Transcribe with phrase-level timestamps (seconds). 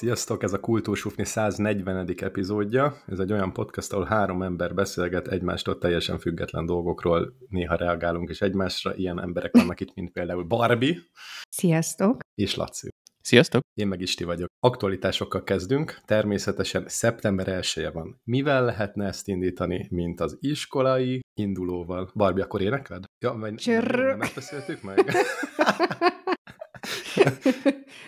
[0.00, 2.14] Sziasztok, ez a Kultúrsufni 140.
[2.16, 3.02] epizódja.
[3.06, 8.40] Ez egy olyan podcast, ahol három ember beszélget egymástól teljesen független dolgokról, néha reagálunk is
[8.40, 8.94] egymásra.
[8.94, 10.96] Ilyen emberek vannak itt, mint például Barbie.
[11.48, 12.18] Sziasztok!
[12.34, 12.88] És Laci.
[13.22, 13.62] Sziasztok!
[13.74, 14.48] Én meg Isti vagyok.
[14.60, 16.00] Aktualitásokkal kezdünk.
[16.04, 18.20] Természetesen szeptember 1 -e van.
[18.24, 22.10] Mivel lehetne ezt indítani, mint az iskolai indulóval?
[22.14, 23.04] Barbie, akkor énekled?
[23.24, 23.84] Ja, vagy nem,
[24.16, 25.04] nem beszéltük meg?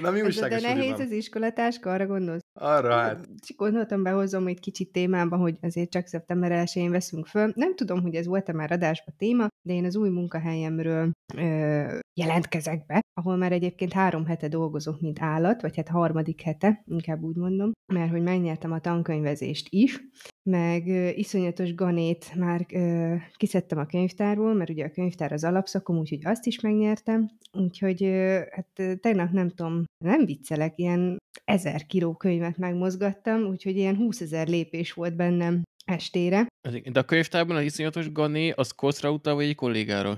[0.03, 2.41] Na, mi Ez de nehéz az iskolatáska, arra gondolsz?
[2.61, 3.29] Arra hát.
[3.47, 7.53] Csak gondoltam, behozom egy kicsit témába, hogy azért csak szeptember 1 veszünk föl.
[7.55, 12.87] Nem tudom, hogy ez volt-e már adásba téma, de én az új munkahelyemről ö, jelentkezek
[12.87, 17.37] be, ahol már egyébként három hete dolgozok, mint állat, vagy hát harmadik hete, inkább úgy
[17.37, 20.01] mondom, mert hogy megnyertem a tankönyvezést is,
[20.43, 25.99] meg ö, iszonyatos ganét már ö, kiszedtem a könyvtárból, mert ugye a könyvtár az alapszakom,
[25.99, 32.15] úgyhogy azt is megnyertem, úgyhogy ö, hát tegnap nem tudom, nem viccelek, ilyen ezer kiló
[32.15, 36.47] könyvet megmozgattam, úgyhogy ilyen 20 ezer lépés volt bennem estére.
[36.93, 40.09] De a könyvtárban az iszonyatos Gané, az koszra utal, vagy egy kollégára?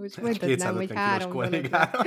[0.00, 2.02] Most mondhatnám, hogy három kollégára.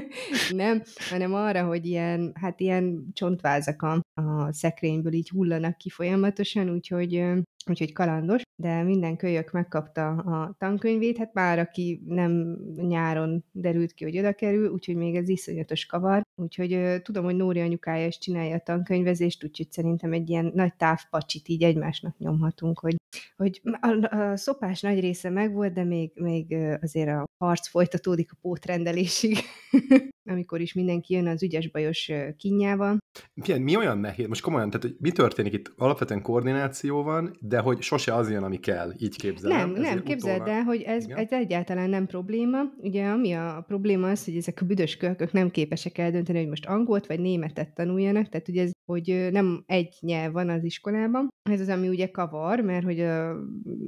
[0.50, 6.70] nem, hanem arra, hogy ilyen, hát ilyen csontvázak a, a szekrényből így hullanak ki folyamatosan,
[6.70, 7.24] úgyhogy
[7.68, 14.04] úgyhogy kalandos, de minden kölyök megkapta a tankönyvét, hát már aki nem nyáron derült ki,
[14.04, 18.54] hogy oda kerül, úgyhogy még ez iszonyatos kavar, úgyhogy tudom, hogy Nóri anyukája is csinálja
[18.54, 22.96] a tankönyvezést, úgyhogy szerintem egy ilyen nagy távpacsit így egymásnak nyomhatunk, hogy,
[23.36, 28.38] hogy a, a szopás nagy része megvolt, de még, még azért a harc folytatódik a
[28.40, 29.36] pótrendelésig,
[30.28, 32.98] amikor is mindenki jön az ügyes-bajos kinyával.
[33.34, 34.26] Mi, mi olyan nehéz?
[34.26, 35.72] Most komolyan, tehát hogy mi történik itt?
[35.76, 39.70] Alapvetően koordináció van, de hogy sose az jön, ami kell, így képzelem.
[39.70, 42.58] Nem, nem, képzeld el, hogy ez, ez egyáltalán nem probléma.
[42.76, 46.66] Ugye ami a probléma az, hogy ezek a büdös kölkök nem képesek eldönteni, hogy most
[46.66, 51.28] angolt vagy németet tanuljanak, tehát ugye ez, hogy nem egy nyelv van az iskolában.
[51.50, 53.04] Ez az, ami ugye kavar, mert hogy,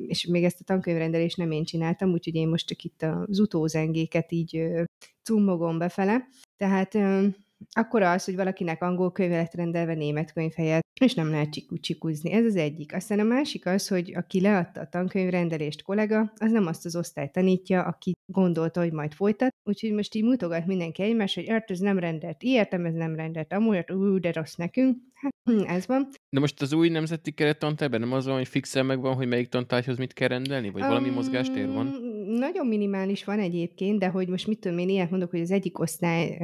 [0.06, 4.32] és még ezt a tankönyvrendelést nem én csináltam, úgyhogy én most csak itt az utózengéket
[4.32, 4.70] így
[5.24, 6.28] cummogom befele.
[6.56, 6.94] Tehát
[7.76, 11.48] akkor az, hogy valakinek angol könyv lett rendelve német könyv helyett, és nem lehet
[11.80, 12.32] csikuzni.
[12.32, 12.94] Ez az egyik.
[12.94, 17.32] Aztán a másik az, hogy aki leadta a tankönyvrendelést kollega, az nem azt az osztályt
[17.32, 19.50] tanítja, aki gondolta, hogy majd folytat.
[19.68, 23.52] Úgyhogy most így mutogat mindenki egymás, hogy ért, ez nem rendelt ilyet, ez nem rendelt
[23.52, 24.98] amúgy, ú, de rossz nekünk.
[25.14, 26.08] Hát, hm, ez van.
[26.30, 29.96] De most az új nemzeti kerettantárban nem az van, hogy fixen megvan, hogy melyik tantárgyhoz
[29.96, 30.70] mit kell rendelni?
[30.70, 31.86] Vagy um, valami mozgástér van?
[32.26, 35.78] Nagyon minimális van egyébként, de hogy most mit tudom én, ilyet mondok, hogy az egyik
[35.78, 36.38] osztály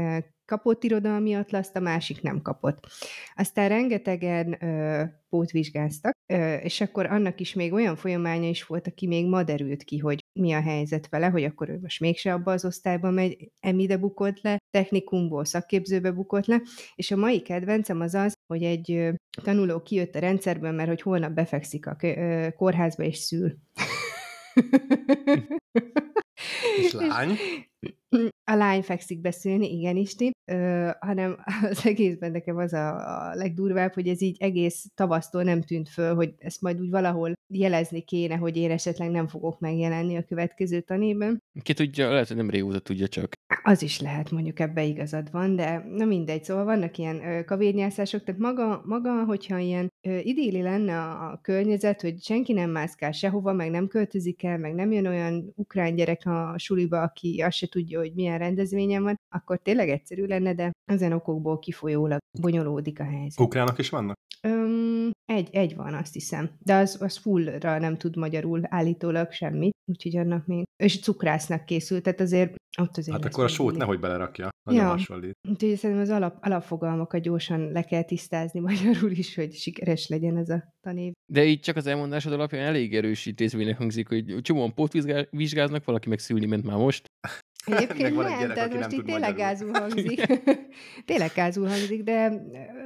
[0.46, 2.86] kapott irodalmi atlaszt, a másik nem kapott.
[3.34, 9.06] Aztán rengetegen ö, pótvizsgáztak, ö, és akkor annak is még olyan folyamánya is volt, aki
[9.06, 12.52] még ma derült ki, hogy mi a helyzet vele, hogy akkor ő most mégse abba
[12.52, 16.60] az osztályba megy, emide bukott le, technikumból szakképzőbe bukott le,
[16.94, 19.10] és a mai kedvencem az az, hogy egy
[19.42, 21.96] tanuló kijött a rendszerből, mert hogy holnap befekszik a
[22.56, 23.54] kórházba és szül.
[26.76, 27.36] És lány?
[28.44, 31.36] A lány fekszik beszélni, igen, Isti, ö, hanem
[31.70, 32.94] az egészben nekem az a,
[33.30, 37.32] a legdurvább, hogy ez így egész tavasztól nem tűnt föl, hogy ezt majd úgy valahol
[37.48, 41.42] jelezni kéne, hogy én esetleg nem fogok megjelenni a következő tanében.
[41.62, 43.32] Ki tudja, lehet, hogy nem régóta tudja csak.
[43.62, 48.24] Az is lehet, mondjuk ebbe igazad van, de na mindegy, szóval vannak ilyen ö, kavérnyászások,
[48.24, 53.12] tehát maga, maga hogyha ilyen ö, idéli lenne a, a környezet, hogy senki nem mászkál
[53.12, 57.56] sehova, meg nem költözik el, meg nem jön olyan ukrán gyerek a suliba, aki azt
[57.56, 63.00] se tudja, hogy milyen rendezvényen van, akkor tényleg egyszerű lenne, de ezen okokból kifolyólag bonyolódik
[63.00, 63.40] a helyzet.
[63.40, 64.14] Ukránok is vannak?
[64.42, 66.50] Öm, egy, egy van, azt hiszem.
[66.58, 70.64] De az, az fullra nem tud magyarul állítólag semmit, úgyhogy annak még...
[70.82, 73.16] És cukrásznak készült, tehát azért ott azért...
[73.16, 74.48] Hát akkor a sót nehogy belerakja.
[74.62, 74.88] Nagyon ja.
[74.88, 75.38] hasonlít.
[75.48, 80.48] Úgyhogy szerintem az alap, alapfogalmakat gyorsan le kell tisztázni magyarul is, hogy sikeres legyen ez
[80.48, 81.12] a tanév.
[81.32, 86.18] De így csak az elmondásod alapján elég erős intézménynek hangzik, hogy csomóan pótvizsgáznak, valaki meg
[86.18, 87.06] szülni ment már most.
[87.66, 90.26] Egyébként nem, gyerek, tehát most így tényleg gázul hangzik.
[91.10, 92.32] tényleg gázul hangzik, de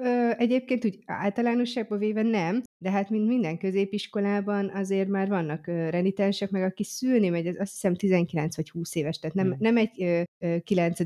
[0.03, 6.51] ö, egyébként úgy általánosságban véve nem, de hát mint minden középiskolában azért már vannak renitensek,
[6.51, 9.57] meg aki szülni megy, az azt hiszem 19 vagy 20 éves, tehát nem, hmm.
[9.59, 10.25] nem egy
[10.65, 10.99] 9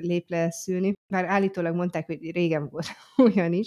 [0.00, 0.92] lép le szülni.
[1.12, 2.86] Már állítólag mondták, hogy régen volt
[3.34, 3.66] olyan is.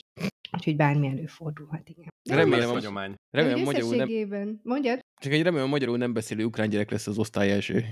[0.51, 2.07] Úgyhogy bármi előfordulhat, igen.
[2.29, 3.15] De remélem, a hagyomány.
[3.29, 4.59] Remélem, magyarul nem...
[4.63, 4.99] Mondjad?
[5.21, 7.85] Csak egy remélem, magyarul nem beszélő ukrán gyerek lesz az osztály első.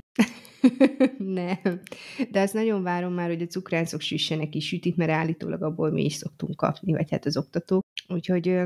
[1.17, 1.81] nem.
[2.31, 6.03] De azt nagyon várom már, hogy a cukrászok süssenek is sütit, mert állítólag abból mi
[6.03, 7.83] is szoktunk kapni, vagy hát az oktatók.
[8.07, 8.59] Úgyhogy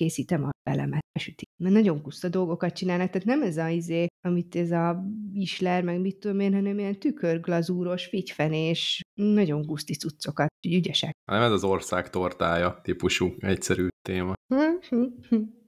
[0.00, 1.44] készítem a belemet, süti.
[1.62, 6.00] Mert nagyon kuszta dolgokat csinálnak, tehát nem ez a izé, amit ez a isler, meg
[6.00, 11.12] mit tudom én, hanem ilyen tükörglazúros, figyfenés, nagyon guszti cuccokat, ügyesek.
[11.32, 14.32] Nem ez az ország tortája típusú, egyszerű téma.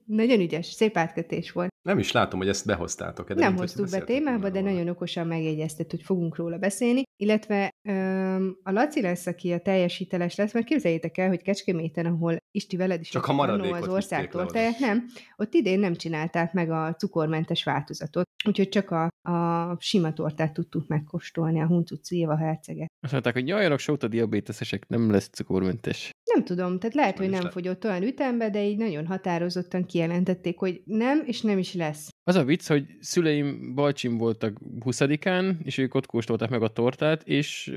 [0.05, 1.71] Nagyon ügyes, szép átkötés volt.
[1.81, 3.27] Nem is látom, hogy ezt behoztátok.
[3.27, 7.03] De nem hoztuk be témába, de nagyon okosan megjegyeztet, hogy fogunk róla beszélni.
[7.15, 12.05] Illetve öm, a Laci lesz, aki a teljes hiteles lesz, mert képzeljétek el, hogy Kecskeméten,
[12.05, 15.05] ahol Isti veled is Csak a maradékot az országtortáját, nem,
[15.35, 20.87] ott idén nem csinálták meg a cukormentes változatot, úgyhogy csak a, a sima tortát tudtuk
[20.87, 22.91] megkóstolni, a huncuci Éva herceget.
[23.01, 26.11] Azt mondták, hogy nyaljanak sót a diabéteszesek, nem lesz cukormentes.
[26.33, 30.81] Nem tudom, tehát lehet, hogy nem fogyott olyan ütembe, de így nagyon határozottan kijelentették, hogy
[30.85, 32.09] nem, és nem is lesz.
[32.23, 37.23] Az a vicc, hogy szüleim Balcsin voltak 20-án, és ők ott kóstolták meg a tortát,
[37.27, 37.73] és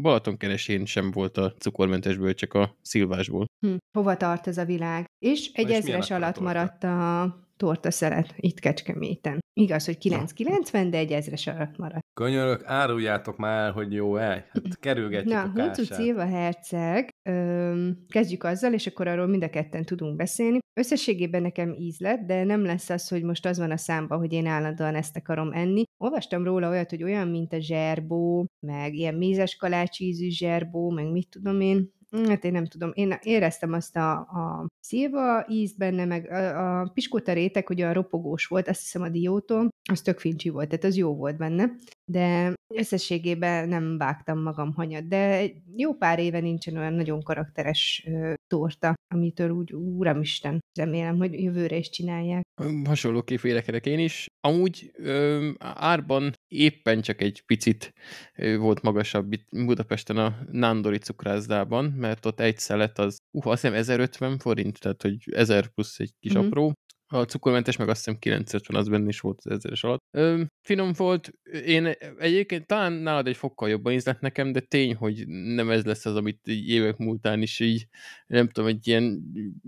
[0.00, 3.46] Balatonkeresén sem volt a cukormentesből, csak a szilvásból.
[3.66, 3.74] Hm.
[3.98, 5.04] Hova tart ez a világ?
[5.18, 9.44] És egy ezres alatt maradt a torta szeret itt Kecskeméten.
[9.52, 12.04] Igaz, hogy 990, de egy ezres alatt maradt.
[12.14, 14.44] Könyörök, áruljátok már, hogy jó el.
[14.48, 16.14] Hát kerülgetjük Na, a kását.
[16.14, 20.58] Na, Herceg, öm, kezdjük azzal, és akkor arról mind a ketten tudunk beszélni.
[20.80, 24.32] Összességében nekem íz lett, de nem lesz az, hogy most az van a számba, hogy
[24.32, 25.82] én állandóan ezt akarom enni.
[25.96, 31.28] Olvastam róla olyat, hogy olyan, mint a zserbó, meg ilyen mézes kalácsízű zserbó, meg mit
[31.30, 36.30] tudom én, Hát én nem tudom, én éreztem azt a, a szilva ízt benne, meg
[36.30, 40.48] a, a piskóta réteg, hogy a ropogós volt, azt hiszem a diótól, az tök fincsi
[40.48, 41.70] volt, tehát az jó volt benne,
[42.10, 48.08] de összességében nem vágtam magam hanyat, de jó pár éve nincsen olyan nagyon karakteres
[48.46, 52.42] torta, amitől úgy, úramisten, remélem, hogy jövőre is csinálják.
[52.84, 54.26] Hasonló vélekedek én is.
[54.40, 57.92] Amúgy ö, árban éppen csak egy picit
[58.34, 63.60] ö, volt magasabb itt Budapesten a Nándori cukrászdában, mert ott egy szelet az, uh, azt
[63.60, 66.46] hiszem 1050 forint, tehát hogy 1000 plusz egy kis mm-hmm.
[66.46, 66.72] apró,
[67.08, 70.02] a cukormentes meg azt hiszem 950, az benne is volt az ezeres alatt.
[70.10, 71.32] Ö, finom volt,
[71.66, 76.06] én egyébként talán nálad egy fokkal jobban ízlett nekem, de tény, hogy nem ez lesz
[76.06, 77.86] az, amit évek múltán is így,
[78.26, 79.22] nem tudom, egy ilyen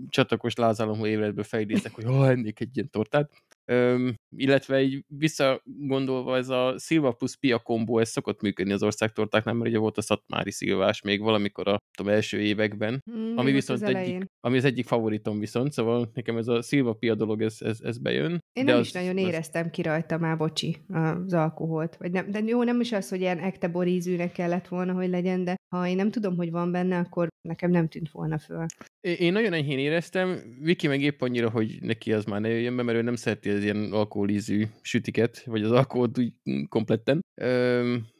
[0.09, 3.31] csatakos lázálomú évletből fejlődtek, hogy ha ennék egy ilyen tortát.
[3.71, 9.53] Öm, illetve így visszagondolva ez a Silva plusz Pia kombó, ez szokott működni az országtortáknál,
[9.53, 13.81] mert ugye volt a Szatmári szilvás még valamikor a tudom, első években, mm, ami viszont
[13.81, 17.55] az egyik, ami az egyik favoritom viszont, szóval nekem ez a Silva Pia dolog, ez,
[17.59, 18.31] ez, ez bejön.
[18.31, 19.23] Én de nem az, is nagyon az...
[19.23, 21.95] éreztem ki rajta már, bocsi, az alkoholt.
[21.97, 25.43] Vagy nem, de jó, nem is az, hogy ilyen ekte borízűnek kellett volna, hogy legyen,
[25.43, 28.65] de ha én nem tudom, hogy van benne, akkor nekem nem tűnt volna föl.
[29.01, 32.83] Én nagyon enyhén éreztem, Viki meg épp annyira, hogy neki az már ne jöjjön be,
[32.83, 36.33] mert ő nem szereti az ilyen alkoholízű sütiket, vagy az alkoholt úgy
[36.67, 37.21] kompletten.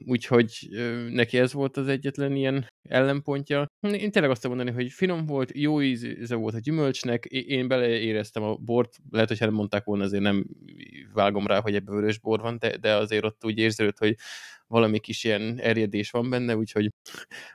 [0.05, 0.69] Úgyhogy
[1.09, 3.65] neki ez volt az egyetlen ilyen ellenpontja.
[3.79, 8.55] Én tényleg azt mondani, hogy finom volt, jó íze volt a gyümölcsnek, én beleéreztem a
[8.55, 10.45] bort, lehet, hogy nem mondták volna, azért nem
[11.13, 14.15] vágom rá, hogy ebbe vörös bor van, de, de azért ott úgy érződött, hogy
[14.67, 16.89] valami kis ilyen erjedés van benne, úgyhogy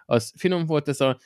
[0.04, 1.18] az finom volt ez a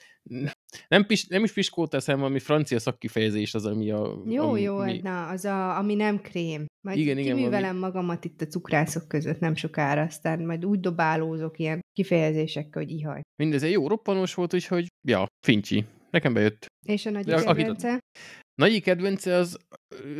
[0.88, 4.22] nem, pis, nem is piskóta eszem, ami francia szakkifejezés az, ami a...
[4.26, 5.00] Jó, ami, jó, mi...
[5.02, 6.66] na, az a, ami nem krém.
[6.86, 7.78] Majd igen, igen, kiművelem valami...
[7.78, 13.20] magamat itt a cukrászok között nem sokára, aztán majd úgy dobálózok ilyen kifejezésekkel, hogy ihaj.
[13.42, 15.84] Mindez egy jó roppanós volt, úgyhogy, ja, fincsi.
[16.10, 16.66] Nekem bejött.
[16.86, 17.98] És a nagy kedvence?
[18.58, 19.58] Nagyi kedvence az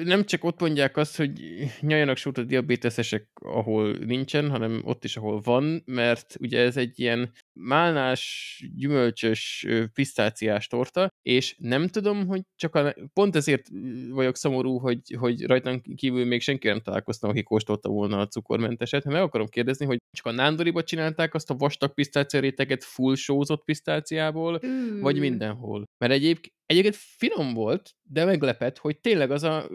[0.04, 1.40] nem csak ott mondják azt, hogy
[1.80, 7.00] nyaljanak sót a diabéteszesek, ahol nincsen, hanem ott is, ahol van, mert ugye ez egy
[7.00, 13.68] ilyen málnás, gyümölcsös, pisztáciás torta, és nem tudom, hogy csak a, pont ezért
[14.11, 19.04] vagyok szomorú, hogy, hogy rajtam kívül még senki nem találkoztam, aki kóstolta volna a cukormenteset,
[19.04, 23.14] mert meg akarom kérdezni, hogy csak a nándoriba csinálták azt a vastag pisztácia réteget full
[23.14, 25.00] sózott pisztáciából, mm.
[25.00, 25.85] vagy mindenhol.
[25.99, 29.68] Mert egyébként Egyébként finom volt, de meglepett, hogy tényleg az a,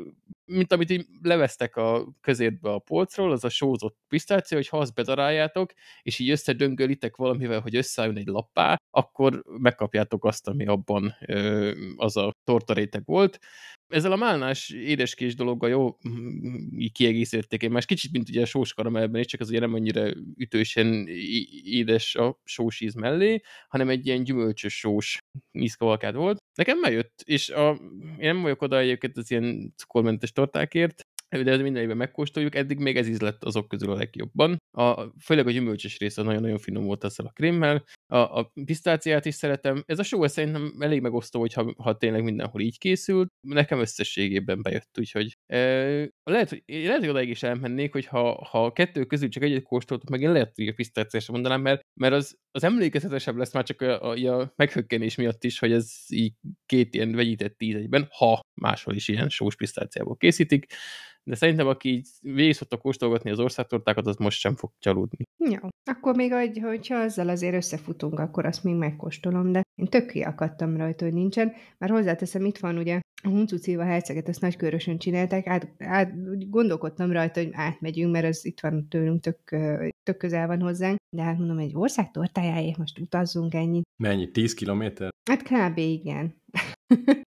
[0.46, 4.94] mint amit így levesztek a közértbe a polcról, az a sózott pisztácia, hogy ha azt
[4.94, 11.72] bedaráljátok, és így összedöngölitek valamivel, hogy összeálljon egy lappá, akkor megkapjátok azt, ami abban ö,
[11.96, 13.40] az a tortaréteg volt
[13.88, 15.98] ezzel a málnás édeskés dologgal jó
[16.92, 21.08] kiegészítették más kicsit, mint ugye a sós karamellben is, csak az ugye nem annyira ütősen
[21.64, 25.18] édes a sós íz mellé, hanem egy ilyen gyümölcsös sós
[25.52, 26.38] ízkavalkád volt.
[26.56, 31.03] Nekem bejött, és a, én nem vagyok oda egyébként az ilyen cukormentes tortákért,
[31.42, 34.58] de ez minden évben megkóstoljuk, eddig még ez ízlett azok közül a legjobban.
[34.78, 37.84] A, főleg a gyümölcsös része nagyon-nagyon finom volt ezzel a krémmel.
[38.08, 39.84] A, a pisztáciát is szeretem.
[39.86, 43.30] Ez a só szerintem elég megosztó, hogyha ha tényleg mindenhol így készült.
[43.48, 45.58] Nekem összességében bejött, úgyhogy e,
[46.24, 50.10] lehet, hogy, lehet, hogy odaig is elmennék, hogy ha, ha kettő közül csak egyet kóstoltok
[50.10, 53.82] meg, én lehet, hogy a pisztáciát mondanám, mert, mert az az emlékezetesebb lesz már csak
[53.82, 56.34] a, a, a meghökkenés miatt is, hogy ez így
[56.66, 60.66] két ilyen vegyített tíz egyben, ha máshol is ilyen sós pisztáciából készítik,
[61.24, 65.24] de szerintem aki így végig szokta kóstolgatni az országtortákat, az most sem fog csalódni.
[65.38, 70.08] Jó, akkor még, hogy, hogyha azzal azért összefutunk, akkor azt még megkóstolom, de én tök
[70.08, 74.98] kiakadtam rajta, hogy nincsen, mert hozzáteszem, itt van ugye a Huncu Szilva herceget, ezt nagykörösen
[74.98, 76.12] csinálták, át, át,
[76.50, 79.40] gondolkodtam rajta, hogy átmegyünk, mert ez itt van tőlünk, tök,
[80.04, 82.12] tök közel van hozzánk, de hát mondom, egy ország
[82.44, 83.84] tortájáért most utazzunk ennyit.
[84.04, 84.32] Mennyi?
[84.32, 85.10] 10 kilométer?
[85.30, 85.78] Hát kb.
[85.78, 86.36] igen.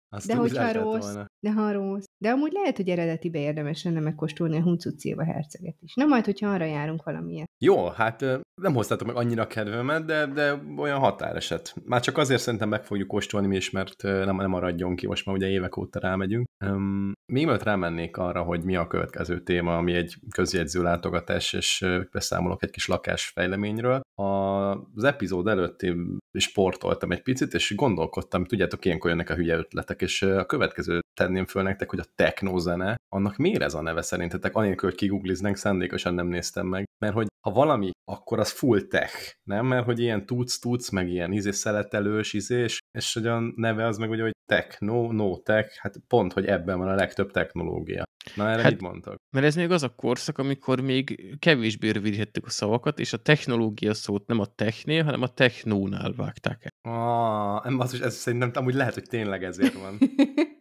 [0.09, 1.27] Azt de hogyha rossz, volna.
[1.41, 2.05] de ha rossz.
[2.19, 5.95] De amúgy lehet, hogy eredetibe érdemes lenne megkóstolni a huncucéva herceget is.
[5.95, 7.49] Na majd, hogyha arra járunk valamiért.
[7.59, 8.21] Jó, hát
[8.63, 11.75] nem hoztátok meg annyira kedvemet, de, de olyan határeset.
[11.85, 15.27] Már csak azért szerintem meg fogjuk kóstolni mi is, mert nem, nem maradjon ki, most
[15.27, 16.47] már ugye évek óta rámegyünk.
[16.65, 21.87] Um, még mielőtt rámennék arra, hogy mi a következő téma, ami egy közjegyző látogatás, és
[22.13, 24.01] beszámolok egy kis lakásfejleményről.
[24.15, 30.01] Az epizód előtt én sportoltam egy picit, és gondolkodtam, tudjátok, ilyenkor jönnek a hülye ötletek,
[30.01, 34.57] és a következő tenném föl nektek, hogy a technózene, annak miért ez a neve szerintetek?
[34.57, 36.85] Anélkül, hogy kigoogliznek, szándékosan nem néztem meg.
[36.99, 39.67] Mert hogy ha valami, akkor az full tech, nem?
[39.67, 43.99] Mert hogy ilyen tudsz, tudsz, meg ilyen izé szeletelős izés, és hogy a neve az
[43.99, 48.05] meg ugye, hogy tech, no, tech, hát pont, hogy ebben van a legtöbb technológia.
[48.35, 49.17] Na erre hát, mit mondtak?
[49.31, 53.95] Mert ez még az a korszak, amikor még kevésbé rövidítettük a szavakat, és a technológia
[53.95, 56.93] szót nem a technél, hanem a technónál vágták el.
[56.93, 59.99] Ah, ez, ez szerintem amúgy lehet, hogy tényleg ezért van.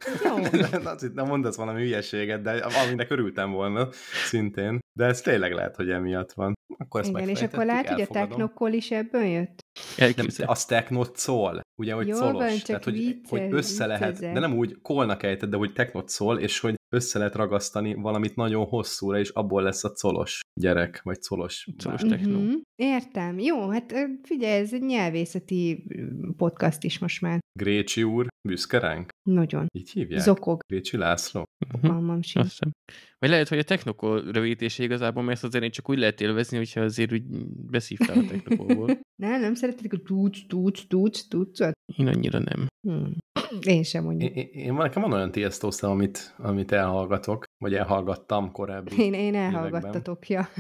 [1.14, 3.88] nem mondasz valami hülyeséget, de aminek örültem volna
[4.26, 4.80] szintén.
[4.94, 6.54] De ez tényleg lehet, hogy emiatt van.
[6.78, 9.65] Akkor ezt Igen, és akkor lehet, hogy a technokkol is ebből jött?
[9.98, 12.34] Nem, az technot szól, ugye, hogy Jól szolos.
[12.34, 14.34] Van, Tehát, hogy, vicces, hogy össze lehet, viccezek.
[14.34, 18.36] de nem úgy kolnak ejted, de hogy technot szól, és hogy össze lehet ragasztani valamit
[18.36, 22.38] nagyon hosszúra, és abból lesz a colos gyerek, vagy colos, colos techno.
[22.38, 22.62] Uh-huh.
[22.76, 23.40] Értem.
[23.40, 25.88] Jó, hát figyelj, ez egy nyelvészeti
[26.38, 27.40] podcast is most már.
[27.60, 29.10] Grécsi úr, büszke ránk?
[29.30, 29.68] Nagyon.
[29.74, 30.22] Így hívják?
[30.22, 30.62] Zokog.
[30.68, 31.44] Grécsi László?
[31.84, 32.22] Uh-huh.
[32.22, 32.58] sincs.
[33.18, 36.82] Vagy lehet, hogy a technokol rövidítése igazából, mert ezt azért csak úgy lehet élvezni, hogyha
[36.82, 37.24] azért úgy
[37.70, 39.00] beszívtál a technokolból.
[39.22, 41.60] nem, nem szeretetek a tudsz, tudsz, tudsz, tudsz.
[41.98, 42.68] Én annyira nem.
[42.88, 43.18] Hmm.
[43.62, 44.36] Én sem mondjuk.
[44.36, 48.98] Én, én, nekem van olyan tiesto amit, amit elhallgatok, vagy elhallgattam korábban.
[48.98, 50.50] Én, én elhallgattatok, ja.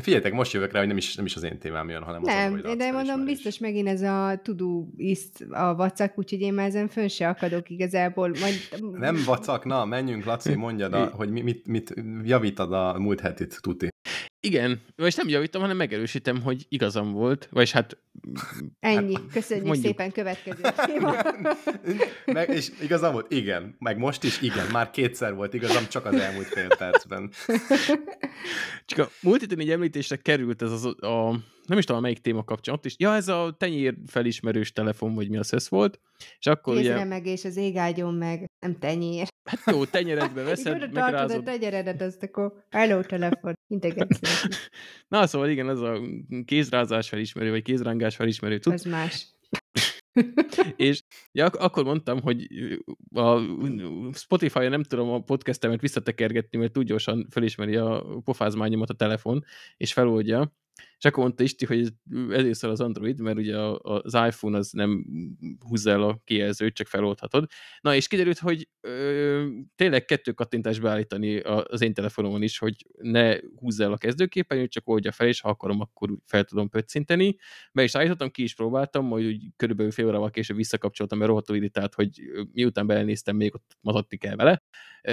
[0.00, 2.54] Figyeljetek, most jövök rá, hogy nem is, nem is az én témám jön, hanem nem,
[2.54, 6.66] az Nem, de mondom, biztos megint ez a tudó iszt a vacak, úgyhogy én már
[6.66, 8.28] ezen fönn se akadok igazából.
[8.28, 8.82] Majd...
[8.92, 13.88] Nem vacak, na, menjünk, Laci, mondjad, a, hogy mit, mit javítad a múlt hetit, tuti.
[14.46, 17.96] Igen, vagy nem javítom, hanem megerősítem, hogy igazam volt, vagy hát...
[18.80, 19.86] Ennyi, hát, köszönjük mondjuk.
[19.86, 20.62] szépen, következő
[22.26, 23.32] meg, és igazam volt?
[23.32, 23.76] Igen.
[23.78, 24.66] Meg most is igen.
[24.72, 27.30] Már kétszer volt igazam, csak az elmúlt fél percben.
[28.86, 32.44] Csak a múlt héten így említésre került ez az a nem is tudom, melyik téma
[32.44, 36.00] kapcsán, ott is, ja, ez a tenyér felismerős telefon, vagy mi az össz volt,
[36.38, 37.04] és akkor Kézre ugye...
[37.04, 39.28] meg, és az áldjon meg, nem tenyér.
[39.50, 41.40] Hát jó, tenyeredbe veszed, meg rázod.
[41.40, 44.20] a tenyeredet, azt akkor hello telefon, integetsz.
[45.08, 46.00] Na, szóval igen, az a
[46.44, 48.58] kézrázás felismerő, vagy kézrángás felismerő.
[48.58, 48.72] Tud?
[48.72, 49.34] Az más.
[50.76, 52.46] és ja, ak- akkor mondtam, hogy
[53.14, 53.40] a
[54.12, 59.44] Spotify-on nem tudom a podcastemet visszatekergetni, mert túl gyorsan felismeri a pofázmányomat a telefon,
[59.76, 60.52] és feloldja,
[60.98, 61.88] és akkor mondta Isti, hogy
[62.30, 65.06] ezért szól az Android, mert ugye az iPhone az nem
[65.68, 67.46] húzza el a kijelzőt, csak feloldhatod.
[67.80, 73.36] Na, és kiderült, hogy ö, tényleg kettő kattintást beállítani az én telefonomon is, hogy ne
[73.56, 77.36] húzza el a kezdőképernyőt, csak oldja fel, és ha akarom, akkor fel tudom pöccinteni.
[77.72, 81.56] Be is állítottam, ki is próbáltam, majd úgy körülbelül fél órával később visszakapcsoltam, mert rohadtul
[81.56, 82.20] irritált, hogy
[82.52, 84.62] miután beelnéztem, még ott matadni kell vele.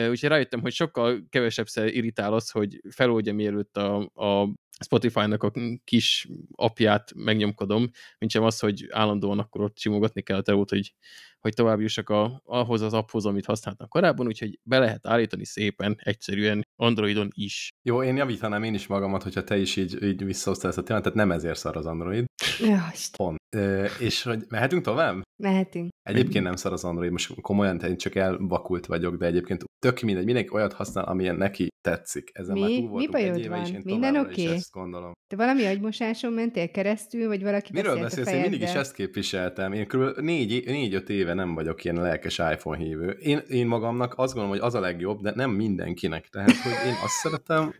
[0.09, 5.51] Úgyhogy rájöttem, hogy sokkal kevesebb irritál az, hogy feloldja mielőtt a, a Spotify-nak a
[5.83, 10.93] kis apját megnyomkodom, mint sem az, hogy állandóan akkor ott simogatni kell a teót, hogy,
[11.39, 15.95] hogy tovább jussak a, ahhoz az apphoz, amit használtam korábban, úgyhogy be lehet állítani szépen,
[15.99, 17.69] egyszerűen Androidon is.
[17.81, 21.01] Jó, én javítanám én is magamat, hogyha te is így, így visszahoztál ezt a témát,
[21.01, 22.25] tehát nem ezért szar az Android.
[22.59, 23.37] Ja, Pont.
[23.55, 25.21] Ö, és hogy mehetünk tovább?
[25.43, 25.89] Mehetünk.
[26.01, 30.25] Egyébként nem szar az Android, most komolyan, én csak elvakult vagyok, de egyébként tök mindegy,
[30.25, 32.29] mindenki olyat használ, amilyen neki tetszik.
[32.33, 32.59] Ezen mi?
[32.59, 33.65] már túl mi bajod van?
[33.65, 34.41] Én Minden oké?
[34.41, 34.55] Okay?
[34.55, 35.11] ezt gondolom.
[35.27, 38.31] Te valami agymosáson mentél keresztül, vagy valaki Miről beszélsz?
[38.31, 39.73] Én mindig is ezt képviseltem.
[39.73, 40.19] Én kb.
[40.19, 43.09] négy, négy-öt éve nem vagyok ilyen lelkes iPhone hívő.
[43.09, 46.27] Én, én magamnak azt gondolom, hogy az a legjobb, de nem mindenkinek.
[46.27, 47.73] Tehát, hogy én azt szeretem,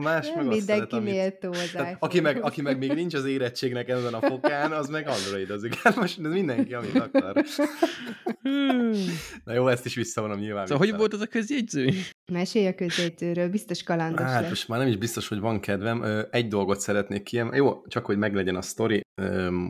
[0.00, 4.14] Más nem meg mindenki méltó az aki meg, aki meg még nincs az érettségnek ezen
[4.14, 5.74] a fokán, az meg androidozik.
[5.74, 7.44] Hát most ez mindenki, amit akar.
[9.44, 10.66] Na jó, ezt is visszavonom nyilván.
[10.66, 10.96] Szóval vissza.
[10.96, 11.90] hogy volt az a közjegyző?
[12.32, 16.26] Mesélj a közétőről, biztos kalandos Hát most már nem is biztos, hogy van kedvem.
[16.30, 17.56] Egy dolgot szeretnék kiemelni.
[17.56, 19.02] Jó, csak hogy meglegyen a sztori.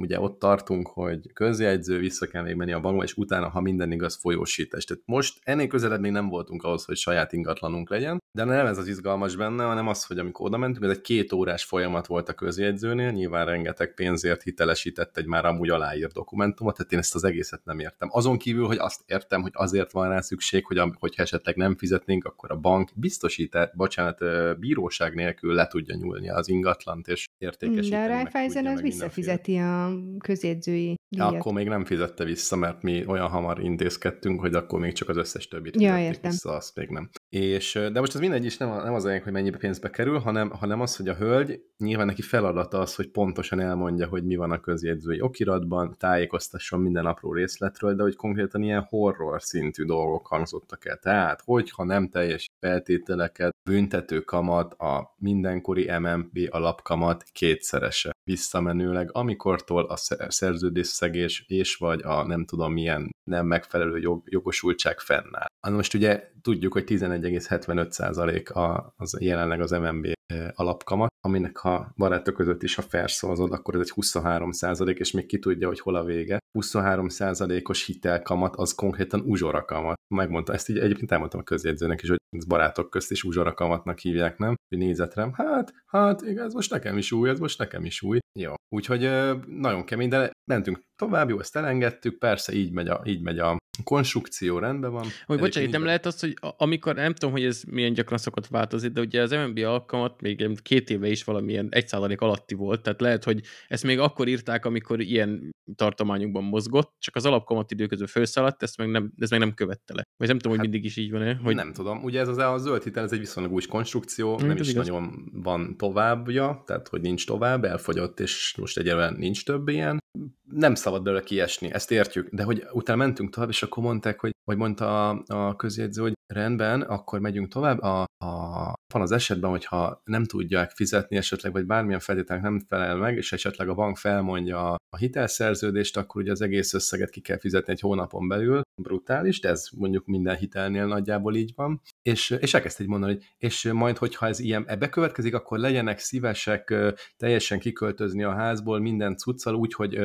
[0.00, 3.92] Ugye ott tartunk, hogy közjegyző, vissza kell még menni a bankba, és utána, ha minden
[3.92, 4.84] igaz, folyósítás.
[4.84, 8.78] Tehát most ennél közelebb még nem voltunk ahhoz, hogy saját ingatlanunk legyen, de nem ez
[8.78, 12.28] az izgalmas benne, hanem az, hogy amikor oda mentünk, ez egy két órás folyamat volt
[12.28, 17.25] a közjegyzőnél, nyilván rengeteg pénzért hitelesített egy már amúgy aláírt dokumentumot, tehát én ezt az
[17.25, 18.08] egészet nem értem.
[18.12, 22.25] Azon kívül, hogy azt értem, hogy azért van rá szükség, hogy hogyha esetleg nem fizetnénk,
[22.25, 24.19] akkor a bank biztosít, bocsánat,
[24.59, 28.07] bíróság nélkül le tudja nyúlni az ingatlant, és értékesíteni.
[28.07, 31.35] De a Raiffeisen az visszafizeti a közjegyzői díjat.
[31.35, 35.17] Akkor még nem fizette vissza, mert mi olyan hamar intézkedtünk, hogy akkor még csak az
[35.17, 36.31] összes többit ja, értem.
[36.31, 37.11] vissza, azt még nem.
[37.29, 40.51] És, de most az mindegy is nem, nem az olyan, hogy mennyi pénzbe kerül, hanem,
[40.51, 44.51] hanem az, hogy a hölgy nyilván neki feladata az, hogy pontosan elmondja, hogy mi van
[44.51, 50.87] a közjegyzői okiratban, tájékoztasson minden apró részletről, de hogy konkrétan ilyen horror szintű dolgok hangzottak
[50.87, 50.97] el.
[50.97, 59.97] Tehát, hogyha nem teljes feltételeket, büntető kamat, a mindenkori MMP alapkamat kétszerese visszamenőleg, amikortól a
[60.29, 65.47] szerződésszegés és vagy a nem tudom milyen nem megfelelő jog, jogosultság fennáll.
[65.71, 70.13] Most ugye tudjuk, hogy 11,75% az jelenleg az MMB
[70.55, 75.27] alapkamat, aminek ha barátok között is, ha felszólzod, akkor ez egy 23 százalék, és még
[75.27, 76.39] ki tudja, hogy hol a vége.
[76.53, 79.97] 23 százalékos hitelkamat, az konkrétan uzsorakamat.
[80.15, 84.39] Megmondta, ezt így egyébként elmondtam a közjegyzőnek is, hogy ez barátok közt is uzsorakamatnak hívják,
[84.39, 84.55] nem?
[84.69, 88.19] Hogy nézetrem, hát, hát, ez most nekem is új, ez most nekem is új.
[88.39, 89.11] Jó, úgyhogy
[89.47, 93.57] nagyon kemény, de mentünk tovább, jó, ezt elengedtük, persze így megy a, így megy a
[93.83, 95.07] konstrukció, rendben van.
[95.27, 98.89] Hogy bocsánat, nem lehet az, hogy amikor, nem tudom, hogy ez milyen gyakran szokott változni,
[98.89, 103.01] de ugye az MNB alkalmat még két éve is valamilyen egy százalék alatti volt, tehát
[103.01, 108.63] lehet, hogy ezt még akkor írták, amikor ilyen tartományokban mozgott, csak az alapkamat időközben felszaladt,
[108.63, 110.03] ezt meg nem, ez meg nem követte le.
[110.17, 111.35] Vagy nem tudom, hát, hogy mindig is így van-e.
[111.43, 111.55] Hogy...
[111.55, 112.03] Nem tudom.
[112.03, 114.87] Ugye ez az a zöld hitel, ez egy viszonylag új konstrukció, nem, nem is igaz.
[114.87, 120.03] nagyon van továbbja, tehát hogy nincs tovább, elfogyott, és most egyelőre nincs több ilyen
[120.50, 124.35] nem szabad belőle kiesni, ezt értjük, de hogy utána mentünk tovább, és akkor mondták, hogy,
[124.44, 129.50] vagy mondta a, a közjegyző, hogy rendben, akkor megyünk tovább, a, a, van az esetben,
[129.50, 133.97] hogyha nem tudják fizetni esetleg, vagy bármilyen feltételnek nem felel meg, és esetleg a bank
[133.97, 139.41] felmondja a, hitelszerződést, akkor ugye az egész összeget ki kell fizetni egy hónapon belül, brutális,
[139.41, 143.97] de ez mondjuk minden hitelnél nagyjából így van, és, és elkezdte így mondani, és majd,
[143.97, 146.75] hogyha ez ilyen ebbe következik, akkor legyenek szívesek
[147.17, 149.99] teljesen kiköltözni a házból minden cuccal, úgy, hogy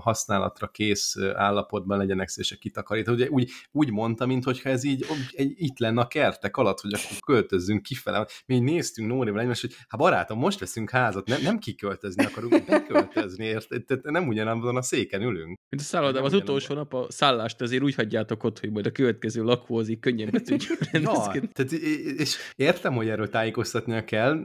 [0.00, 3.16] használatra kész állapotban legyenek szívesek kitakarítani.
[3.16, 7.18] Ugye úgy, úgy mondta, mintha ez így egy, itt lenne a kertek alatt, hogy akkor
[7.26, 8.26] költözzünk kifele.
[8.46, 12.64] Mi így néztünk Nórival egymást, hogy hát barátom, most veszünk házat, nem, nem kiköltözni akarunk,
[12.66, 13.84] beköltözni, érted?
[13.84, 15.58] Tehát nem ugyanabban a széken ülünk.
[15.68, 18.90] Mint a szállodában az utolsó nap a szállást azért úgy hagyjátok ott, hogy majd a
[18.90, 20.40] következő lakózik könnyen be
[20.92, 21.10] ja,
[21.52, 21.72] tehát,
[22.16, 24.42] és értem, hogy erről tájékoztatnia kell,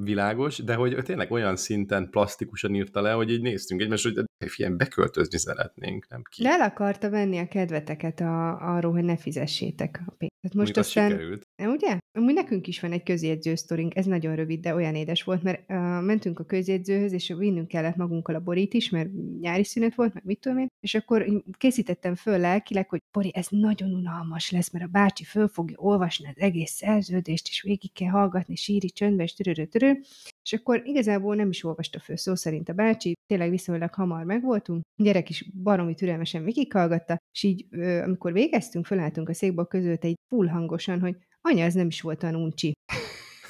[0.00, 4.24] világos, de hogy tényleg olyan szinten plastikusan írta le, hogy így néztünk egymást, hogy
[4.56, 6.42] ilyen beköltözni szeretnénk, nem ki.
[6.42, 10.33] De el akarta venni a kedveteket a, arról, hogy ne fizessétek a pénzt.
[10.44, 11.46] Tehát most aztán, sikerült.
[11.58, 11.98] Ugye?
[12.12, 15.60] Amúgy nekünk is van egy közjegyző sztorink, ez nagyon rövid, de olyan édes volt, mert
[15.68, 19.08] uh, mentünk a közjegyzőhöz, és vinnünk kellett magunkkal a borit is, mert
[19.40, 23.46] nyári szünet volt, meg mit tudom én, és akkor készítettem föl lelkileg, hogy Bori, ez
[23.50, 28.10] nagyon unalmas lesz, mert a bácsi föl fogja olvasni az egész szerződést, és végig kell
[28.10, 30.00] hallgatni, síri csöndbe, és törő, törő.
[30.44, 34.82] És akkor igazából nem is olvasta föl szó szerint a bácsi, tényleg viszonylag hamar megvoltunk,
[34.98, 37.66] a gyerek is baromi türelmesen végighallgatta, és így,
[38.02, 42.22] amikor végeztünk, fölálltunk a székba között egy full hangosan, hogy anya, ez nem is volt
[42.22, 42.72] olyan uncsi.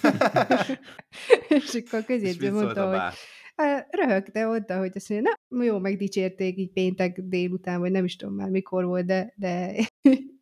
[1.48, 3.00] és akkor közétből mondta, hogy
[3.90, 8.35] röhögte oda, hogy azt mondja, na, jó, megdicsérték így péntek délután, vagy nem is tudom
[8.35, 9.72] már mikor volt, de, de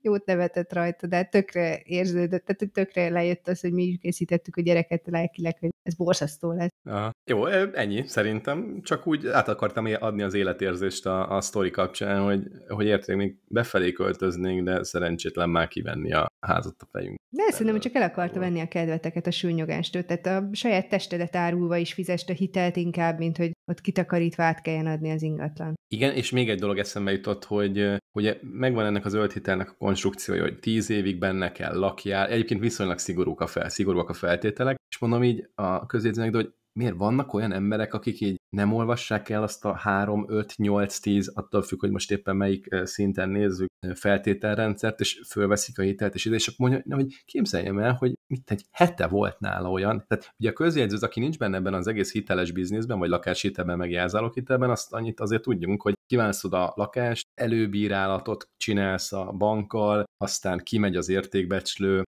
[0.02, 4.60] jót nevetett rajta, de tökre érződött, tehát tökre lejött az, hogy mi is készítettük a
[4.60, 6.70] gyereket lelkileg, hogy ez borzasztó lesz.
[6.84, 7.10] Aha.
[7.24, 8.80] Jó, ennyi szerintem.
[8.82, 13.36] Csak úgy át akartam adni az életérzést a, a sztori kapcsán, hogy, hogy érték, még
[13.48, 17.16] befelé költöznénk, de szerencsétlen már kivenni a házat a fejünk.
[17.28, 21.76] De szerintem csak el akarta venni a kedveteket a súnyogástól, tehát a saját testedet árulva
[21.76, 25.74] is fizest a hitelt inkább, mint hogy ott kitakarítva át kelljen adni az ingatlan.
[25.88, 29.74] Igen, és még egy dolog eszembe jutott, hogy ugye megvan ennek az ölt hitelnek a
[29.92, 34.76] konstrukciója, hogy tíz évig benne kell lakjál, egyébként viszonylag szigorúak a, fel, szigorúak a feltételek,
[34.88, 39.42] és mondom így a közjegyzőnek, hogy miért vannak olyan emberek, akik így nem olvassák el
[39.42, 45.00] azt a 3, 5, 8, 10, attól függ, hogy most éppen melyik szinten nézzük feltételrendszert,
[45.00, 49.06] és fölveszik a hitelt, és, és akkor mondja, hogy képzeljem el, hogy mit egy hete
[49.06, 50.04] volt nála olyan.
[50.08, 54.10] Tehát ugye a közjegyző, aki nincs benne ebben az egész hiteles bizniszben, vagy lakáshitelben, meg
[54.32, 60.96] hitelben, azt annyit azért tudjunk, hogy kívánszod a lakást, előbírálatot csinálsz a bankkal, aztán kimegy
[60.96, 62.02] az értékbecslő,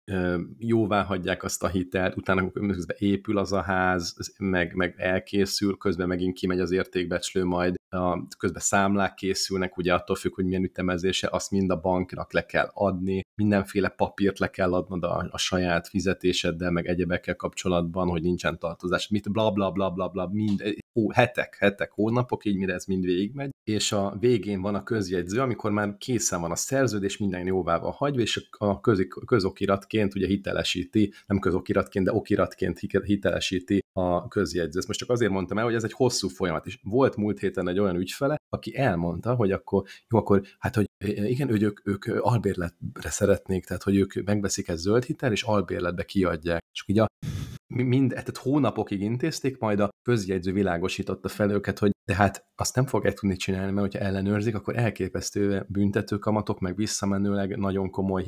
[0.59, 6.09] jóvá hagyják azt a hitelt, utána közben épül az a ház, meg, meg elkészül, közben
[6.09, 11.29] megint kimegy az értékbecslő, majd a, közben számlák készülnek, ugye attól függ, hogy milyen ütemezése,
[11.31, 15.89] azt mind a banknak le kell adni, mindenféle papírt le kell adnod a, a saját
[15.89, 20.63] fizetéseddel, meg egyebekkel kapcsolatban, hogy nincsen tartozás, mit bla bla bla bla bla, mind,
[20.95, 25.41] ó, hetek, hetek, hónapok, így mire ez mind végigmegy, és a végén van a közjegyző,
[25.41, 30.27] amikor már készen van a szerződés, minden jóvá van hagyva, és a köz, közokiratként ugye
[30.27, 34.87] hitelesíti, nem közokiratként, de okiratként hitelesíti a közjegyzőt.
[34.87, 37.79] Most csak azért mondtam el, hogy ez egy hosszú folyamat, és volt múlt héten egy
[37.79, 43.11] olyan ügyfele, aki elmondta, hogy akkor, jó, akkor, hát, hogy igen, hogy ők, ők albérletre
[43.11, 46.63] szeretnék, tehát, hogy ők megveszik egy zöld hitel, és albérletbe kiadják.
[46.73, 47.07] És ugye a
[47.75, 52.87] mind, tehát hónapokig intézték, majd a közjegyző világosította fel őket, hogy de hát azt nem
[52.87, 58.25] fogják tudni csinálni, mert hogyha ellenőrzik, akkor elképesztő büntetőkamatok, meg visszamenőleg nagyon komoly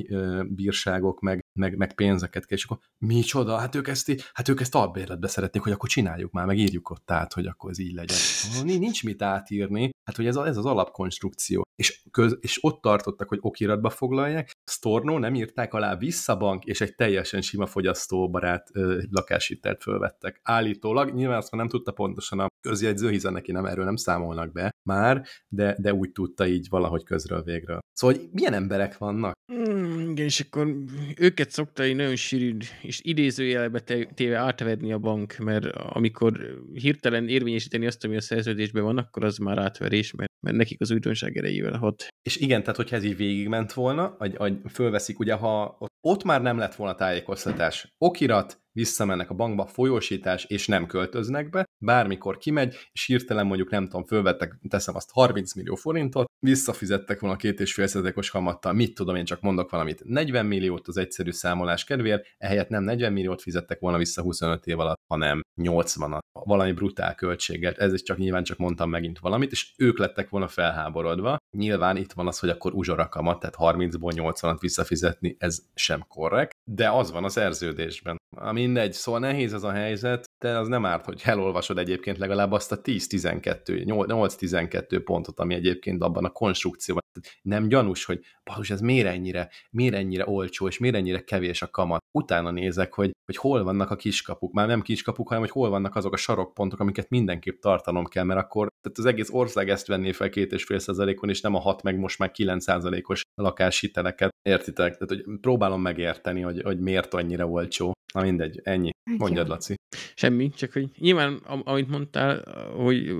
[0.47, 4.75] bírságok, meg, meg, meg pénzeket kell, és akkor micsoda, hát ők ezt, hát ők ezt
[4.75, 8.17] albérletbe szeretnék, hogy akkor csináljuk már, meg írjuk ott át, hogy akkor ez így legyen.
[8.79, 11.61] Nincs mit átírni, hát hogy ez, a, ez az alapkonstrukció.
[11.75, 16.95] És, köz, és ott tartottak, hogy okiratba foglalják, Storno nem írták alá visszabank, és egy
[16.95, 20.39] teljesen sima fogyasztóbarát ö, lakáshitelt fölvettek.
[20.43, 24.72] Állítólag, nyilván azt nem tudta pontosan a közjegyző, hiszen neki nem erről nem számolnak be
[24.85, 27.79] már, de, de úgy tudta így valahogy közről végről.
[27.93, 29.33] Szóval, hogy milyen emberek vannak?
[29.53, 30.75] Mm, igen, és akkor
[31.17, 33.79] őket szokta egy nagyon sűrű és idézőjelbe
[34.13, 39.37] téve átverni a bank, mert amikor hirtelen érvényesíteni azt, ami a szerződésben van, akkor az
[39.37, 42.07] már átverés, mert, mert nekik az újdonság erejével hat.
[42.21, 46.41] És igen, tehát hogyha ez így végigment volna, vagy, vagy fölveszik, ugye ha ott már
[46.41, 52.75] nem lett volna tájékoztatás, okirat, visszamennek a bankba, folyósítás, és nem költöznek be, bármikor kimegy,
[52.91, 57.73] és hirtelen mondjuk nem tudom, fölvettek, teszem azt 30 millió forintot, visszafizettek volna két és
[57.73, 62.25] fél százalékos kamattal, mit tudom, én csak mondok valamit, 40 milliót az egyszerű számolás kedvéért,
[62.37, 67.77] ehelyett nem 40 milliót fizettek volna vissza 25 év alatt, hanem 80 valami brutál költséget,
[67.77, 71.37] ez is csak nyilván csak mondtam megint valamit, és ők lettek volna felháborodva.
[71.57, 76.51] Nyilván itt van az, hogy akkor uzsora kamat, tehát 30-ból 80-at visszafizetni, ez sem korrekt,
[76.71, 78.17] de az van a szerződésben.
[78.51, 82.71] Mindegy, szóval nehéz ez a helyzet, de az nem árt, hogy elolvasod egyébként legalább azt
[82.71, 87.03] a 10-12, 8-12 pontot, ami egyébként abban a konstrukcióban.
[87.41, 91.69] Nem gyanús, hogy bazus, ez miért ennyire, miért ennyire olcsó, és miért ennyire kevés a
[91.69, 92.03] kamat.
[92.11, 94.53] Utána nézek, hogy, hogy hol vannak a kiskapuk.
[94.53, 98.39] Már nem kiskapuk, hanem hogy hol vannak azok a sarokpontok, amiket mindenképp tartanom kell, mert
[98.39, 100.79] akkor tehát az egész ország ezt venné fel két és fél
[101.21, 104.35] és nem a hat meg most már 9 százalékos lakáshiteleket.
[104.41, 104.97] Értitek?
[104.97, 107.93] Tehát, hogy próbálom megérteni, hogy, hogy miért annyira olcsó.
[108.13, 108.91] Na mindegy, ennyi.
[109.17, 109.75] Mondjad, Laci.
[110.15, 112.43] Semmi, csak hogy nyilván, amit mondtál,
[112.75, 113.15] hogy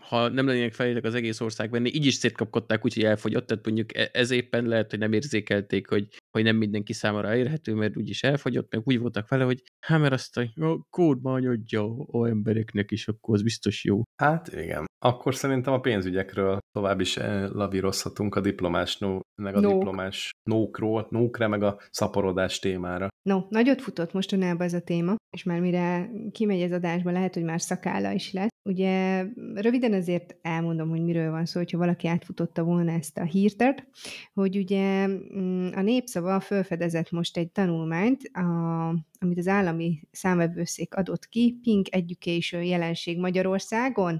[0.00, 3.96] ha nem lennének felétek az egész ország venni, így is szétkapkodták, úgyhogy elfogyott, tehát mondjuk
[3.96, 8.22] e- ez éppen lehet, hogy nem érzékelték, hogy, hogy nem mindenki számára elérhető, mert úgyis
[8.22, 12.90] elfogyott, meg úgy voltak vele, hogy hát mert azt a, a kódmány adja a embereknek
[12.90, 14.02] is, akkor az biztos jó.
[14.22, 14.84] Hát igen.
[15.04, 19.72] Akkor szerintem a pénzügyekről tovább is eh, lavírozhatunk a diplomás no, meg a Nók.
[19.72, 23.08] diplomás nókról, nókre, meg a szaporodás témára.
[23.22, 27.42] No, nagyot futott mostanában ez a téma, és már mire kimegy ez adásba, lehet, hogy
[27.42, 28.50] már szakálla is lesz.
[28.64, 33.86] Ugye röviden azért elmondom, hogy miről van szó, hogyha valaki átfutotta volna ezt a hírtet,
[34.34, 41.28] hogy ugye mm, a népszava felfedezett most egy tanulmányt, a, amit az állami számvevőszék adott
[41.28, 44.18] ki, Pink Education jelenség Magyarországon,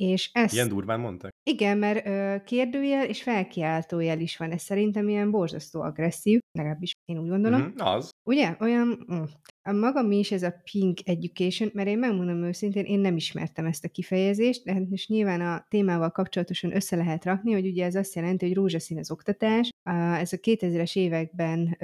[0.00, 0.54] és ezt...
[0.54, 1.32] Ilyen durván mondták?
[1.50, 4.50] Igen, mert ö, kérdőjel és felkiáltójel is van.
[4.50, 7.60] Ez szerintem ilyen borzasztó agresszív, legalábbis én úgy gondolom.
[7.60, 8.10] Mm, az.
[8.22, 8.56] Ugye?
[8.60, 9.06] Olyan...
[9.12, 9.22] Mm.
[9.62, 13.66] A maga mi is ez a Pink Education, mert én megmondom őszintén, én nem ismertem
[13.66, 17.84] ezt a kifejezést, de hát most nyilván a témával kapcsolatosan össze lehet rakni, hogy ugye
[17.84, 19.68] ez azt jelenti, hogy rózsaszín az oktatás.
[20.18, 21.76] Ez a 2000-es években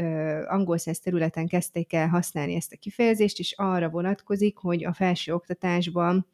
[0.49, 5.33] angol száz területen kezdték el használni ezt a kifejezést, és arra vonatkozik, hogy a felső
[5.35, 6.27] oktatásban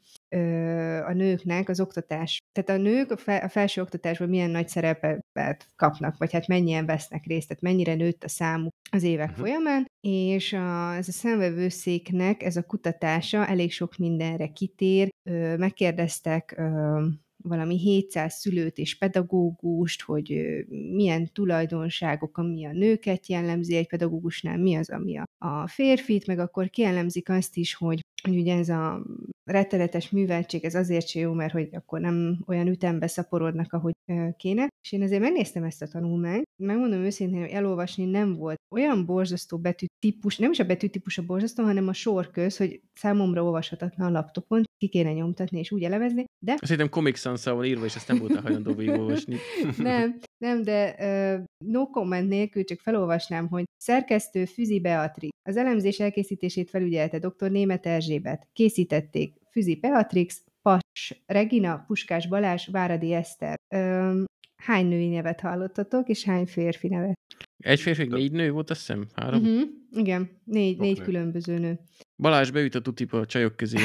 [1.07, 5.67] a nőknek az oktatás, tehát a nők a, fel, a felső oktatásban milyen nagy szerepet
[5.77, 9.47] kapnak, vagy hát mennyien vesznek részt, tehát mennyire nőtt a számuk az évek uh-huh.
[9.47, 15.09] folyamán, és a, ez a szemvevőszéknek ez a kutatása elég sok mindenre kitér.
[15.31, 17.07] Ö, megkérdeztek ö,
[17.43, 20.45] valami 700 szülőt és pedagógust, hogy
[20.93, 26.39] milyen tulajdonságok, ami a nőket jellemzi egy pedagógusnál, mi az, ami a, a férfit, meg
[26.39, 29.03] akkor kielemzik azt is, hogy hogy ugye ez a
[29.45, 33.93] rettenetes műveltség, ez azért se jó, mert hogy akkor nem olyan ütembe szaporodnak, ahogy
[34.37, 34.69] kéne.
[34.83, 39.59] És én azért megnéztem ezt a tanulmányt, megmondom őszintén, hogy elolvasni nem volt olyan borzasztó
[39.59, 44.63] betűtípus, nem is a betűtípus a borzasztó, hanem a sorköz, hogy számomra olvashatatlan a laptopon,
[44.79, 46.57] ki kéne nyomtatni és úgy elevezni, de...
[46.61, 49.37] Azt hittem Comic sans van írva, és ezt nem voltál hajlandó végigolvasni.
[49.77, 55.33] nem, nem, de uh, no comment nélkül csak felolvasnám, hogy szerkesztő Füzi Beatrix.
[55.43, 57.51] Az elemzés elkészítését felügyelte dr.
[57.51, 58.49] Német Erzsébet.
[58.53, 63.57] Készítették Füzi Beatrix, Pas Regina, Puskás Balázs, Váradi Eszter.
[63.75, 64.25] Um,
[64.57, 67.15] hány női nevet hallottatok, és hány férfi nevet?
[67.59, 69.07] Egy férfi, négy nő volt, azt hiszem?
[69.15, 69.41] Három?
[69.41, 69.69] Uh-huh.
[69.91, 71.79] Igen, négy, négy különböző nő.
[72.17, 73.79] Balázs beüt a tutipa a csajok közé.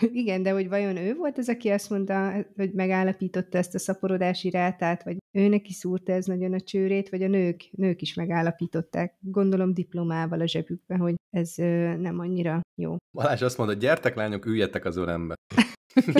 [0.00, 4.50] Igen, de hogy vajon ő volt az, aki azt mondta, hogy megállapította ezt a szaporodási
[4.50, 9.16] rátát, vagy ő neki szúrta ez nagyon a csőrét, vagy a nők, nők is megállapították,
[9.20, 12.96] gondolom diplomával a zsebükben, hogy ez ö, nem annyira jó.
[13.16, 15.34] Balázs azt mondta, gyertek lányok, üljetek az örembe.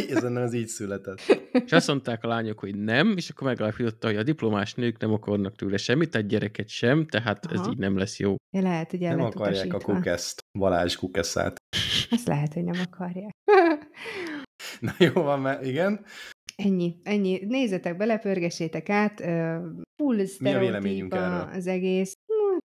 [0.09, 1.21] Ezen az így született.
[1.67, 5.13] És azt mondták a lányok, hogy nem, és akkor megállapította, hogy a diplomás nők nem
[5.13, 7.61] akarnak tőle semmit, egy gyereket sem, tehát Aha.
[7.61, 8.35] ez így nem lesz jó.
[8.57, 11.57] Ja, lehet, hogy Nem akarják a kukeszt, Balázs kukeszát.
[12.11, 13.37] Azt lehet, hogy nem akarják.
[14.81, 16.05] Na jó van, mert igen.
[16.57, 17.45] Ennyi, ennyi.
[17.45, 19.21] Nézzetek bele, pörgessétek át.
[19.97, 22.13] Full sztereotípa az egész.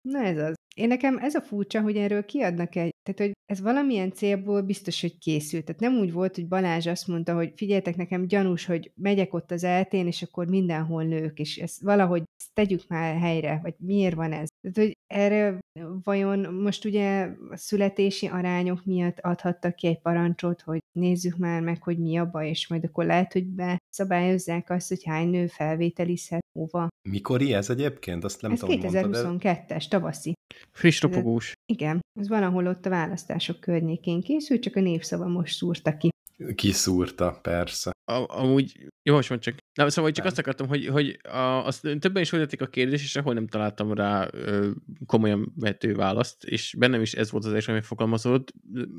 [0.00, 0.54] Na ez az.
[0.74, 5.00] Én nekem ez a furcsa, hogy erről kiadnak egy, tehát hogy ez valamilyen célból biztos,
[5.00, 5.64] hogy készült.
[5.64, 9.50] Tehát nem úgy volt, hogy Balázs azt mondta, hogy figyeljetek nekem gyanús, hogy megyek ott
[9.50, 14.14] az eltén, és akkor mindenhol nők, és ezt valahogy ezt tegyük már helyre, vagy miért
[14.14, 14.48] van ez.
[14.60, 15.58] Tehát, hogy erre
[16.02, 21.82] vajon most ugye a születési arányok miatt adhattak ki egy parancsot, hogy nézzük már meg,
[21.82, 26.44] hogy mi a baj, és majd akkor lehet, hogy beszabályozzák azt, hogy hány nő felvételizhet
[26.58, 26.88] hova.
[27.08, 28.24] Mikor ez egyébként?
[28.24, 30.32] Azt nem ez tudom, 2022-es, tavaszi.
[30.72, 31.52] Friss ropogós.
[31.66, 36.08] Igen, ez valahol ott a választások környékén készült, csak a népszava most szúrta ki.
[36.54, 37.90] Kiszúrta, persze.
[38.04, 39.56] A, amúgy, jó, most csak.
[39.74, 40.32] Nem, szóval csak nem.
[40.32, 43.92] azt akartam, hogy, hogy a, azt többen is folytatik a kérdést, és ahol nem találtam
[43.92, 44.70] rá ö,
[45.06, 48.52] komolyan vető választ, és bennem is ez volt az első, ami fogalmazott.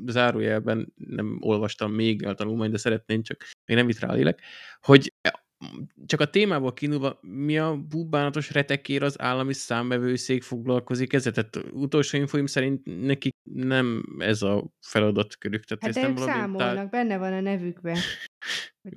[0.06, 4.40] Zárójelben nem olvastam még a tanulmányt, de szeretném, csak még nem itt rá lélek,
[4.80, 5.12] hogy
[6.06, 11.32] csak a témából kínulva, mi a búbánatos retekér az állami számbevőszék foglalkozik ezzel?
[11.32, 15.64] Tehát utolsó infoim szerint nekik nem ez a feladatkörük.
[15.64, 16.88] Tehát hát ez nem számolnak, tár...
[16.88, 17.96] benne van a nevükben.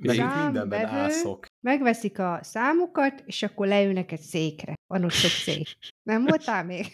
[0.02, 1.46] Számbevő, ászok.
[1.60, 4.74] megveszik a számukat, és akkor leülnek egy székre.
[4.86, 5.76] Van ott sok szék.
[6.02, 6.86] Nem voltál még?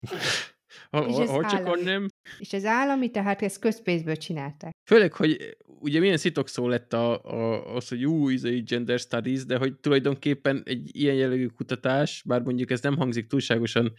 [1.02, 2.08] Hogy csak nem?
[2.38, 4.72] És ez állami, tehát ezt közpénzből csinálták.
[4.84, 9.44] Főleg, hogy ugye milyen szó lett a, a, az, hogy jó, ez egy gender studies,
[9.44, 13.92] de hogy tulajdonképpen egy ilyen jellegű kutatás, bár mondjuk ez nem hangzik túlságosan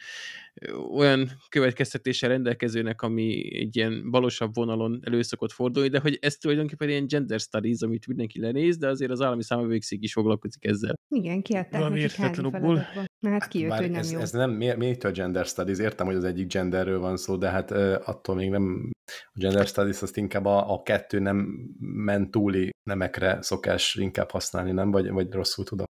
[0.91, 6.89] olyan következtetéssel rendelkezőnek, ami egy ilyen balosabb vonalon elő szokott fordulni, de hogy ez tulajdonképpen
[6.89, 10.93] ilyen gender studies, amit mindenki lenéz, de azért az állami számövőkszék is foglalkozik ezzel.
[11.15, 12.85] Igen, kiadták nekik hány feladatban.
[13.21, 14.19] Hát kijött, hogy nem ez, jó.
[14.19, 15.79] Ez nem, mi, mi a gender studies?
[15.79, 17.71] Értem, hogy az egyik genderről van szó, de hát
[18.05, 23.41] attól még nem a gender studies azt inkább a, a kettő nem ment túli nemekre
[23.41, 24.91] szokás inkább használni, nem?
[24.91, 25.85] Vagy, vagy rosszul tudom?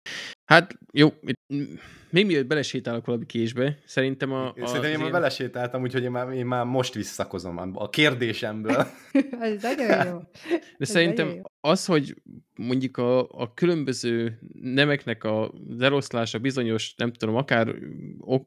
[0.45, 1.09] Hát jó,
[2.11, 4.47] még mielőtt belesétálok valami késbe, szerintem a...
[4.47, 8.77] a szerintem én már belesétáltam, úgyhogy én már, én már most visszakozom a kérdésemből.
[9.41, 10.19] Ez nagyon jó.
[10.19, 12.15] De Ez szerintem az, hogy
[12.57, 17.75] mondjuk a, a különböző nemeknek a eloszlása bizonyos, nem tudom, akár,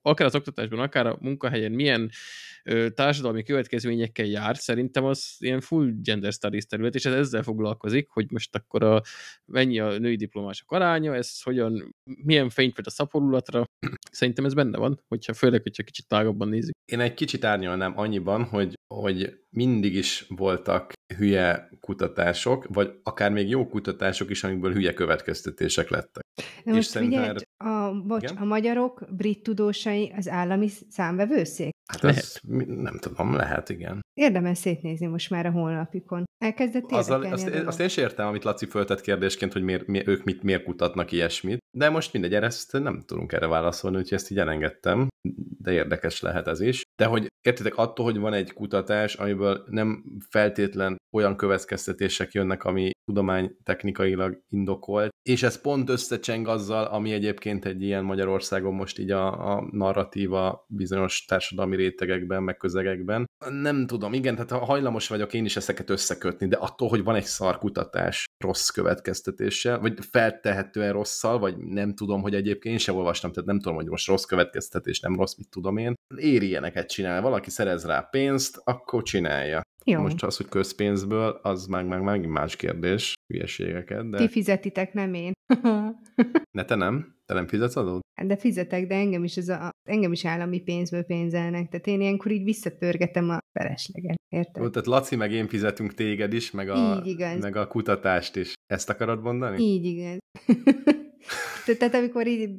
[0.02, 2.10] akár az oktatásban, akár a munkahelyen milyen
[2.64, 8.10] ö, társadalmi következményekkel jár, szerintem az ilyen full gender studies terület, és ez ezzel foglalkozik,
[8.10, 9.02] hogy most akkor a,
[9.46, 13.64] mennyi a női diplomások aránya, ez hogyan, milyen fényt vet a szaporulatra,
[14.12, 16.74] szerintem ez benne van, hogyha főleg, hogyha kicsit tágabban nézzük.
[16.92, 23.50] Én egy kicsit árnyalnám annyiban, hogy, hogy mindig is voltak hülye kutatások, vagy akár még
[23.50, 26.24] jó kutatások is, amikből hülye következtetések lettek.
[26.64, 27.70] De most figyelj, erre...
[27.70, 31.72] a, bocs, a magyarok brit tudósai az állami számvevőszék?
[31.92, 32.20] Hát lehet.
[32.20, 34.02] ez nem tudom, lehet, igen.
[34.14, 36.24] Érdemes szétnézni most már a honlapikon.
[36.38, 40.24] Elkezdett Azzal, azt, azt én sem értem, amit Laci föltett kérdésként, hogy miért, mi, ők
[40.24, 44.40] mit, miért kutatnak ilyesmit, de most mindegy, ezt nem tudunk erre válaszolni, úgyhogy ezt így
[44.40, 45.08] elengedtem,
[45.60, 46.82] de érdekes lehet ez is.
[46.96, 52.92] De hogy értitek, attól, hogy van egy kutatás, amiből nem feltétlen olyan következtetések jönnek, ami
[53.06, 59.56] tudománytechnikailag indokolt, és ez pont összecseng azzal, ami egyébként egy ilyen Magyarországon most így a,
[59.56, 63.26] a narratíva bizonyos társadalmi rétegekben, meg közegekben.
[63.50, 67.24] Nem tudom, igen, tehát hajlamos vagyok én is ezeket összekötni, de attól, hogy van egy
[67.24, 73.50] szarkutatás rossz következtetéssel, vagy feltehetően rosszal, vagy nem tudom, hogy egyébként én sem olvastam, tehát
[73.50, 75.94] nem tudom, hogy most rossz következtetés, nem rossz, mit tudom én.
[76.16, 79.62] Éri ilyeneket csinál, valaki szerez rá pénzt, akkor csinálja.
[79.86, 80.02] Jó.
[80.02, 84.18] Most az, hogy közpénzből, az meg, meg megint más kérdés, hülyeségeket, de...
[84.18, 85.32] Ti fizetitek, nem én.
[86.58, 87.16] ne, te nem?
[87.26, 88.02] Te nem fizetsz adót?
[88.20, 92.02] Hát de fizetek, de engem is, ez a, engem is állami pénzből pénzelnek, tehát én
[92.02, 94.64] ilyenkor így visszapörgetem a felesleget, érted?
[94.64, 97.04] Jó, tehát Laci meg én fizetünk téged is, meg a,
[97.40, 98.54] meg a kutatást is.
[98.66, 99.64] Ezt akarod mondani?
[99.64, 100.18] Így igaz.
[101.66, 102.50] Tehát amikor így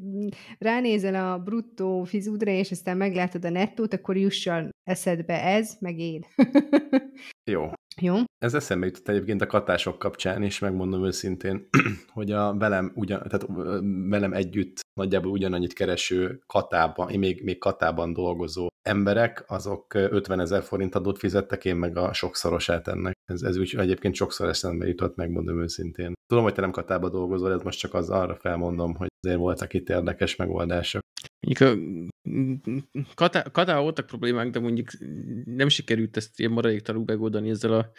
[0.59, 6.25] ránézel a bruttó fizudra, és aztán meglátod a nettót, akkor jusson eszedbe ez, meg én.
[7.51, 7.71] Jó.
[8.01, 8.15] Jó.
[8.39, 11.69] Ez eszembe jutott egyébként a katások kapcsán is, megmondom őszintén,
[12.17, 13.47] hogy a velem, ugyan, tehát
[14.09, 20.63] velem együtt nagyjából ugyanannyit kereső katában, én még, még katában dolgozó emberek, azok 50 ezer
[20.63, 23.15] forint adót fizettek, én meg a sokszorosát ennek.
[23.25, 26.13] Ez, ez úgy egyébként sokszor eszembe jutott, megmondom őszintén.
[26.27, 29.73] Tudom, hogy te nem katában dolgozol, ez most csak az arra felmondom, hogy azért voltak
[29.73, 31.03] itt érdekes megoldások.
[31.45, 31.61] Mondjuk
[33.15, 34.89] a Katá, voltak problémák, de mondjuk
[35.45, 37.91] nem sikerült ezt ilyen maradéktalanul megoldani ezzel a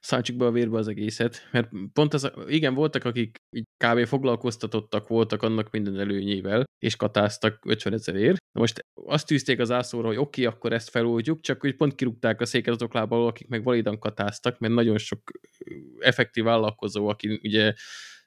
[0.00, 4.06] száncsukba a vérbe az egészet, mert pont az, igen, voltak, akik így kb.
[4.06, 8.36] foglalkoztatottak voltak annak minden előnyével, és katáztak 50 ezerért.
[8.58, 12.40] Most azt tűzték az ászóra, hogy oké, okay, akkor ezt feloldjuk, csak hogy pont kirúgták
[12.40, 15.30] a széket azok lából, akik meg validan katáztak, mert nagyon sok
[15.98, 17.74] effektív vállalkozó, aki ugye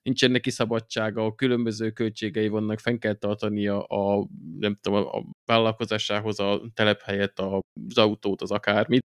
[0.06, 4.28] nincsen neki szabadsága, a különböző költségei vannak, fenn kell tartania a,
[4.60, 9.06] nem tudom, a vállalkozásához a telephelyet, az autót, az akármit,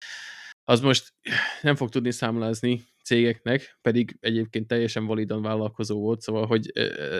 [0.64, 1.14] az most
[1.62, 6.72] nem fog tudni számlázni cégeknek, pedig egyébként teljesen validan vállalkozó volt, szóval, hogy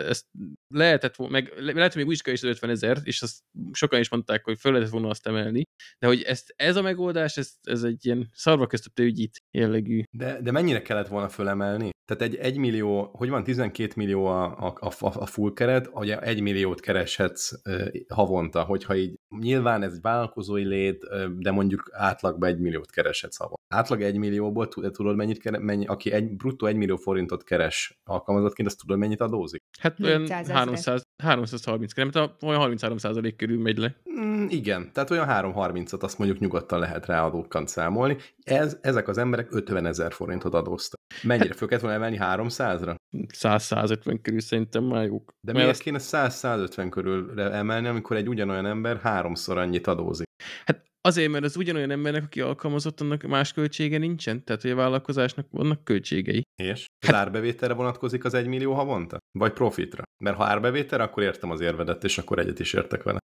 [0.08, 0.26] ezt
[0.68, 3.38] lehetett meg lehet, hogy még úgy is 50 ezer, és azt
[3.72, 5.62] sokan is mondták, hogy föl lehetett volna azt emelni,
[5.98, 10.02] de hogy ezt, ez a megoldás, ez, ez egy ilyen szarva köztötte ügyit jellegű.
[10.10, 11.90] De, de mennyire kellett volna fölemelni?
[12.04, 16.18] Tehát egy 1 millió, hogy van 12 millió a, a, a, a full keret, ugye
[16.18, 21.04] 1 milliót kereshetsz uh, havonta, hogyha így nyilván ez egy vállalkozói lét,
[21.38, 23.60] de mondjuk átlagban 1 milliót kereshetsz havonta.
[23.68, 28.68] Átlag 1 millióból tudod mennyit keres, mennyi, aki egy, bruttó 1 millió forintot keres alkalmazottként,
[28.68, 29.60] azt tudod mennyit adózik?
[29.80, 33.96] Hát olyan 300, 330, nem, olyan 33 százalék körül megy le.
[34.20, 37.30] Mm, igen, tehát olyan 330-at azt mondjuk nyugodtan lehet rá
[37.64, 38.16] számolni.
[38.42, 41.00] Ez, ezek az emberek 50 ezer forintot adóztak.
[41.22, 42.94] Mennyire hát, föl kellett volna emelni 300-ra?
[43.38, 45.32] 100-150 körül szerintem már jók.
[45.40, 45.82] De miért azt...
[45.82, 50.26] kéne 100-150 körül emelni, amikor egy ugyanolyan ember háromszor annyit adózik?
[50.66, 54.44] Hát Azért, mert az ugyanolyan embernek, aki alkalmazott, annak más költsége nincsen?
[54.44, 56.42] Tehát, hogy a vállalkozásnak vannak költségei.
[56.62, 56.86] És?
[57.06, 57.14] Hát...
[57.14, 59.18] árbevételre vonatkozik az egy millió havonta?
[59.38, 60.02] Vagy profitra?
[60.24, 63.18] Mert ha árbevételre, akkor értem az érvedet, és akkor egyet is értek vele.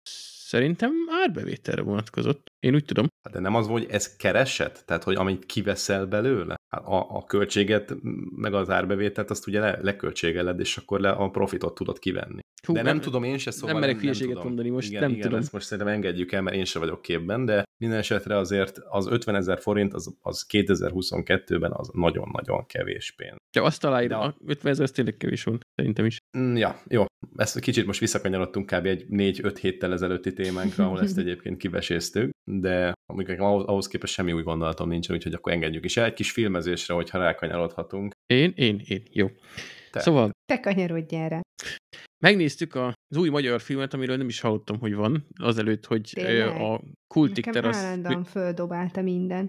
[0.47, 2.47] Szerintem árbevételre vonatkozott.
[2.67, 3.07] Én úgy tudom.
[3.23, 4.83] Hát de nem az, hogy ez keresett?
[4.87, 6.55] Tehát, hogy amit kiveszel belőle?
[6.75, 7.95] Hát a, a költséget,
[8.37, 12.41] meg az árbevételt, azt ugye le, leköltségeled, és akkor le a profitot tudod kivenni.
[12.65, 15.11] Hú, de nem, nem tudom én se, szóval nem merek hülyeséget mondani most, igen, nem
[15.11, 15.39] igen, tudom.
[15.39, 19.07] ezt most szerintem engedjük el, mert én sem vagyok képben, de minden esetre azért az
[19.07, 23.37] 50 ezer forint az, az 2022-ben az nagyon-nagyon kevés pénz.
[23.57, 26.19] Ja, azt aláírom, a 50 ezer tényleg kevés volt, szerintem is.
[26.39, 27.05] Mm, ja, jó.
[27.37, 28.87] Ezt kicsit most visszakanyarodtunk kb.
[28.87, 32.93] egy 4-5 héttel ezelőtti témánkra, ahol ezt egyébként kiveséztük, de
[33.39, 36.95] ahhoz, ahhoz képest semmi új gondolatom nincsen, úgyhogy akkor engedjük is el egy kis filmezésre,
[36.95, 38.13] hogyha rákanyarodhatunk.
[38.27, 39.31] Én, én, én, jó.
[39.91, 40.01] Te.
[40.01, 40.31] Szóval...
[40.45, 41.41] Te kanyarodj erre.
[42.25, 46.49] Megnéztük az új magyar filmet, amiről nem is hallottam, hogy van, azelőtt, hogy Tényleg?
[46.49, 48.29] a Kultik Nekem terasz...
[48.31, 49.47] földobálta minden.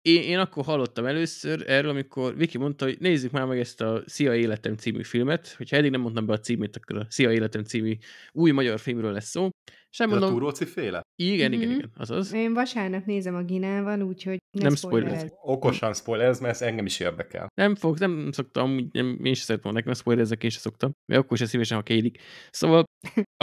[0.00, 4.02] Én, én akkor hallottam először erről, amikor Viki mondta, hogy nézzük már meg ezt a
[4.06, 7.62] Szia Életem című filmet, hogyha eddig nem mondtam be a címét, akkor a Szia Életem
[7.62, 7.96] című
[8.32, 9.48] új magyar filmről lesz szó.
[9.96, 11.02] Sem mondom, a Túróci féle?
[11.22, 11.60] Igen, mm-hmm.
[11.60, 12.32] igen, igen, azaz.
[12.32, 15.32] Én vasárnap nézem a Ginával, úgyhogy ne nem spoilerez.
[15.42, 17.48] Okosan spoilerez, mert ez engem is érdekel.
[17.54, 21.36] Nem fog, nem szoktam, nem, én sem szeretem nekem spoilerezek, én sem szoktam, mert akkor
[21.36, 22.18] sem szívesen, ha kérik.
[22.50, 22.84] Szóval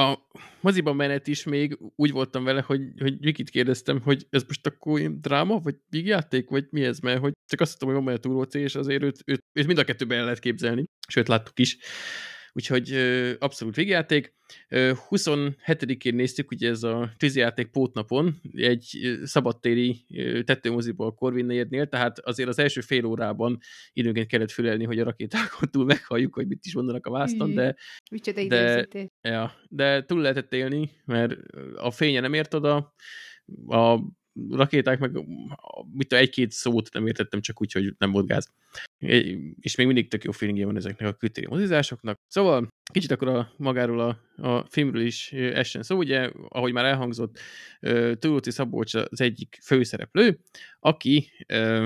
[0.02, 0.18] a
[0.62, 5.02] moziban menet is még úgy voltam vele, hogy, hogy Vikit kérdeztem, hogy ez most akkor
[5.02, 8.60] dráma, vagy vígjáték, vagy mi ez, mert hogy csak azt mondtam, hogy van benne túróci,
[8.60, 11.78] és azért őt, őt, őt mind a kettőben el lehet képzelni, sőt láttuk is
[12.54, 12.92] úgyhogy
[13.40, 14.34] abszolút végjáték.
[14.70, 20.06] 27-én néztük, ugye ez a tűzijáték pótnapon, egy szabadtéri
[20.44, 23.58] tetőmoziból a Corvin tehát azért az első fél órában
[23.94, 27.76] időnként kellett fülelni, hogy a rakétákon túl meghalljuk, hogy mit is mondanak a vászton, de,
[28.48, 28.88] de,
[29.22, 31.38] ja, de túl lehetett élni, mert
[31.76, 32.94] a fénye nem ért oda,
[33.68, 34.00] a
[34.50, 35.12] rakéták, meg
[35.94, 38.50] mit egy-két szót nem értettem, csak úgy, hogy nem volt gáz.
[39.60, 42.18] És még mindig tök jó feelingje van ezeknek a kültéri mozizásoknak.
[42.28, 47.40] Szóval kicsit akkor a, magáról a, a filmről is essen szó, ugye, ahogy már elhangzott,
[48.20, 50.40] Tudóti Szabolcs az egyik főszereplő,
[50.80, 51.30] aki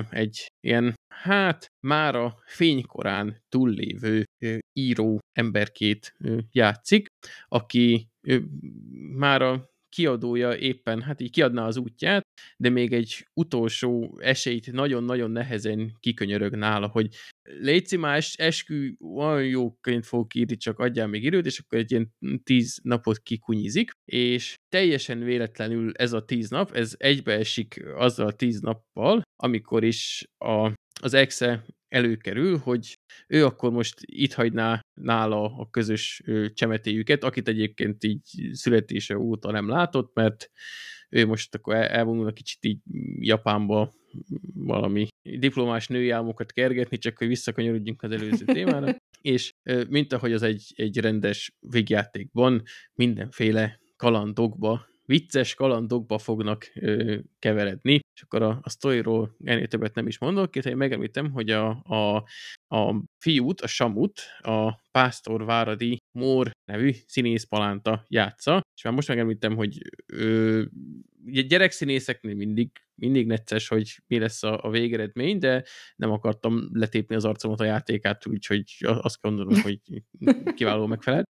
[0.10, 4.24] egy ilyen, hát mára fénykorán túllévő
[4.74, 6.16] író emberkét
[6.52, 7.08] játszik,
[7.48, 8.08] aki
[9.16, 12.24] már a kiadója éppen, hát így kiadná az útját,
[12.58, 17.08] de még egy utolsó esélyt nagyon-nagyon nehezen kikönyörög nála, hogy
[17.60, 21.92] légy más eskü, olyan jó könyv fogok írni, csak adjál még időt, és akkor egy
[21.92, 28.36] ilyen tíz napot kikunyizik, és teljesen véletlenül ez a tíz nap, ez egybeesik azzal a
[28.36, 35.58] tíz nappal, amikor is a, az exe előkerül, hogy ő akkor most itt hagyná nála
[35.58, 36.24] a közös
[36.54, 40.52] csemetéjüket, akit egyébként így születése óta nem látott, mert
[41.10, 42.80] ő most akkor elvonulna kicsit így
[43.20, 43.94] Japánba
[44.54, 49.54] valami diplomás női álmokat kergetni, csak hogy visszakanyarodjunk az előző témára, és
[49.90, 52.64] mint ahogy az egy, egy rendes végjátékban
[52.94, 60.08] mindenféle kalandokba vicces kalandokba fognak ö, keveredni, és akkor a, a sztoriról ennél többet nem
[60.08, 62.16] is mondok, két megemlítem, hogy a, a,
[62.68, 69.56] a fiút, a Samut, a Pásztor Váradi Mór nevű színészpalánta játsza, és már most megemlítem,
[69.56, 70.64] hogy ö,
[71.26, 75.64] ugye gyerekszínészeknél mindig, mindig necces, hogy mi lesz a, a végeredmény, de
[75.96, 79.80] nem akartam letépni az arcomat a játékát, úgyhogy azt gondolom, hogy
[80.56, 81.28] kiváló megfelelt.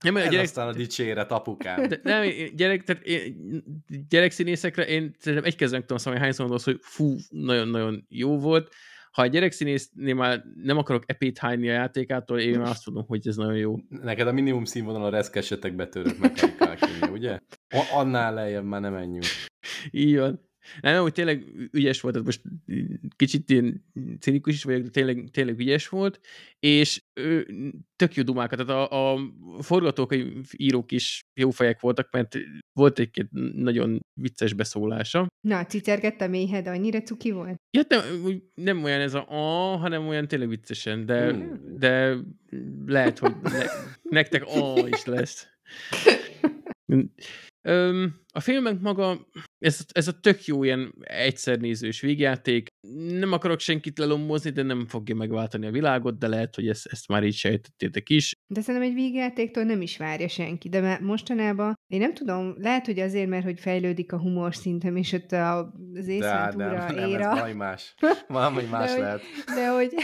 [0.00, 0.44] Nem, Ez gyerek...
[0.44, 1.88] aztán a dicséret, apukám.
[1.88, 3.62] De, nem, gyerek, tehát én,
[4.08, 8.74] gyerekszínészekre én szerintem egy kezdem tudom hogy hányszor mondasz, hogy fú, nagyon-nagyon jó volt.
[9.18, 13.28] Ha a gyerekszínésznél már nem akarok epét hányni a játékától, én már azt mondom, hogy
[13.28, 13.76] ez nagyon jó.
[13.88, 16.78] Neked a minimum színvonal a reszkesetek betörők mechanikák,
[17.12, 17.38] ugye?
[17.92, 19.24] Annál lejjebb már nem menjünk.
[19.90, 20.47] Így van.
[20.80, 22.42] Nem, hogy tényleg ügyes volt, most
[23.16, 23.84] kicsit ilyen
[24.20, 26.20] cinikus is vagyok, de tényleg, tényleg ügyes volt,
[26.58, 27.46] és ő,
[27.96, 29.18] tök jó dumákat, tehát a, a
[29.60, 32.36] forgatókönyv írók is jó fejek voltak, mert
[32.72, 35.26] volt egy nagyon vicces beszólása.
[35.40, 37.56] Na, cicergette méhed, annyira cuki volt?
[37.70, 41.78] Ja, nem, nem olyan ez a a, hanem olyan tényleg viccesen, de, hmm.
[41.78, 42.16] de
[42.86, 43.64] lehet, hogy ne,
[44.02, 45.46] nektek a is lesz.
[47.62, 49.26] Öm, a filmek maga,
[49.58, 52.68] ez, ez a tök jó ilyen egyszernézős végjáték.
[53.10, 57.08] Nem akarok senkit lelombozni, de nem fogja megváltani a világot, de lehet, hogy ezt, ezt
[57.08, 58.32] már így sejtettétek is.
[58.46, 62.98] De szerintem egy végjátéktól nem is várja senki, de mostanában én nem tudom, lehet, hogy
[62.98, 67.18] azért, mert hogy fejlődik a humor szintem, és ott az észrentúra éra.
[67.18, 67.94] Nem, ez valami más.
[68.28, 69.20] Valami más de, lehet.
[69.46, 69.94] Hogy, de hogy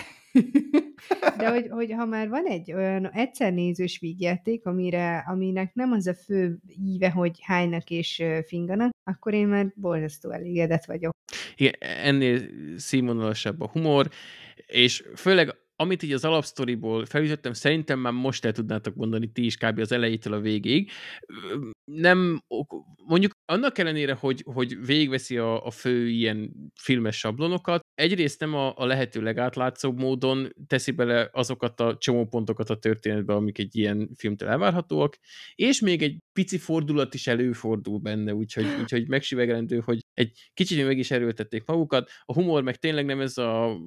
[1.38, 6.06] de hogy, hogy ha már van egy olyan egyszer nézős vígjáték, amire, aminek nem az
[6.06, 11.12] a fő íve, hogy hánynak és finganak, akkor én már borzasztó elégedett vagyok.
[11.56, 12.40] Igen, ennél
[12.76, 14.08] színvonalasabb a humor,
[14.66, 19.56] és főleg amit így az alapsztoriból felütöttem, szerintem már most el tudnátok mondani ti is
[19.56, 19.78] kb.
[19.78, 20.90] az elejétől a végéig.
[21.84, 22.42] Nem,
[23.06, 28.76] mondjuk annak ellenére, hogy, hogy végigveszi a, a fő ilyen filmes sablonokat, egyrészt nem a,
[28.76, 34.48] a lehető legátlátszóbb módon teszi bele azokat a csomópontokat a történetbe, amik egy ilyen filmtől
[34.48, 35.16] elvárhatóak,
[35.54, 40.98] és még egy pici fordulat is előfordul benne, úgyhogy, úgyhogy megsüvegelendő, hogy egy kicsit meg
[40.98, 42.10] is erőltették magukat.
[42.24, 43.80] A humor meg tényleg nem ez a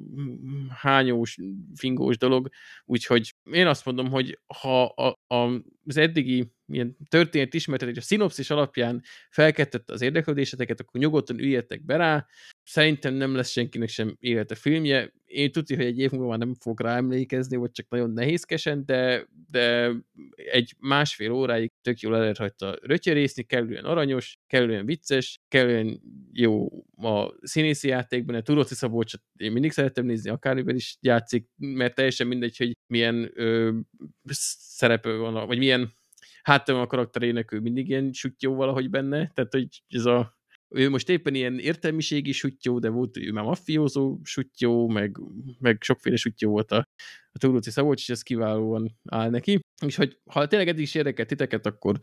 [0.70, 1.38] hányós,
[1.76, 2.50] fingós dolog,
[2.86, 8.50] úgyhogy én azt mondom, hogy ha a, a, az eddigi ilyen történet ismertetés a szinopszis
[8.50, 12.26] alapján felkeltette az érdeklődéseteket, akkor nyugodtan üljetek be rá.
[12.64, 15.14] Szerintem nem lesz senkinek sem élete filmje.
[15.26, 18.86] Én tudja, hogy egy év múlva már nem fog rá emlékezni, vagy csak nagyon nehézkesen,
[18.86, 19.92] de, de
[20.36, 26.68] egy másfél óráig tök jól el lehet rajta rötyörészni, kellően aranyos, kellően vicces, kellően jó
[26.98, 32.28] a színészi játékban, a Turóci Szabolcsot én mindig szeretem nézni, akármiben is játszik, mert teljesen
[32.28, 33.78] mindegy, hogy milyen ö,
[34.30, 35.77] szerepe van, vagy milyen
[36.48, 40.36] hát a karakterének ő mindig ilyen sutyó valahogy benne, tehát hogy ez a
[40.70, 45.18] ő most éppen ilyen értelmiségi sutyó, de volt ő már maffiózó sutyó, meg,
[45.60, 46.78] meg sokféle sutyó volt a,
[47.32, 49.60] a Turuci Szabolcs, és ez kiválóan áll neki.
[49.86, 52.00] És hogy ha tényleg eddig is érdekel titeket, akkor,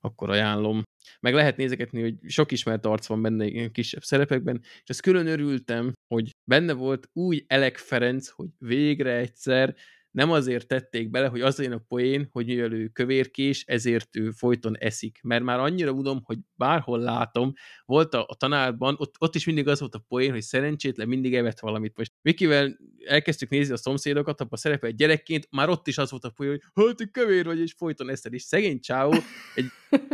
[0.00, 0.82] akkor ajánlom.
[1.20, 5.26] Meg lehet nézegetni, hogy sok ismert arc van benne ilyen kisebb szerepekben, és ezt külön
[5.26, 9.76] örültem, hogy benne volt új Elek Ferenc, hogy végre egyszer
[10.12, 14.76] nem azért tették bele, hogy az a poén, hogy mivel ő kövérkés, ezért ő folyton
[14.78, 15.20] eszik.
[15.22, 17.52] Mert már annyira tudom, hogy bárhol látom,
[17.84, 21.34] volt a, a tanárban, ott, ott is mindig az volt a poén, hogy szerencsétlen mindig
[21.34, 21.96] evett valamit.
[21.96, 26.24] Most Vikivel elkezdtük nézni a szomszédokat, abban szerepel egy gyerekként, már ott is az volt
[26.24, 28.32] a poén, hogy hát, kövér vagy, és folyton eszed.
[28.32, 29.14] És szegény csáó
[29.54, 29.66] egy,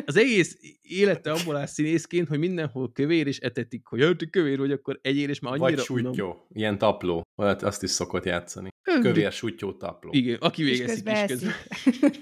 [0.07, 4.72] az egész élete abból áll színészként, hogy mindenhol kövér, és etetik, hogy hát, kövér vagy,
[4.72, 7.22] akkor egyél, és már annyira Vagy sútyó, ilyen tapló.
[7.36, 8.68] Olyat azt is szokott játszani.
[9.01, 10.11] Kövér sútyó tapló.
[10.12, 11.53] Igen, aki végeszik is közben.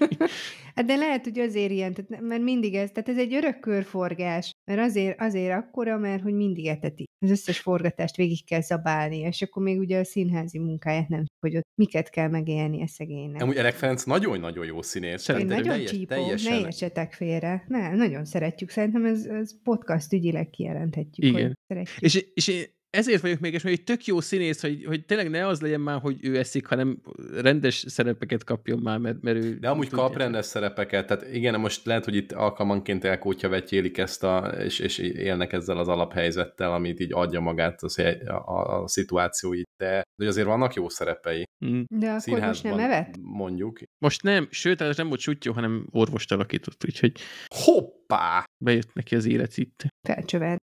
[0.75, 4.51] hát de lehet, hogy azért ilyen, tehát, mert mindig ez, tehát ez egy örök körforgás,
[4.71, 7.05] mert azért, azért akkora, mert hogy mindig eteti.
[7.25, 11.57] Az összes forgatást végig kell zabálni, és akkor még ugye a színházi munkáját nem hogy
[11.57, 13.41] ott miket kell megélni a szegénynek.
[13.41, 15.21] Amúgy Elek Ferenc nagyon-nagyon jó színész.
[15.21, 16.53] Szerintem nagyon teljes, csípó, teljesen...
[16.53, 17.65] ne értsetek félre.
[17.67, 18.69] Ne, nagyon szeretjük.
[18.69, 21.41] Szerintem ez, ez podcast ügyileg kijelenthetjük, Igen.
[21.41, 22.01] hogy szeretjük.
[22.01, 25.47] És, és ezért vagyok még, és hogy egy tök jó színész, hogy, hogy tényleg ne
[25.47, 27.01] az legyen már, hogy ő eszik, hanem
[27.33, 29.57] rendes szerepeket kapjon már, mert, mert ő...
[29.59, 34.23] De amúgy kap rendes szerepeket, tehát igen, most lehet, hogy itt alkalmanként elkótya vetjélik ezt,
[34.23, 38.87] a, és, és élnek ezzel az alaphelyzettel, amit így adja magát az, a, a, a
[38.87, 41.43] szituáció így, de, de azért vannak jó szerepei.
[41.65, 41.81] Mm.
[41.87, 43.15] De akkor most nem evett?
[43.21, 43.79] Mondjuk.
[43.97, 47.19] Most nem, sőt, ez nem volt sutyó, hanem orvost alakított, úgyhogy...
[47.47, 48.43] Hoppá!
[48.63, 49.85] Bejött neki az élet itt.
[50.13, 50.61] Felcsövet.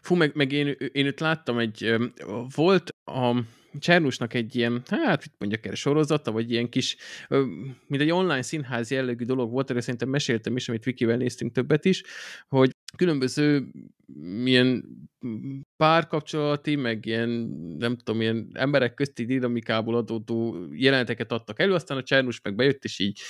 [0.00, 1.94] Fú, meg, meg én, én őt láttam egy,
[2.54, 3.36] volt a
[3.78, 6.96] Csernusnak egy ilyen, hát mit mondjak erre, sorozata, vagy ilyen kis,
[7.86, 11.84] mint egy online színház jellegű dolog volt, erre szerintem meséltem is, amit Vikivel néztünk többet
[11.84, 12.02] is,
[12.48, 13.70] hogy különböző
[14.42, 14.84] milyen
[15.76, 17.28] párkapcsolati, meg ilyen,
[17.78, 22.84] nem tudom, ilyen emberek közti dinamikából adódó jeleneteket adtak elő, aztán a Csernus meg bejött,
[22.84, 23.20] és így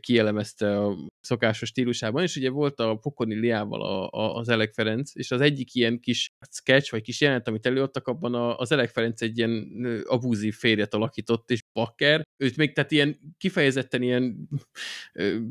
[0.00, 5.10] kielemezte a szokásos stílusában, és ugye volt a Pokoni Liával a, a, az Elek Ferenc,
[5.14, 8.90] és az egyik ilyen kis sketch, vagy kis jelenet, amit előadtak, abban a, az Elek
[8.90, 14.48] Ferenc egy ilyen abúzív férjet alakított, és bakker, őt még tehát ilyen kifejezetten ilyen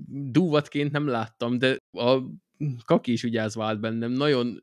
[0.07, 2.21] dúvatként nem láttam, de a
[2.85, 4.59] kaki is vigyázva állt bennem, nagyon,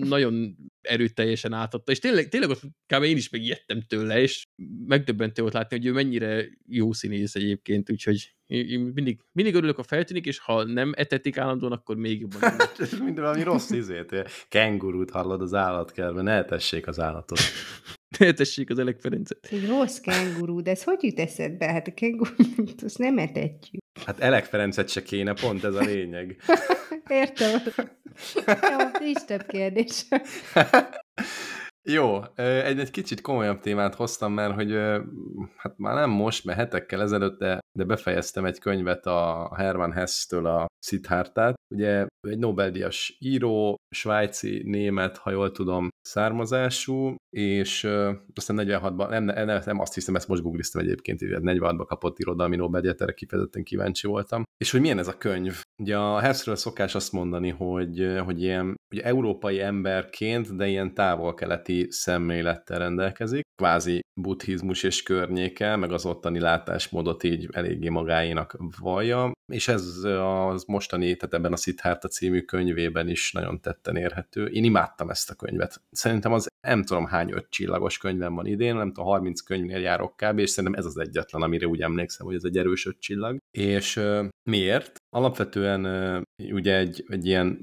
[0.00, 3.02] nagyon erőteljesen átadta, és tényleg, tényleg ott kb.
[3.02, 4.44] én is megijedtem tőle, és
[4.86, 9.82] megdöbbentő volt látni, hogy ő mennyire jó színész egyébként, úgyhogy én mindig, mindig örülök, a
[9.82, 12.40] feltűnik, és ha nem etetik állandóan, akkor még jobban.
[12.78, 14.14] Ez mind valami rossz izét.
[14.48, 17.38] Kengurút hallod az állatkertben, ne etessék az állatot.
[18.18, 19.48] etessék az Elek Ferencet.
[19.50, 21.66] Egy rossz kengurú, de ez hogy jut eszedbe?
[21.66, 23.82] Hát a kengurút, azt nem etetjük.
[24.04, 26.36] Hát Elek Ferencet se kéne, pont ez a lényeg.
[27.08, 27.60] Értem.
[28.46, 30.06] Jó, nincs több kérdés.
[31.90, 34.72] Jó, egy, egy kicsit komolyabb témát hoztam, mert hogy
[35.56, 40.46] hát már nem most, mert hetekkel ezelőtt, de, de befejeztem egy könyvet a Hermann Hesse-től
[40.46, 41.54] a Siddhartát.
[41.74, 49.24] Ugye egy Nobel-díjas író, svájci, német, ha jól tudom, származású, és uh, aztán 46-ban, nem,
[49.24, 54.06] nem, nem azt hiszem, ezt most googliztam egyébként, 46-ban kapott irodalmi Nobel-díjat, erre kifejezetten kíváncsi
[54.06, 54.42] voltam.
[54.56, 55.62] És hogy milyen ez a könyv?
[55.82, 61.77] Ugye a Hessről szokás azt mondani, hogy, hogy ilyen ugye európai emberként, de ilyen távol-keleti
[61.88, 69.68] szemlélettel rendelkezik, kvázi buddhizmus és környéke, meg az ottani látásmódot így eléggé magáénak vallja, és
[69.68, 74.46] ez az mostani, tehát ebben a Siddhartha című könyvében is nagyon tetten érhető.
[74.46, 75.82] Én imádtam ezt a könyvet.
[75.90, 80.16] Szerintem az nem tudom hány öt csillagos könyvem van idén, nem tudom, 30 könyvnél járok
[80.16, 83.38] kb, és szerintem ez az egyetlen, amire úgy emlékszem, hogy ez egy erős öt csillag.
[83.50, 84.00] És
[84.50, 84.96] miért?
[85.10, 85.84] Alapvetően
[86.52, 87.58] ugye egy, egy ilyen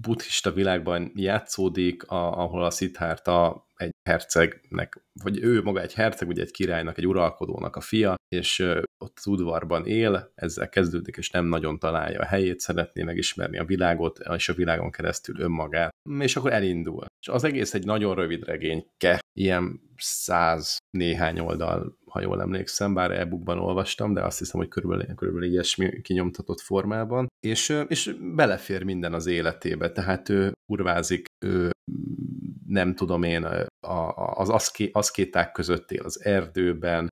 [0.00, 6.42] buddhista világban játszódik, a, ahol a Siddhartha egy hercegnek, vagy ő maga egy herceg, ugye
[6.42, 8.58] egy királynak, egy uralkodónak a fia, és
[9.04, 13.64] ott az udvarban él, ezzel kezdődik, és nem nagyon találja a helyét, szeretné megismerni a
[13.64, 17.06] világot, és a világon keresztül önmagát, és akkor elindul.
[17.20, 23.10] És az egész egy nagyon rövid regényke, ilyen száz néhány oldal, ha jól emlékszem, bár
[23.10, 29.14] e-bookban olvastam, de azt hiszem, hogy körülbelül, körülbelül ilyesmi kinyomtatott formában, és, és belefér minden
[29.14, 31.70] az életébe, tehát ő urvázik, ő
[32.74, 33.46] nem tudom én,
[34.34, 34.48] az
[34.92, 37.08] aszkéták között él az erdőben,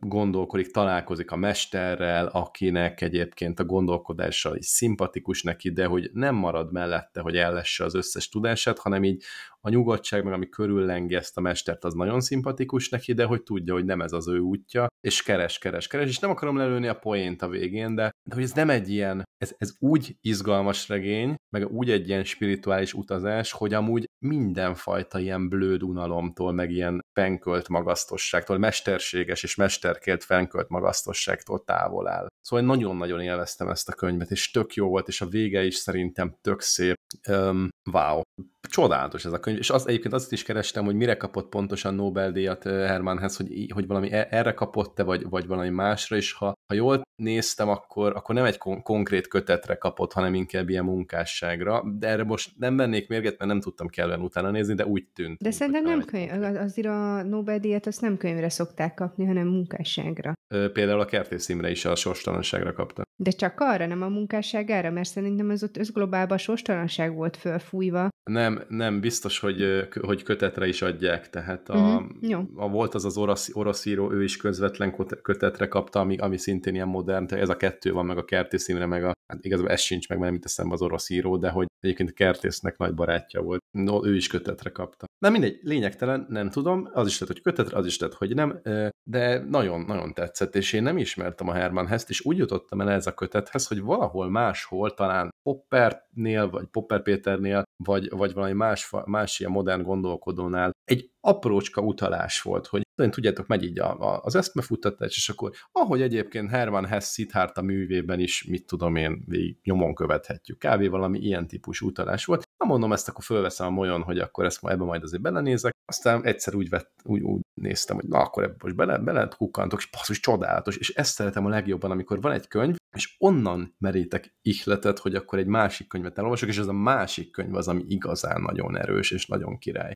[0.00, 6.72] gondolkodik, találkozik a mesterrel, akinek egyébként a gondolkodása is szimpatikus neki, de hogy nem marad
[6.72, 9.22] mellette, hogy ellesse az összes tudását, hanem így
[9.60, 13.74] a nyugodtság, meg ami körüllengi ezt a mestert, az nagyon szimpatikus neki, de hogy tudja,
[13.74, 16.98] hogy nem ez az ő útja, és keres, keres, keres, és nem akarom lelőni a
[16.98, 21.34] poént a végén, de, de hogy ez nem egy ilyen, ez, ez úgy izgalmas regény,
[21.50, 27.68] meg úgy egy ilyen spirituális utazás, hogy amúgy mindenfajta ilyen blőd unalomtól, meg ilyen fenkölt
[27.68, 32.26] magasztosságtól, mesterséges és mesterkélt fenkölt magasztosságtól távol áll.
[32.40, 36.36] Szóval nagyon-nagyon élveztem ezt a könyvet, és tök jó volt, és a vége is szerintem
[36.40, 36.94] tök szép.
[37.28, 38.20] Um, wow.
[38.68, 42.62] Csodálatos ez a könyv, és az, egyébként azt is kerestem, hogy mire kapott pontosan Nobel-díjat
[42.62, 47.02] Hermannhez, hogy, hogy valami e, erre kapott-e, vagy, vagy valami másra, és ha, ha jól
[47.16, 52.24] néztem, akkor, akkor nem egy kon- konkrét kötetre kapott, hanem inkább ilyen munkásságra, de erre
[52.24, 55.38] most nem vennék mérget, mert nem tudtam kellően utána nézni, de úgy tűnt.
[55.38, 60.32] De szerintem nem könyv, azért a Nobel-díjat azt nem könyvre szokták kapni, hanem munkásságra.
[60.72, 63.02] Például a Kertész Imre is a sorstalanságra kapta.
[63.16, 68.08] De csak arra, nem a munkásságára, mert szerintem ez ott összglobálban sorstalanság volt fölfújva.
[68.22, 72.06] Nem, nem, biztos, hogy, hogy kötetre is adják, tehát a, uh-huh.
[72.20, 72.40] Jó.
[72.54, 76.74] a volt az az orosz, orosz író, ő is közvetlen kötetre kapta, ami, ami szintén
[76.74, 79.70] ilyen modern, tehát ez a kettő van, meg a Kertész Imre, meg a, hát igazából
[79.70, 82.94] ez sincs meg, mert nem teszem az orosz író, de hogy egyébként a Kertésznek nagy
[82.94, 85.06] barátja volt, no, ő is kötetre kapta.
[85.20, 88.60] Na mindegy, lényegtelen, nem tudom, az is lehet, hogy kötetre, az is lehet, hogy nem,
[89.02, 93.06] de nagyon-nagyon tetszett, és én nem ismertem a Herman Hest, és úgy jutottam el ez
[93.06, 99.40] a kötethez, hogy valahol máshol, talán Poppernél, vagy Popper Péternél, vagy, vagy valami más, más
[99.40, 105.16] ilyen modern gondolkodónál egy aprócska utalás volt, hogy tudjátok, megy így a, a, az eszmefuttatás,
[105.16, 110.58] és akkor ahogy egyébként Herman Hess Siddhartha művében is, mit tudom én, végig nyomon követhetjük.
[110.58, 110.88] Kb.
[110.88, 112.48] valami ilyen típusú utalás volt.
[112.56, 115.74] Ha mondom ezt, akkor fölveszem a molyon, hogy akkor ezt ebbe majd azért belenézek.
[115.84, 119.78] Aztán egyszer úgy, vett, úgy, úgy néztem, hogy na, akkor ebbe most bele, bele kukkantok,
[119.78, 120.76] és passzus, csodálatos.
[120.76, 125.38] És ezt szeretem a legjobban, amikor van egy könyv, és onnan merítek ihletet, hogy akkor
[125.38, 129.26] egy másik könyvet elolvasok, és ez a másik könyv az, ami igazán nagyon erős és
[129.26, 129.92] nagyon király.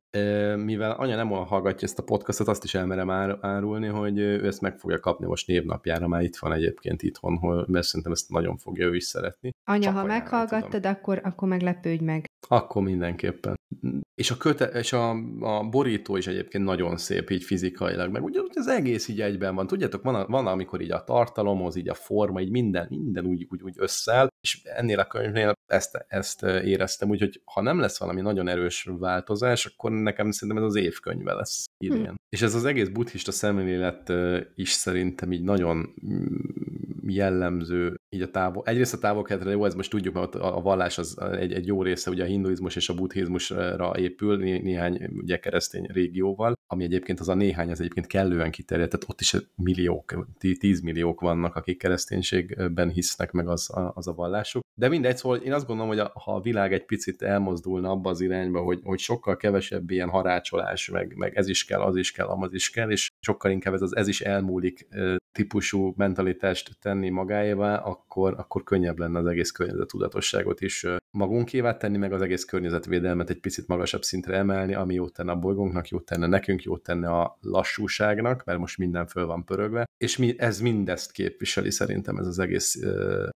[0.56, 3.10] Mivel anya nem hallgatja ezt a podcastot, azt is elmerem
[3.40, 7.66] árulni, hogy ő ezt meg fogja kapni most névnapjára, már itt van egyébként itthon, hol,
[7.68, 9.50] mert szerintem ezt nagyon fogja ő is szeretni.
[9.64, 12.24] Anya, Csak ha meghallgattad, akkor, akkor meglepődj meg.
[12.48, 13.54] Akkor mindenképpen.
[14.14, 15.10] És a, köte, és a,
[15.40, 19.66] a borító is egyébként nagyon szép így fizikailag, meg ugye az egész így egyben van.
[19.66, 23.62] Tudjátok, van, van amikor így a tartalomhoz, így a forma, így minden, minden úgy, úgy,
[23.62, 28.48] úgy összeáll, és ennél a könyvnél ezt, ezt éreztem, úgyhogy ha nem lesz valami nagyon
[28.48, 32.06] erős változás, akkor nekem szerintem ez az évkönyve lesz idén.
[32.06, 32.14] Hm.
[32.28, 34.12] És ez az egész buddhista szemlélet
[34.54, 38.62] is szerintem így nagyon mm, jellemző így a távol.
[38.66, 42.10] Egyrészt a távol jó, ez most tudjuk, mert a vallás az egy, egy jó része,
[42.10, 47.28] ugye a hinduizmus és a buddhizmusra épül, né, néhány ugye keresztény régióval, ami egyébként az
[47.28, 50.28] a néhány, az egyébként kellően kiterjedt, tehát ott is milliók,
[50.58, 54.63] tízmilliók vannak, akik kereszténységben hisznek, meg az a, az a vallásuk.
[54.76, 58.10] De mindegy, szóval én azt gondolom, hogy a, ha a világ egy picit elmozdulna abba
[58.10, 62.12] az irányba, hogy, hogy sokkal kevesebb ilyen harácsolás, meg, meg ez is kell, az is
[62.12, 64.88] kell, amaz is kell, és sokkal inkább ez az ez is elmúlik
[65.32, 71.96] típusú mentalitást tenni magáévá, akkor, akkor könnyebb lenne az egész környezet tudatosságot is magunkévá tenni,
[71.96, 76.04] meg az egész környezetvédelmet egy picit magasabb szintre emelni, ami jót tenne a bolygónknak, jót
[76.04, 80.60] tenne nekünk, jót tenne a lassúságnak, mert most minden föl van pörögve, és mi, ez
[80.60, 82.78] mindezt képviseli szerintem ez az egész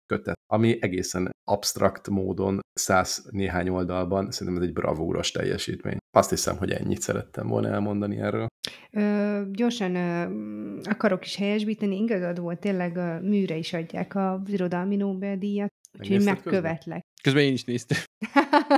[0.05, 5.97] kötet, ami egészen absztrakt módon száz néhány oldalban, szerintem ez egy bravúros teljesítmény.
[6.11, 8.47] Azt hiszem, hogy ennyit szerettem volna elmondani erről.
[8.91, 9.41] Ö,
[9.77, 15.73] gyorsan ö, akarok is helyesbíteni, igazad volt, tényleg a műre is adják a irodalmi Nobel-díjat,
[15.99, 16.81] úgyhogy megkövetlek.
[16.83, 17.03] Közben?
[17.21, 17.97] közben én is néztem.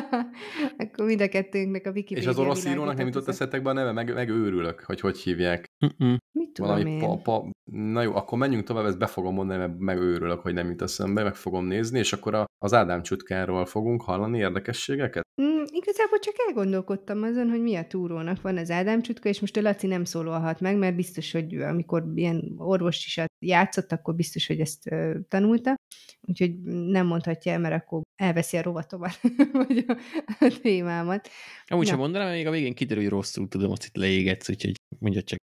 [0.77, 3.91] Akkor mind a kettőnknek a Wikipedia És az orosz írónak nem jutott eszetekbe a neve?
[3.91, 5.65] Meg, meg őrülök, hogy hogy hívják.
[5.85, 6.15] Mm-mm.
[6.49, 6.99] Mit tudom Valami én?
[6.99, 10.69] Pa, pa, na jó, akkor menjünk tovább, ezt be fogom mondani, mert megőrülök, hogy nem
[10.69, 15.23] jut eszembe, meg fogom nézni, és akkor a, az Ádám csutkáról fogunk hallani érdekességeket?
[15.41, 19.57] Mm, igazából csak elgondolkodtam azon, hogy mi a túrónak van az Ádám csutka, és most
[19.57, 24.47] a Laci nem szólolhat meg, mert biztos, hogy amikor ilyen orvos is játszott, akkor biztos,
[24.47, 25.75] hogy ezt uh, tanulta,
[26.21, 29.19] úgyhogy nem mondhatja el, mert akkor elveszi a rovatomat,
[29.67, 29.97] vagy a,
[30.39, 31.29] a témámat.
[31.67, 35.21] Amúgy sem mondanám, még a végén kiderül, hogy rosszul tudom, azt itt leégetsz, úgyhogy mondja
[35.21, 35.39] csak.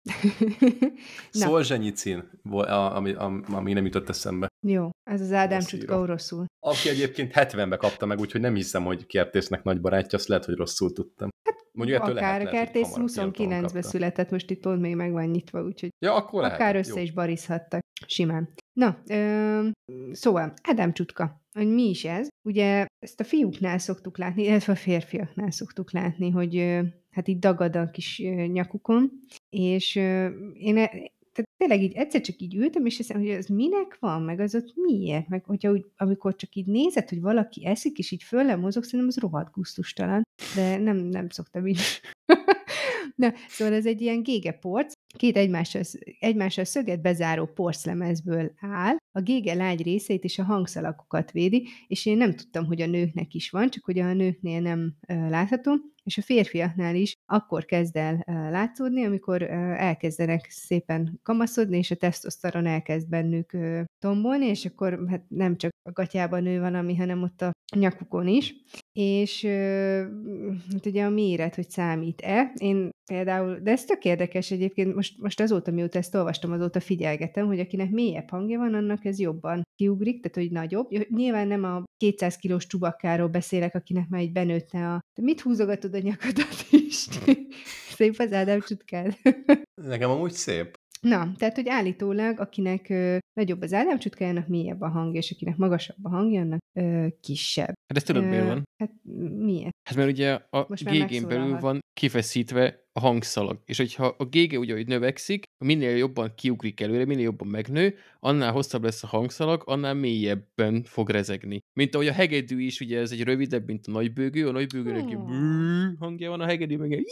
[1.29, 3.13] Szolzsenyicin, ami,
[3.47, 4.47] ami nem jutott eszembe.
[4.67, 6.45] Jó, ez az Ádám csutka rosszul.
[6.59, 10.55] Aki egyébként 70-be kapta meg, úgyhogy nem hiszem, hogy Kertésznek nagy barátja, azt lehet, hogy
[10.55, 11.29] rosszul tudtam.
[11.43, 15.63] Hát Mondjuk ettől Akár lehet, Kertész 29-ben született, most itt pont még meg van nyitva,
[15.63, 17.01] úgyhogy ja, akkor akár lehet, össze jó.
[17.01, 17.81] is barizhattak.
[18.05, 18.53] Simán.
[18.73, 19.67] Na, ö,
[20.11, 22.27] szóval, Ádám csutka, hogy mi is ez?
[22.47, 26.55] Ugye ezt a fiúknál szoktuk látni, illetve a férfiaknál szoktuk látni, hogy
[27.11, 29.11] hát így dagad a kis nyakukon,
[29.49, 29.95] és
[30.53, 30.89] én e,
[31.33, 34.55] tehát tényleg így egyszer csak így ültem, és hiszem, hogy ez minek van, meg az
[34.55, 38.55] ott miért, meg hogyha úgy, amikor csak így nézed, hogy valaki eszik, és így fölle
[38.55, 40.23] mozog, szerintem az rohadt gusztustalan,
[40.55, 41.79] de nem, nem szoktam így.
[43.15, 45.81] Na, szóval ez egy ilyen gégeporc, két egymással,
[46.19, 52.17] egymással szöget bezáró porclemezből áll, a gége lágy részeit és a hangszalakokat védi, és én
[52.17, 55.71] nem tudtam, hogy a nőknek is van, csak hogy a nőknél nem látható,
[56.03, 62.65] és a férfiaknál is akkor kezd el látszódni, amikor elkezdenek szépen kamaszodni, és a tesztoszteron
[62.65, 63.57] elkezd bennük
[63.99, 68.55] tombolni, és akkor hát nem csak a gatyában nő valami, hanem ott a nyakukon is,
[68.91, 69.45] és
[70.71, 72.51] hát ugye a méret, hogy számít-e.
[72.55, 77.45] Én például, de ez tök érdekes egyébként, most, most azóta, mióta ezt olvastam, azóta figyelgetem,
[77.45, 80.89] hogy akinek mélyebb hangja van, annak ez jobban kiugrik, tehát hogy nagyobb.
[81.09, 84.99] Nyilván nem a 200 kilós csubakkáról beszélek, akinek már egy benőtte a...
[85.21, 87.07] Mit húzogatod a nyakadat is?
[87.97, 89.17] szép az Ádám csutkád.
[89.87, 90.79] Nekem amúgy szép.
[91.01, 95.97] Na, tehát, hogy állítólag, akinek ö, nagyobb az ádámcsutkájának, mélyebb a hangja, és akinek magasabb
[96.01, 97.73] a hangja, annak ö, kisebb.
[97.87, 98.63] Hát ezt tudod, miért van?
[98.77, 98.91] Hát
[99.35, 99.71] miért?
[99.89, 104.73] Hát mert ugye a gégén belül van kifeszítve a hangszalag, és hogyha a gége ugye,
[104.73, 109.93] hogy növekszik, minél jobban kiugrik előre, minél jobban megnő, annál hosszabb lesz a hangszalag, annál
[109.93, 111.59] mélyebben fog rezegni.
[111.73, 115.95] Mint ahogy a hegedű is, ugye ez egy rövidebb, mint a nagybőgő, a nagybőgőnek hmm.
[115.99, 117.03] hangja van, a hegedű meg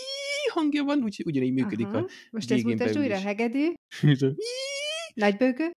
[0.50, 1.98] hangja van, úgyhogy ugyanígy működik Aha.
[1.98, 3.66] a Most ezt mutasd újra, a hegedű.
[5.14, 5.72] Nagybőgő?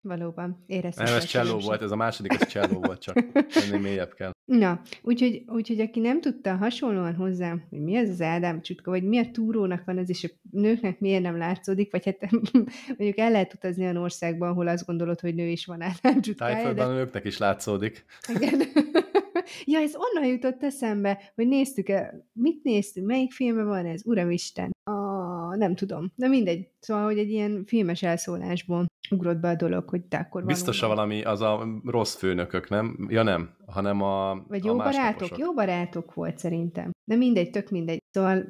[0.00, 1.04] Valóban, éreztem.
[1.04, 4.30] Nem, ez cselló volt, ez a második, ez cselló volt, csak ennél mélyebb kell.
[4.44, 9.04] Na, úgyhogy, úgyhogy aki nem tudta hasonlóan hozzám, hogy mi ez az Ádám csutka, vagy
[9.04, 12.30] mi a túrónak van ez, és a nőknek miért nem látszódik, vagy hát
[12.98, 16.54] mondjuk el lehet utazni olyan országban, ahol azt gondolod, hogy nő is van Ádám csutkája.
[16.54, 16.92] Tájföldben de...
[16.92, 18.04] a nőknek is látszódik.
[18.34, 18.60] Igen.
[19.64, 24.70] ja, ez onnan jutott eszembe, hogy néztük -e, mit néztünk, melyik filmben van ez, Uramisten.
[24.84, 26.68] A, nem tudom, de mindegy.
[26.80, 31.22] Szóval, hogy egy ilyen filmes elszólásból ugrott be a dolog, hogy te akkor Biztos valami,
[31.22, 33.06] az a rossz főnökök, nem?
[33.08, 36.90] Ja nem, hanem a Vagy jó a barátok, jó barátok volt szerintem.
[37.04, 38.01] De mindegy, tök mindegy.
[38.12, 38.44] Szóval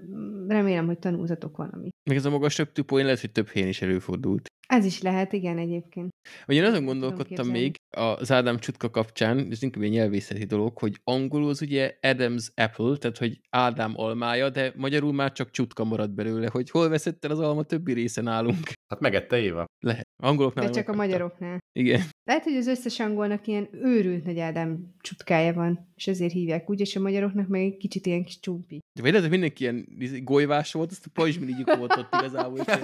[0.49, 1.89] remélem, hogy tanulzatok valami.
[2.09, 4.47] Meg ez a magas több poén lehet, hogy több helyen is előfordult.
[4.69, 6.11] Ez is lehet, igen, egyébként.
[6.47, 11.01] Vagy én azon gondolkodtam még az Ádám csutka kapcsán, ez inkább egy nyelvészeti dolog, hogy
[11.05, 16.11] angolul az ugye Adam's Apple, tehát hogy Ádám almája, de magyarul már csak csutka marad
[16.11, 18.73] belőle, hogy hol veszett el az alma többi része nálunk.
[18.89, 19.65] Hát megette Éva.
[19.85, 20.09] Lehet.
[20.23, 20.67] Angoloknál.
[20.67, 21.59] De csak a magyaroknál.
[21.73, 22.01] Igen.
[22.25, 26.81] Lehet, hogy az összes angolnak ilyen őrült nagy Ádám csutkája van, és ezért hívják úgy,
[26.81, 28.79] és a magyaroknak meg egy kicsit ilyen kis csumpi.
[28.93, 32.15] De vagy lehet, hogy mindenki ilyen izé, golyvás volt, azt a pajzs mindig volt ott
[32.19, 32.75] igazából, és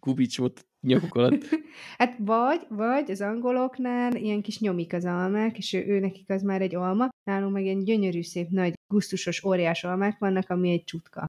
[0.00, 1.44] kubics volt nyakuk alatt.
[1.98, 6.42] Hát vagy, vagy az angoloknál ilyen kis nyomik az almák, és ő, ő nekik az
[6.42, 10.84] már egy alma, nálunk meg ilyen gyönyörű, szép, nagy, gusztusos, óriás almák vannak, ami egy
[10.84, 11.26] csutka.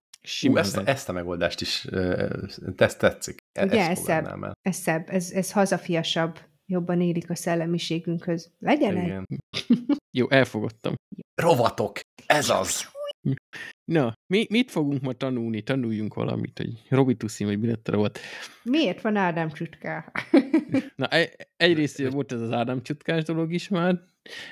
[0.47, 1.85] Ú, ezt, a, ezt a megoldást is
[2.75, 3.37] ezt tetszik.
[3.51, 8.51] E, Ugye, ez szebb, ez szebb, ez, ez hazafiasabb, jobban élik a szellemiségünkhöz.
[8.59, 9.27] Legyen Igen.
[10.17, 10.95] Jó, elfogadtam.
[11.35, 12.95] Rovatok, ez az.
[13.91, 15.61] Na, mi, mit fogunk ma tanulni?
[15.61, 18.19] Tanuljunk valamit, hogy Robi Tuszi, vagy mi lett rovat.
[18.63, 20.11] Miért van Ádám csutká?
[20.95, 21.07] Na,
[21.57, 23.99] egyrészt volt ez az Ádám csutkás dolog is már,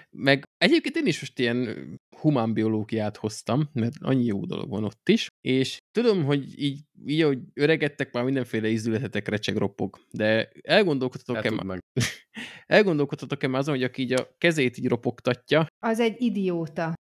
[0.09, 1.87] meg egyébként én is most ilyen
[2.19, 7.21] humán biológiát hoztam, mert annyi jó dolog van ott is, és tudom, hogy így, így
[7.21, 11.79] ahogy öregedtek, már mindenféle ízületetek recseg ropog, de elgondolkodhatok-e már,
[12.77, 15.67] elgondolkodhatok-e már azon, hogy aki így a kezét így ropogtatja.
[15.85, 16.93] Az egy idióta.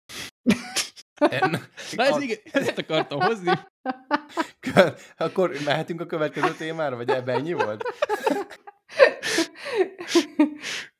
[1.28, 1.50] En,
[1.96, 3.52] Na ez igen, ezt akartam hozni.
[5.16, 7.84] Akkor mehetünk a következő témára, vagy ebben ennyi volt?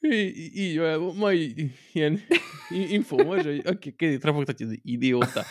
[0.01, 0.81] Így, így
[1.17, 2.21] mai ilyen
[2.71, 5.45] info most, hogy aki kezét rapogtatja, az idióta.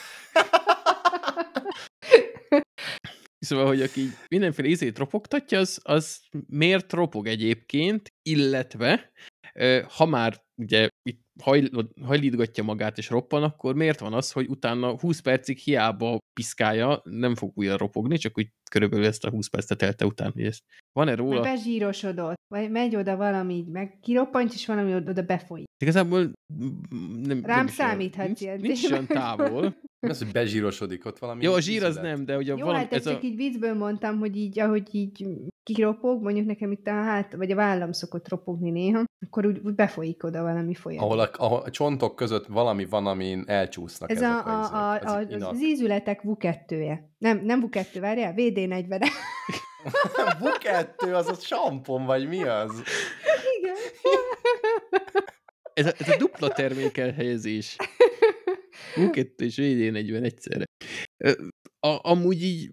[3.40, 9.12] Szóval, hogy aki mindenféle ízét ropogtatja, az, az miért ropog egyébként, illetve
[9.88, 11.70] ha már ugye itt hajl,
[12.02, 17.36] hajlítgatja magát és roppan, akkor miért van az, hogy utána 20 percig hiába piszkálja, nem
[17.36, 20.32] fog újra ropogni, csak úgy körülbelül ezt a 20 percet elte után.
[20.32, 20.64] Hogy ezt
[20.94, 21.42] van-e róla?
[21.42, 25.66] Mert bezsírosodott, vagy megy oda valami, meg kiroppant, és valami oda befolyik.
[25.78, 26.32] Igazából
[27.24, 28.60] nem, Rám nem számíthatsz ilyen.
[28.60, 29.76] Nincs olyan távol.
[30.10, 31.44] Az, hogy bezsírosodik ott valami.
[31.44, 33.26] Jó, a zsír az nem, de ugye Jó, valami, hát ez csak a...
[33.26, 35.26] így viccből mondtam, hogy így, ahogy így
[35.64, 39.76] kiropog, mondjuk nekem itt a hát, vagy a vállam szokott ropogni néha, akkor úgy, úgy
[39.76, 41.04] befolyik oda valami folyam.
[41.04, 45.20] Ahol a, ahol a csontok között valami van, amin elcsúsznak Ez ezek a, a, a,
[45.20, 47.10] a, az ízületek vukettője.
[47.18, 49.08] Nem, nem vukettő, várjál, VD40.
[50.40, 52.84] vukettő, az a sampon, vagy mi az?
[53.58, 53.76] Igen.
[55.74, 57.76] ez, a, ez a dupla termékelhelyezés.
[58.96, 60.66] Vukettő és VD40 egyszerre.
[61.80, 62.72] A, amúgy így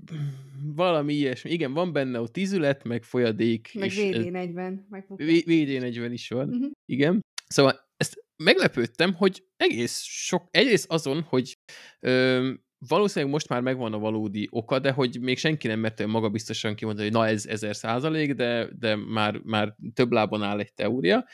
[0.74, 1.50] valami ilyesmi.
[1.50, 3.70] Igen, van benne ott ízület, meg folyadék.
[3.74, 4.88] Meg VD40.
[4.88, 6.48] Meg VD40 is van.
[6.48, 6.70] Uh-huh.
[6.84, 7.20] Igen.
[7.46, 11.58] Szóval ezt meglepődtem, hogy egész sok, egyrészt azon, hogy
[12.00, 12.52] ö,
[12.88, 17.08] valószínűleg most már megvan a valódi oka, de hogy még senki nem merte magabiztosan kimondani,
[17.08, 21.24] hogy na ez ezer százalék, de, de már, már több lábon áll egy teória.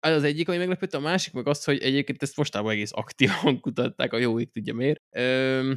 [0.00, 3.60] Az az egyik, ami meglepett, a másik meg az, hogy egyébként ezt mostában egész aktívan
[3.60, 5.02] kutatták, a jó ég tudja miért.
[5.10, 5.72] Ö,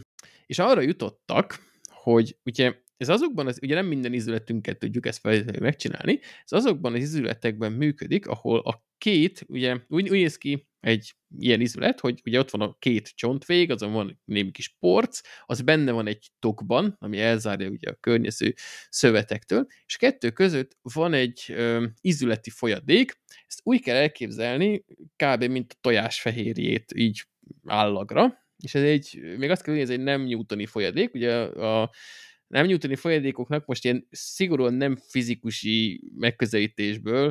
[0.45, 1.59] és arra jutottak,
[1.91, 5.24] hogy ugye ez azokban, az, ugye nem minden izületünket tudjuk ezt
[5.60, 11.16] megcsinálni, ez azokban az izületekben működik, ahol a két, ugye úgy, úgy néz ki egy
[11.38, 15.62] ilyen izület, hogy ugye ott van a két csontvég, azon van némi kis porc, az
[15.62, 18.54] benne van egy tokban, ami elzárja ugye a környező
[18.89, 23.12] szövetektől, és kettő között van egy ö, izületi folyadék,
[23.48, 24.86] ezt úgy kell elképzelni,
[25.16, 25.43] kb.
[25.43, 27.24] mint a tojásfehérjét így
[27.66, 31.82] állagra, és ez egy, még azt kell hogy ez egy nem newtoni folyadék, ugye a,
[31.82, 31.91] a
[32.48, 37.30] nem newtoni folyadékoknak most ilyen szigorúan nem fizikusi megközelítésből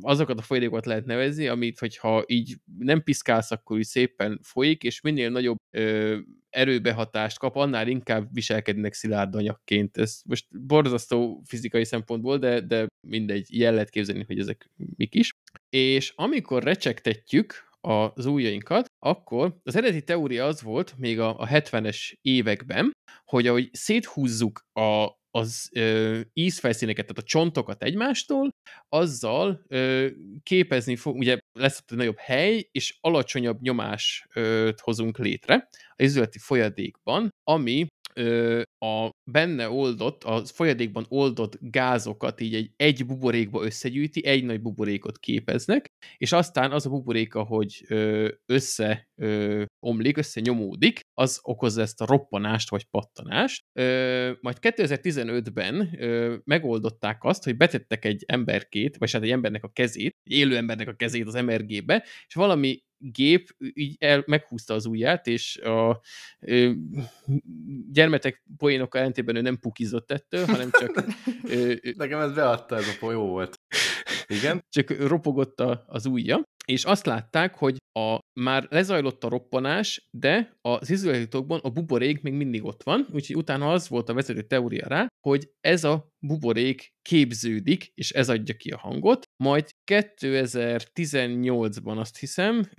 [0.00, 5.00] azokat a folyadékokat lehet nevezni, amit hogyha így nem piszkálsz, akkor úgy szépen folyik, és
[5.00, 5.56] minél nagyobb
[6.50, 9.96] erőbehatást kap, annál inkább viselkednek szilárd anyagként.
[9.96, 15.30] Ez most borzasztó fizikai szempontból, de, de mindegy, ilyen lehet képzelni, hogy ezek mik is.
[15.68, 22.12] És amikor recsegtetjük az ujjainkat, akkor az eredeti teória az volt, még a, a 70-es
[22.22, 22.92] években,
[23.24, 28.50] hogy ahogy széthúzzuk a, az ö, ízfelszíneket, tehát a csontokat egymástól,
[28.88, 30.06] azzal ö,
[30.42, 34.26] képezni fog, ugye lesz egy nagyobb hely, és alacsonyabb nyomást
[34.76, 42.54] hozunk létre az izületi folyadékban, ami ö, a benne oldott, a folyadékban oldott gázokat így
[42.54, 45.86] egy, egy buborékba összegyűjti, egy nagy buborékot képeznek,
[46.16, 52.06] és aztán az a buborék, ahogy ö, össze ö, omlik, összenyomódik, az okozza ezt a
[52.06, 53.64] roppanást vagy pattanást.
[53.72, 59.68] Ö, majd 2015-ben ö, megoldották azt, hogy betettek egy emberkét, vagy hát egy embernek a
[59.72, 64.86] kezét, egy élő embernek a kezét az MRG-be, és valami gép így el, meghúzta az
[64.86, 66.00] ujját, és a
[66.40, 66.72] ö,
[67.90, 71.04] gyermetek poénokkal ellentétben ő nem pukizott ettől, hanem csak...
[71.52, 73.60] Ö, Nekem ez beadta, ez a poén volt.
[74.30, 74.64] Igen?
[74.74, 80.56] Csak ropogott a, az ujja, és azt látták, hogy a, már lezajlott a roppanás, de
[80.60, 84.88] az izületitokban a buborék még mindig ott van, úgyhogy utána az volt a vezető teória
[84.88, 92.18] rá, hogy ez a buborék képződik, és ez adja ki a hangot, majd 2018-ban azt
[92.18, 92.70] hiszem,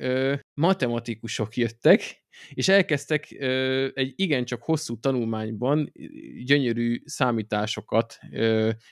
[0.54, 5.92] matematikusok jöttek, és elkezdtek ö, egy igencsak hosszú tanulmányban
[6.44, 8.18] gyönyörű számításokat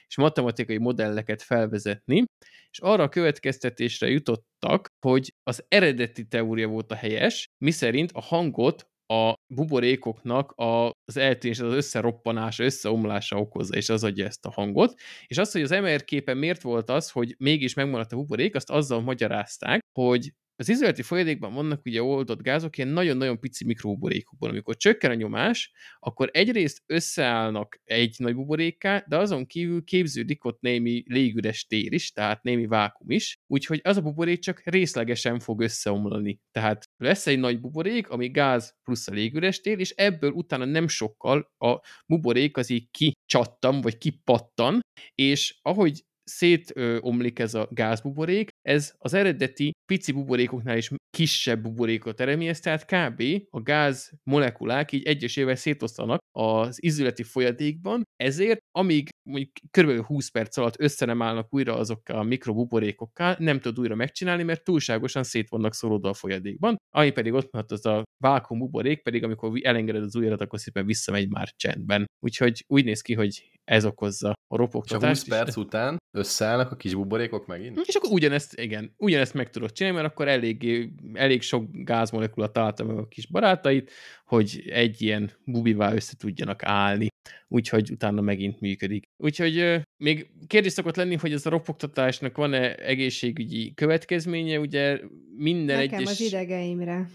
[0.07, 2.23] és matematikai modelleket felvezetni,
[2.71, 8.88] és arra a következtetésre jutottak, hogy az eredeti teória volt a helyes, miszerint a hangot
[9.13, 14.99] a buborékoknak az eltűnés, az összeroppanása, összeomlása okozza, és az adja ezt a hangot.
[15.27, 18.69] És az, hogy az MR képen miért volt az, hogy mégis megmaradt a buborék, azt
[18.69, 24.49] azzal magyarázták, hogy az izolati folyadékban vannak ugye oldott gázok ilyen nagyon-nagyon pici mikrobuborékokban.
[24.49, 30.61] Amikor csökken a nyomás, akkor egyrészt összeállnak egy nagy buborékká, de azon kívül képződik ott
[30.61, 35.61] némi légüres tér is, tehát némi vákum is, úgyhogy az a buborék csak részlegesen fog
[35.61, 36.39] összeomlani.
[36.51, 40.87] Tehát lesz egy nagy buborék, ami gáz plusz a légüres tér, és ebből utána nem
[40.87, 44.79] sokkal a buborék az így kicsattam, vagy kipattan,
[45.15, 52.59] és ahogy szétomlik ez a gázbuborék, ez az eredeti pici buborékoknál is kisebb buborékot eredményez,
[52.59, 53.23] tehát kb.
[53.49, 60.05] a gáz molekulák így egyesével szétosztanak az izületi folyadékban, ezért amíg mondjuk kb.
[60.05, 64.63] 20 perc alatt össze nem állnak újra azokkal a mikrobuborékokkal, nem tud újra megcsinálni, mert
[64.63, 69.23] túlságosan szét vannak szorodva a folyadékban, ami pedig ott van az a vákum buborék, pedig
[69.23, 72.05] amikor elengeded az ujjadat, akkor szépen visszamegy már csendben.
[72.19, 75.25] Úgyhogy úgy néz ki, hogy ez okozza a ropogtatást.
[75.25, 77.79] És a 20 perc után összeállnak a kis buborékok megint?
[77.85, 82.83] És akkor ugyanezt, igen, ugyanezt meg tudod csinálni, mert akkor elég, elég sok gázmolekula találta
[82.83, 83.91] meg a kis barátait,
[84.25, 87.07] hogy egy ilyen bubivá össze tudjanak állni.
[87.51, 89.09] Úgyhogy utána megint működik.
[89.17, 94.99] Úgyhogy még kérdés szokott lenni, hogy ez a ropogtatásnak van-e egészségügyi következménye, ugye
[95.37, 96.11] minden Nekem egyes...
[96.11, 97.09] az idegeimre.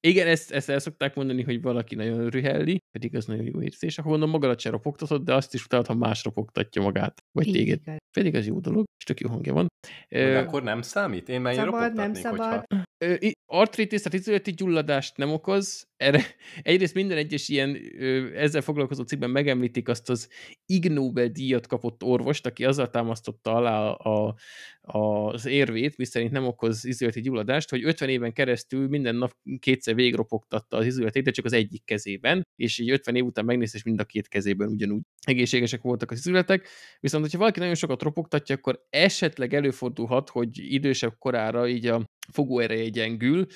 [0.00, 3.98] Igen, ezt, ezt el szokták mondani, hogy valaki nagyon rühelli, pedig az nagyon jó érzés.
[3.98, 7.52] Akkor mondom, magadat se ropogtatod, de azt is utána, ha más ropogtatja magát, vagy Így
[7.54, 7.80] téged.
[7.80, 7.98] Igaz.
[8.12, 9.66] Pedig az jó dolog, és tök jó hangja van.
[10.08, 11.28] De uh, akkor nem számít?
[11.28, 12.38] Én már szabad, nem szabad.
[12.38, 12.84] Hogyha...
[13.04, 15.88] Uh, artritis, tehát izületi gyulladást nem okoz.
[15.96, 16.22] Erre,
[16.62, 20.28] egyrészt minden egyes ilyen uh, ezzel foglalkozó cikkben megemlítik azt az
[20.66, 24.34] Ig Nobel-díjat kapott orvost, aki azzal támasztotta alá a,
[24.80, 29.89] a, az érvét, miszerint nem okoz izületi gyulladást, hogy 50 éven keresztül minden nap kétszer
[29.94, 33.84] végropogtatta az izületét, de csak az egyik kezében, és így 50 év után megnézte, és
[33.84, 36.68] mind a két kezében ugyanúgy egészségesek voltak az izületek.
[37.00, 42.88] Viszont, hogyha valaki nagyon sokat ropogtatja, akkor esetleg előfordulhat, hogy idősebb korára így a fogóereje
[42.88, 43.46] gyengül,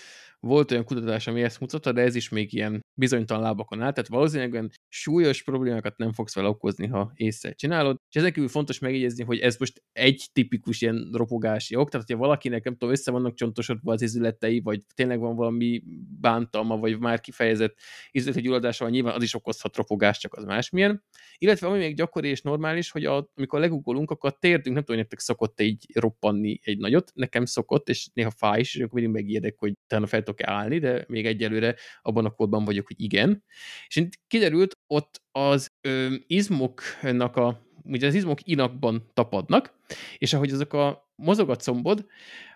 [0.44, 4.08] volt olyan kutatás, ami ezt mutatta, de ez is még ilyen bizonytalan lábakon áll, tehát
[4.08, 7.96] valószínűleg olyan súlyos problémákat nem fogsz vele okozni, ha észre csinálod.
[8.08, 12.16] És ezen kívül fontos megjegyezni, hogy ez most egy tipikus ilyen ropogási ok, tehát ha
[12.16, 15.82] valakinek, nem tudom, össze vannak csontosodva az izületei, vagy tényleg van valami
[16.20, 17.78] bántalma, vagy már kifejezett
[18.10, 21.04] izületi gyulladása, nyilván az is okozhat ropogást, csak az másmilyen.
[21.38, 25.00] Illetve ami még gyakori és normális, hogy a, amikor legugolunk, akkor a térdünk, nem tudom,
[25.00, 29.22] nektek szokott így roppanni egy nagyot, nekem szokott, és néha fáj is, és akkor mindig
[29.22, 33.44] megijedek, hogy utána fel tudok állni, de még egyelőre abban a korban vagyok, hogy igen.
[33.86, 39.74] És kiderült, ott az ö, izmoknak a, ugye az izmok inakban tapadnak,
[40.18, 42.06] és ahogy azok a mozog a combod,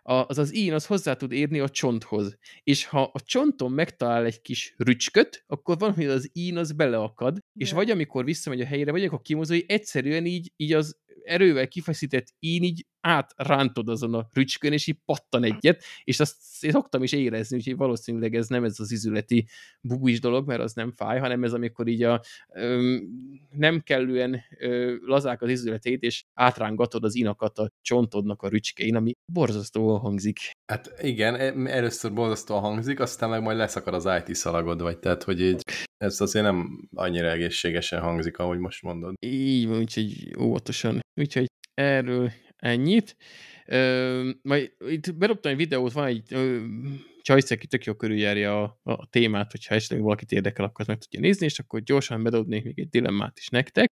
[0.02, 2.38] az az ín az hozzá tud érni a csonthoz.
[2.62, 7.34] És ha a csonton megtalál egy kis rücsköt, akkor van, hogy az ín az beleakad,
[7.34, 7.40] De.
[7.52, 10.98] és vagy amikor visszamegy a helyére, vagy akkor kimozol, egyszerűen így, így az
[11.28, 16.70] erővel kifeszített ín így átrántod azon a rücskön, és így pattan egyet, és azt én
[16.70, 19.46] szoktam is érezni, úgyhogy valószínűleg ez nem ez az izületi
[19.80, 22.20] bubis dolog, mert az nem fáj, hanem ez amikor így a
[22.54, 22.96] ö,
[23.50, 29.12] nem kellően ö, lazák az izületét, és átrángatod az inakat a csontodnak a rücskein, ami
[29.32, 30.38] borzasztóan hangzik.
[30.72, 35.22] Hát igen, e, először borzasztóan hangzik, aztán meg majd leszakad az IT szalagod, vagy tehát,
[35.22, 35.62] hogy így
[35.98, 39.14] ez azért nem annyira egészségesen hangzik, ahogy most mondod.
[39.20, 41.00] Így van, úgyhogy óvatosan.
[41.14, 43.16] Úgyhogy erről ennyit.
[43.66, 46.36] Ö, majd itt berobtam egy videót, van egy
[47.22, 51.20] csajsz, aki tök jó körüljárja a, a témát, hogyha esetleg valakit érdekel, akkor meg tudja
[51.20, 53.92] nézni, és akkor gyorsan bedobnék még egy dilemmát is nektek.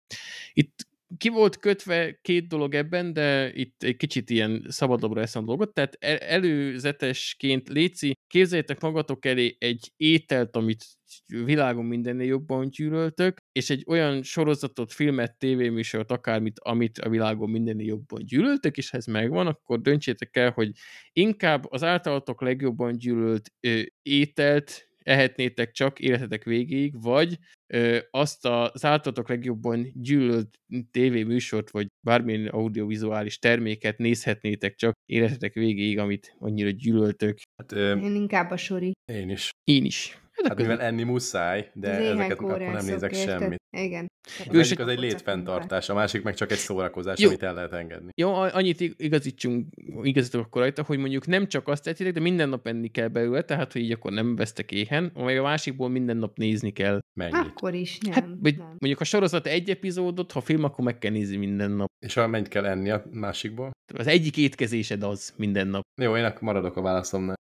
[0.54, 0.88] Itt
[1.18, 5.74] ki volt kötve két dolog ebben, de itt egy kicsit ilyen szabadabbra eszem a dolgot,
[5.74, 10.86] tehát előzetesként Léci, képzeljétek magatok elé egy ételt, amit
[11.28, 17.88] világon mindennél jobban gyűlöltök, és egy olyan sorozatot, filmet, tévéműsort, akármit, amit a világon mindennél
[17.88, 20.72] jobban gyűlöltök, és ha ez megvan, akkor döntsétek el, hogy
[21.14, 27.38] inkább az általatok legjobban gyűlölt ö, ételt ehetnétek csak életetek végéig, vagy
[27.74, 30.50] ö, azt az általatok legjobban gyűlölt
[30.92, 37.38] tévéműsort, vagy bármilyen audiovizuális terméket nézhetnétek csak életetek végéig, amit annyira gyűlöltök.
[37.58, 38.92] Hát, ö, Én inkább a sori.
[39.12, 39.50] Én is.
[39.64, 40.20] Én is.
[40.36, 43.40] Hát, hát mivel enni muszáj, de ezeket akkor nem nézek érted?
[43.40, 43.62] semmit.
[43.78, 44.08] Igen.
[44.48, 47.28] Az egyik az egy létfenntartás, a másik meg csak egy szórakozás, Jó.
[47.28, 48.12] amit el lehet engedni.
[48.16, 49.68] Jó, annyit igazítsunk,
[50.02, 53.42] igazítok akkor rajta, hogy mondjuk nem csak azt tehetitek, de minden nap enni kell belőle,
[53.42, 57.00] tehát hogy így akkor nem vesztek éhen, vagy a másikból minden nap nézni kell.
[57.14, 57.36] Mennyit?
[57.36, 58.14] Akkor is, nem.
[58.14, 58.68] Hát, vagy nem.
[58.68, 61.88] Mondjuk a sorozat egy epizódot, ha film, akkor meg kell nézni minden nap.
[62.06, 63.72] És ha mennyit kell enni a másikból?
[63.94, 65.84] Az egyik étkezésed az minden nap.
[66.02, 67.36] Jó, én akkor maradok a válaszomnál.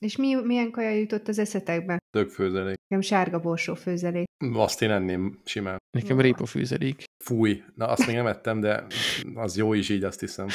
[0.00, 1.98] És mi, milyen kaja jutott az eszetekbe?
[2.10, 2.76] Tök főzelék.
[2.88, 4.28] Nekem sárga borsó főzelék.
[4.52, 5.78] Azt én enném simán.
[5.90, 7.04] Nekem répa főzelék.
[7.24, 8.86] Fúj, na azt még nem ettem, de
[9.34, 10.46] az jó is így, azt hiszem.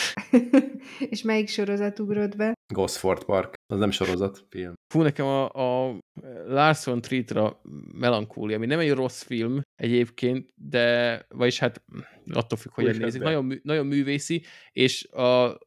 [1.09, 2.53] És melyik sorozat ugrott be?
[2.74, 3.53] Gosford Park.
[3.74, 4.74] Az nem sorozat, film.
[4.93, 5.99] Fú, nekem a, a
[6.47, 7.61] Larson Tritra
[7.93, 11.84] melankólia, ami nem egy rossz film egyébként, de, vagyis hát
[12.34, 13.22] attól függ, hogy nézik.
[13.22, 15.57] Nagyon, nagyon művészi, és a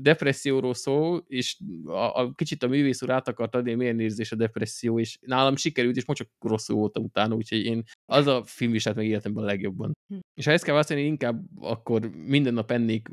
[0.00, 4.36] depresszióról szól, és a, a kicsit a művész úr át akart adni, milyen érzés a
[4.36, 8.74] depresszió, és nálam sikerült, és most csak rosszul voltam utána, úgyhogy én az a film
[8.74, 9.92] is hát meg életemben a legjobban.
[10.08, 10.18] Hm.
[10.34, 13.08] És ha ezt kell választani, inkább akkor minden nap ennék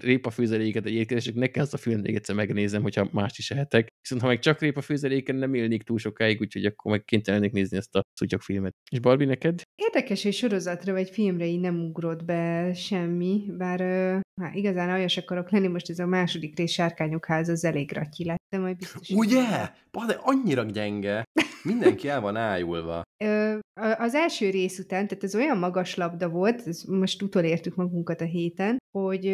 [0.00, 3.88] répafőzeléket egy étkezések, nekem azt a filmet még egyszer megnézem, hogyha mást is ehetek.
[4.00, 7.94] Viszont ha meg csak répafőzeléken nem élnék túl sokáig, úgyhogy akkor meg kénytelenek nézni ezt
[7.94, 8.74] a szutyak filmet.
[8.90, 9.62] És Barbie, neked?
[9.74, 13.80] Érdekes, hogy sorozatra vagy filmre így nem ugrott be semmi, bár
[14.40, 18.24] hát igazán aljas akarok lenni, most ez a második rész Sárkányok háza az elég ratyi
[18.24, 19.08] lett, de majd biztos...
[19.10, 19.42] Ugye?
[20.06, 21.24] De annyira gyenge.
[21.62, 23.02] Mindenki el van ájulva.
[23.98, 28.24] Az első rész után, tehát ez olyan magas labda volt, ez most utolértük magunkat a
[28.24, 29.26] héten, hogy,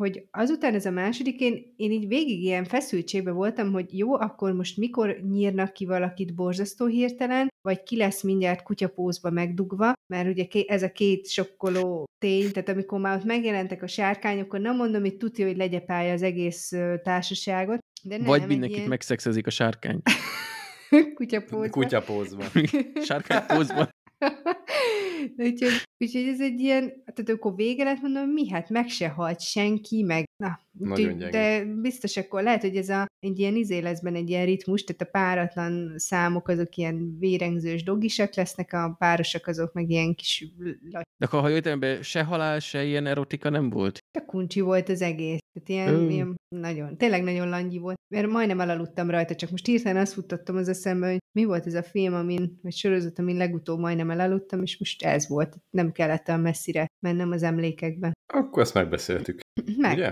[0.00, 4.52] hogy azután ez a második, én, én így végig ilyen feszültségben voltam, hogy jó, akkor
[4.52, 10.46] most mikor nyírnak ki valakit borzasztó hirtelen, vagy ki lesz mindjárt kutyapózba megdugva, mert ugye
[10.66, 15.00] ez a két sokkoló tény, tehát amikor már ott megjelentek a sárkányok, akkor nem mondom,
[15.00, 16.72] hogy tudja, hogy legyepálja az egész
[17.02, 17.78] társaságot.
[18.02, 18.88] De nem, vagy mindenkit ilyen...
[18.88, 20.02] megszexezik a sárkány.
[21.14, 21.70] Kutyapózban.
[21.70, 22.46] Kutyapózban.
[23.06, 23.88] Sárkánypózban.
[25.36, 28.48] úgyhogy, úgyhogy ez egy ilyen, tehát akkor vége lett, mondom, mi?
[28.50, 33.06] Hát meg se halt senki, meg na, Nagyon de biztos akkor lehet, hogy ez a,
[33.18, 37.82] egy ilyen izé lesz benne egy ilyen ritmus, tehát a páratlan számok azok ilyen vérengzős
[37.82, 40.52] dogisak lesznek, a párosak azok meg ilyen kis...
[40.92, 43.98] De akkor, ha jöttem be, se halál, se ilyen erotika nem volt?
[44.18, 45.38] A kuncsi volt az egész.
[45.52, 50.02] Tehát ilyen, ilyen nagyon, tényleg nagyon langyi volt, mert majdnem elaludtam rajta, csak most hirtelen
[50.02, 53.78] azt futottam az eszembe, hogy mi volt ez a film, amin, vagy sorozat, amin legutóbb
[53.78, 55.56] majdnem elaludtam, és most ez volt.
[55.70, 58.12] Nem kellett olyan messzire mennem az emlékekbe.
[58.32, 59.40] Akkor ezt megbeszéltük.
[59.76, 60.10] Meg, ugye?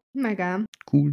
[0.57, 0.69] Megám.
[0.91, 1.13] Cool.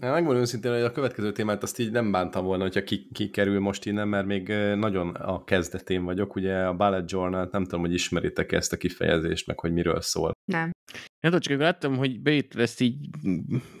[0.00, 3.60] Megmondom őszintén, hogy a következő témát azt így nem bántam volna, hogyha ki, ki kerül
[3.60, 6.34] most innen, mert még nagyon a kezdetén vagyok.
[6.34, 10.32] Ugye a Ballet Journal, nem tudom, hogy ismeritek ezt a kifejezést, meg hogy miről szól.
[10.44, 10.70] Nem.
[11.20, 12.96] Nem tudom, csak láttam, hogy beírt ezt így,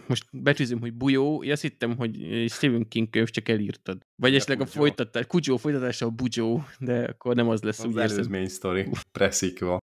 [0.06, 4.06] most betűzöm, hogy bujó, én azt hittem, hogy Stephen King könyv csak elírtad.
[4.16, 7.84] Vagy esetleg a folytatás, Kucsó folytatása a bujó, de akkor nem az lesz.
[7.84, 9.78] Az előzmény sztori, preszikva.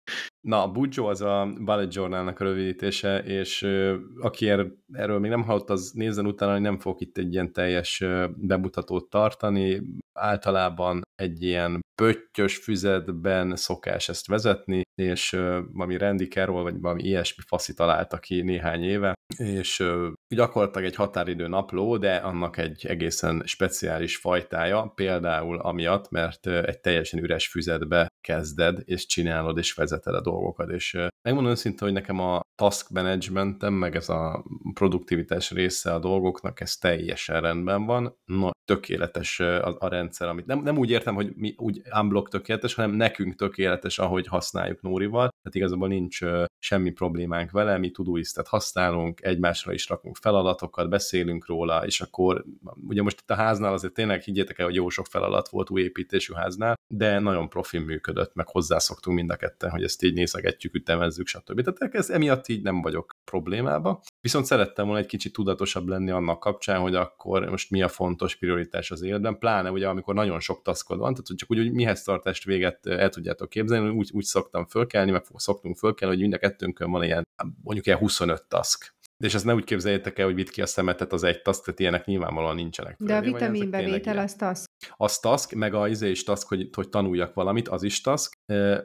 [0.41, 5.29] Na, a Bujo az a Ballet Journalnak a rövidítése, és uh, aki er, erről még
[5.29, 8.03] nem hallott, az nézzen utána, hogy nem fogok itt egy ilyen teljes
[8.35, 9.81] bemutatót tartani.
[10.19, 17.03] Általában egy ilyen pöttyös füzetben szokás ezt vezetni, és uh, valami Randy Carroll, vagy valami
[17.03, 22.85] ilyesmi faszi találta ki néhány éve, és uh, gyakorlatilag egy határidő napló, de annak egy
[22.85, 30.13] egészen speciális fajtája, például amiatt, mert egy teljesen üres füzetbe kezded, és csinálod, és vezeted
[30.13, 35.93] a dolgokat, és megmondom őszintén, hogy nekem a task managementem, meg ez a produktivitás része
[35.93, 40.89] a dolgoknak, ez teljesen rendben van, no, tökéletes a, a rendszer, amit nem, nem úgy
[40.89, 46.19] értem, hogy mi úgy unblock tökéletes, hanem nekünk tökéletes, ahogy használjuk Nórival, tehát igazából nincs
[46.59, 52.45] semmi problémánk vele, mi Todoistet használunk, egymásra is rakunk feladatokat, beszélünk róla, és akkor
[52.87, 55.81] ugye most itt a háznál azért tényleg higgyétek el, hogy jó sok feladat volt új
[55.81, 60.75] építésű háznál, de nagyon profi működött, meg hozzászoktunk mind a ketten, hogy ezt így nézegetjük,
[60.75, 61.61] ütemezzük, stb.
[61.61, 64.01] Tehát ez emiatt így nem vagyok problémába.
[64.21, 68.35] Viszont szerettem volna egy kicsit tudatosabb lenni annak kapcsán, hogy akkor most mi a fontos
[68.35, 72.03] prioritás az életben, pláne ugye amikor nagyon sok taskod van, tehát csak úgy, hogy mihez
[72.03, 76.37] tartást véget el tudjátok képzelni, úgy, úgy szoktam fölkelni, meg szoktunk fölkelni, hogy mind a
[76.37, 77.27] kettőnkön van ilyen,
[77.63, 80.65] mondjuk ilyen 25 task de és ezt ne úgy képzeljétek el, hogy vitt ki a
[80.65, 82.95] szemetet az egy task, tehát ilyenek nyilvánvalóan nincsenek.
[82.99, 84.69] De a vitaminbevétel az task.
[84.97, 88.33] Az task, meg a izé is task, hogy, hogy tanuljak valamit, az is task,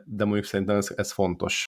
[0.04, 1.64] de mondjuk szerintem ez, ez fontos,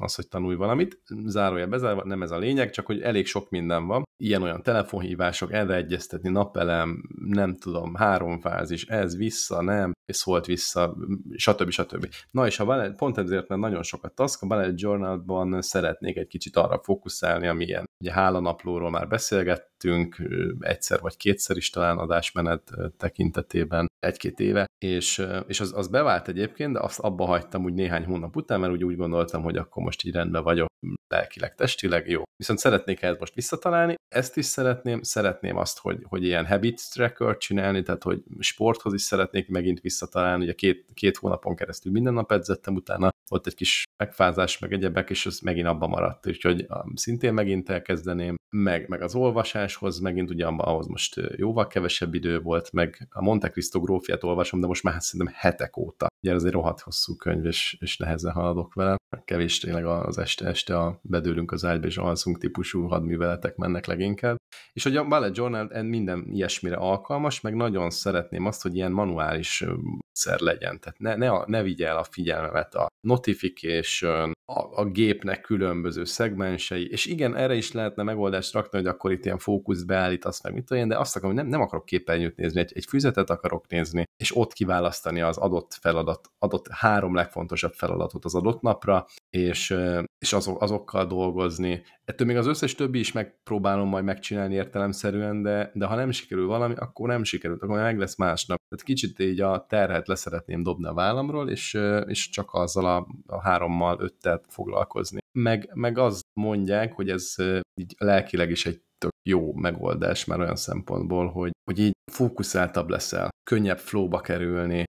[0.00, 1.02] az, hogy tanulj valamit.
[1.24, 4.04] Zárója bezárva, nem ez a lényeg, csak hogy elég sok minden van.
[4.16, 10.96] Ilyen-olyan telefonhívások, erre egyeztetni, napelem, nem tudom, három fázis, ez vissza, nem, és szólt vissza,
[11.34, 11.70] stb.
[11.70, 12.08] stb.
[12.30, 16.56] Na és a pont ezért, mert nagyon sokat task, a Ballet Journalban szeretnék egy kicsit
[16.56, 20.16] arra fókuszálni, ami ilyen Ugye hálanaplóról már beszélgettünk,
[20.60, 26.72] egyszer vagy kétszer is talán adásmenet tekintetében egy-két éve, és, és az, az bevált egyébként,
[26.72, 30.04] de azt abba hagytam úgy néhány hónap után, mert úgy, úgy gondoltam, hogy akkor most
[30.04, 30.68] így rendben vagyok,
[31.08, 32.22] lelkileg, testileg, jó.
[32.36, 37.36] Viszont szeretnék ezt most visszatalálni, ezt is szeretném, szeretném azt, hogy, hogy ilyen habit tracker
[37.36, 42.32] csinálni, tehát hogy sporthoz is szeretnék megint visszatalálni, ugye két, két hónapon keresztül minden nap
[42.32, 47.32] edzettem, utána volt egy kis megfázás, meg egyebek, és az megint abba maradt, úgyhogy szintén
[47.34, 53.08] megint elkezdeném, meg, meg az olvasáshoz, megint ugye ahhoz most jóval kevesebb idő volt, meg
[53.10, 56.06] a Monte Cristo grófiát olvasom, de most már szerintem hetek óta.
[56.22, 58.96] Ugye ez egy rohadt hosszú könyv, és, és nehezen haladok vele.
[59.24, 64.36] Kevés tényleg az este-este a bedőlünk az ágyba és alszunk típusú hadműveletek mennek leginkább.
[64.72, 69.64] És hogy a Ballet Journal minden ilyesmire alkalmas, meg nagyon szeretném azt, hogy ilyen manuális
[70.12, 70.80] szer legyen.
[70.80, 77.06] Tehát ne, ne, ne vigye a figyelmemet a notification, a, a gépnek különböző szegmensei, és
[77.06, 80.88] igen, erre is lehetne megoldást rakni, hogy akkor itt ilyen fókuszt beállítasz meg, mit olyan,
[80.88, 84.36] de azt akarom, hogy nem, nem akarok képernyőt nézni, egy, egy füzetet akarok nézni, és
[84.36, 89.74] ott kiválasztani az adott feladat, adott három legfontosabb feladatot az adott napra, és,
[90.18, 91.82] és azok, azokkal dolgozni.
[92.04, 96.46] Ettől még az összes többi is megpróbálom majd megcsinálni értelemszerűen, de, de ha nem sikerül
[96.46, 98.58] valami, akkor nem sikerült, akkor meg lesz másnap.
[98.68, 103.42] Tehát kicsit így a terhet leszeretném dobni a vállamról, és, és csak azzal a, a
[103.42, 105.18] hárommal, öttel foglalkozni.
[105.32, 107.34] Meg, meg az mondják, hogy ez
[107.74, 113.28] így lelkileg is egy tök jó megoldás már olyan szempontból, hogy, hogy így fókuszáltabb leszel,
[113.50, 114.84] könnyebb flowba kerülni,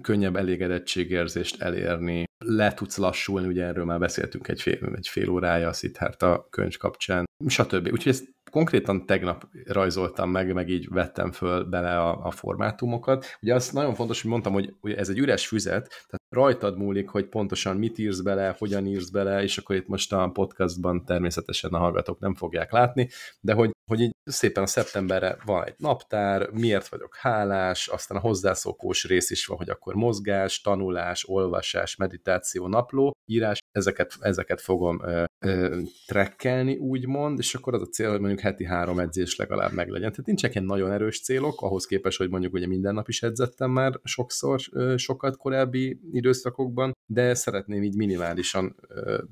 [0.00, 5.68] könnyebb elégedettségérzést elérni, le tudsz lassulni, ugye erről már beszéltünk egy fél, egy fél órája
[5.68, 7.88] a Szithárta könyv kapcsán, stb.
[7.92, 13.26] Úgyhogy ezt konkrétan tegnap rajzoltam meg, meg így vettem föl bele a, a formátumokat.
[13.42, 17.26] Ugye az nagyon fontos, hogy mondtam, hogy ez egy üres füzet, tehát rajtad múlik, hogy
[17.26, 21.78] pontosan mit írsz bele, hogyan írsz bele, és akkor itt most a podcastban természetesen a
[21.78, 23.08] hallgatók nem fogják látni,
[23.40, 28.20] de hogy, hogy így szépen a szeptemberre van egy naptár, miért vagyok hálás, aztán a
[28.20, 35.02] hozzászokós rész is van, hogy akkor mozgás, tanulás, olvasás, meditáció, napló, írás, ezeket, ezeket fogom
[35.04, 39.72] ö, ö, trekkelni, úgymond, és akkor az a cél, hogy mondjuk heti három edzés legalább
[39.72, 40.10] meglegyen.
[40.10, 43.70] Tehát nincsenek ilyen nagyon erős célok, ahhoz képest, hogy mondjuk ugye minden nap is edzettem
[43.70, 48.76] már sokszor, ö, sokat korábbi időszakokban, de szeretném így minimálisan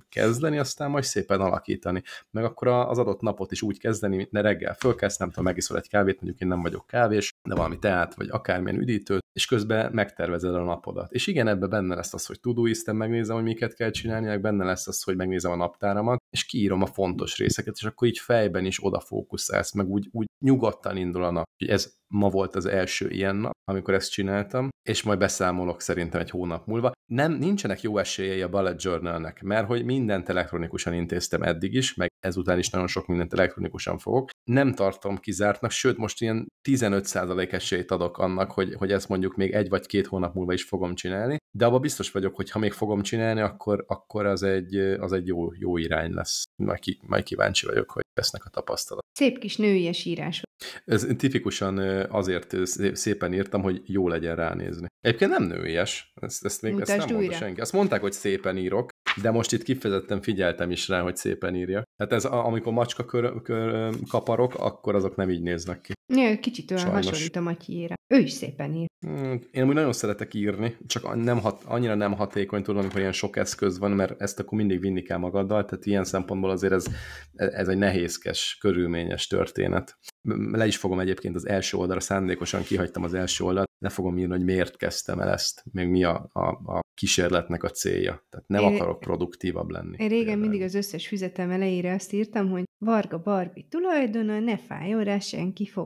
[0.08, 2.02] kezdeni, aztán majd szépen alakítani.
[2.30, 5.88] Meg akkor az adott napot is úgy kezdeni, ne reggel fölkezd, nem tudom, megiszol egy
[5.88, 10.54] kávét, mondjuk én nem vagyok kávés, de valami teát, vagy akármilyen üdítőt, és közben megtervezed
[10.54, 11.12] a napodat.
[11.12, 14.64] És igen, ebben benne lesz az, hogy tudoistem, megnézem, hogy miket kell csinálni, meg benne
[14.64, 18.64] lesz az, hogy megnézem a naptáramat, és kiírom a fontos részeket, és akkor így fejben
[18.64, 21.44] is odafókuszálsz, meg úgy, úgy nyugodtan indul a nap.
[21.56, 26.30] Ez ma volt az első ilyen nap, amikor ezt csináltam, és majd beszámolok szerintem egy
[26.30, 26.92] hónap múlva.
[27.12, 32.08] Nem, nincsenek jó esélyei a Bullet Journalnek, mert hogy mindent elektronikusan intéztem eddig is, meg
[32.20, 34.30] ezután is nagyon sok mindent elektronikusan fogok.
[34.50, 39.52] Nem tartom kizártnak, sőt most ilyen 15% esélyt adok annak, hogy, hogy ezt mondjuk még
[39.52, 42.72] egy vagy két hónap múlva is fogom csinálni, de abban biztos vagyok, hogy ha még
[42.72, 46.44] fogom csinálni, akkor, akkor az egy, az egy jó, jó irány lesz.
[46.56, 49.04] Majd, ki, majd kíváncsi vagyok, hogy lesznek a tapasztalat.
[49.12, 50.42] Szép kis nőies írás.
[50.84, 51.78] Ez tipikusan
[52.10, 52.56] azért
[52.92, 54.86] szépen írtam, hogy jó legyen ránézni.
[55.00, 57.60] Egyébként nem nőies, ezt, ezt még ezt nem mondta senki.
[57.60, 58.89] Azt mondták, hogy szépen írok,
[59.22, 61.82] de most itt kifejezetten figyeltem is rá, hogy szépen írja.
[61.96, 65.92] Hát ez, amikor macska kör, kör, kaparok, akkor azok nem így néznek ki.
[66.14, 67.06] Ja, kicsit olyan Sajnos.
[67.06, 67.94] hasonlít a Matyiére.
[68.14, 68.86] Ő is szépen ír.
[69.06, 73.12] Hmm, én úgy nagyon szeretek írni, csak nem hat, annyira nem hatékony tudom, amikor ilyen
[73.12, 76.86] sok eszköz van, mert ezt akkor mindig vinni kell magaddal, tehát ilyen szempontból azért ez,
[77.34, 79.98] ez egy nehézkes, körülményes történet.
[80.28, 84.32] Le is fogom egyébként az első oldalra, szándékosan kihagytam az első oldalt, le fogom írni,
[84.32, 88.26] hogy miért kezdtem el ezt, még mi a, a, a kísérletnek a célja.
[88.28, 89.96] Tehát nem én, akarok produktívabb lenni.
[89.98, 90.40] Én régen például.
[90.40, 95.66] mindig az összes füzetem elejére azt írtam, hogy Varga Barbie tulajdona, ne fájjon rá senki
[95.66, 95.84] fog.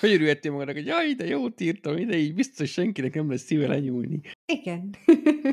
[0.00, 3.66] Hogy örülhettél magadnak, hogy jaj, de jót írtam, ide így biztos senkinek nem lesz szíve
[3.66, 4.20] lenyúlni.
[4.52, 4.94] Igen.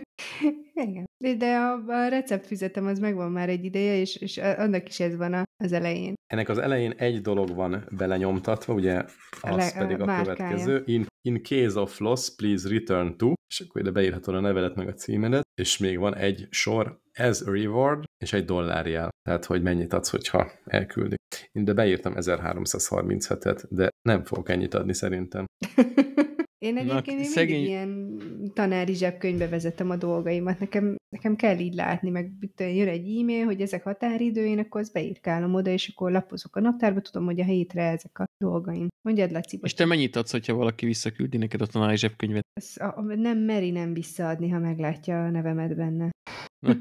[0.86, 1.07] Igen.
[1.18, 5.44] De a, a receptfüzetem az megvan már egy ideje, és, és annak is ez van
[5.64, 6.14] az elején.
[6.28, 9.04] Ennek az elején egy dolog van belenyomtatva, ugye
[9.42, 10.84] az Le, pedig a, a következő.
[10.86, 14.88] In, in case of loss, please return to, és akkor ide beírhatod a nevedet meg
[14.88, 19.10] a címedet, és még van egy sor, as a reward, és egy dollárjel.
[19.22, 21.20] Tehát, hogy mennyit adsz, hogyha elküldik.
[21.52, 25.46] Én de beírtam 1337-et, de nem fogok ennyit adni szerintem.
[26.58, 27.56] Én egyébként Na, szegény...
[27.56, 30.60] mindig ilyen tanári zsebkönyvbe vezetem a dolgaimat.
[30.60, 35.54] Nekem, nekem kell így látni, meg jön egy e-mail, hogy ezek határidőjén, akkor azt beírkálom
[35.54, 38.88] oda, és akkor lapozok a naptárba, tudom, hogy a hétre ezek a dolgaim.
[39.02, 39.60] Mondjad, Laci.
[39.62, 42.46] És te mennyit adsz, hogyha valaki visszaküldi neked a tanári zsebkönyvet?
[42.54, 46.10] Ez a, nem meri nem visszaadni, ha meglátja a nevemet benne.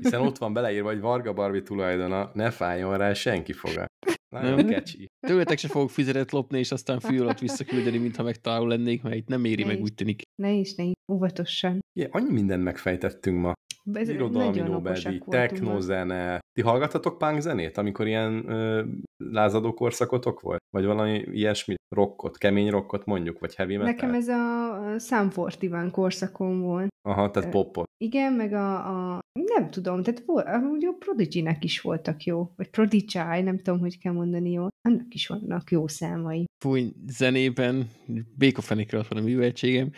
[0.02, 3.86] Hiszen ott van beleírva, hogy Varga Barbi tulajdona, ne fájjon rá senki foga.
[4.28, 5.06] Nagyon catchy.
[5.26, 9.28] Tőletek se fogok fizetet lopni, és aztán fű alatt visszaküldeni, mintha megtaláló lennék, mert itt
[9.28, 9.82] nem éri ne meg, is.
[9.82, 10.22] úgy tűnik.
[10.42, 11.80] Ne is, ne is, óvatosan.
[11.92, 13.52] Igen, annyi mindent megfejtettünk ma.
[13.92, 16.40] Ez Irodalmi Nobel-díj, technozene.
[16.52, 18.84] Ti hallgattatok punk zenét, amikor ilyen ö,
[19.16, 20.60] lázadó korszakotok volt?
[20.70, 23.92] Vagy valami ilyesmi rockot, kemény rockot mondjuk, vagy heavy metal?
[23.92, 26.88] Nekem ez a Sam Fortivan korszakom volt.
[27.08, 27.86] Aha, tehát popot.
[28.04, 28.74] Igen, meg a,
[29.14, 29.18] a
[29.56, 33.98] nem tudom, tehát volt, amúgy a Prodigy-nek is voltak jó, vagy Prodigy, nem tudom, hogy
[33.98, 36.44] kell mondani jó, annak is vannak jó számai.
[36.62, 37.90] Fúj, zenében
[38.36, 39.90] békofenékre van a műveltségem.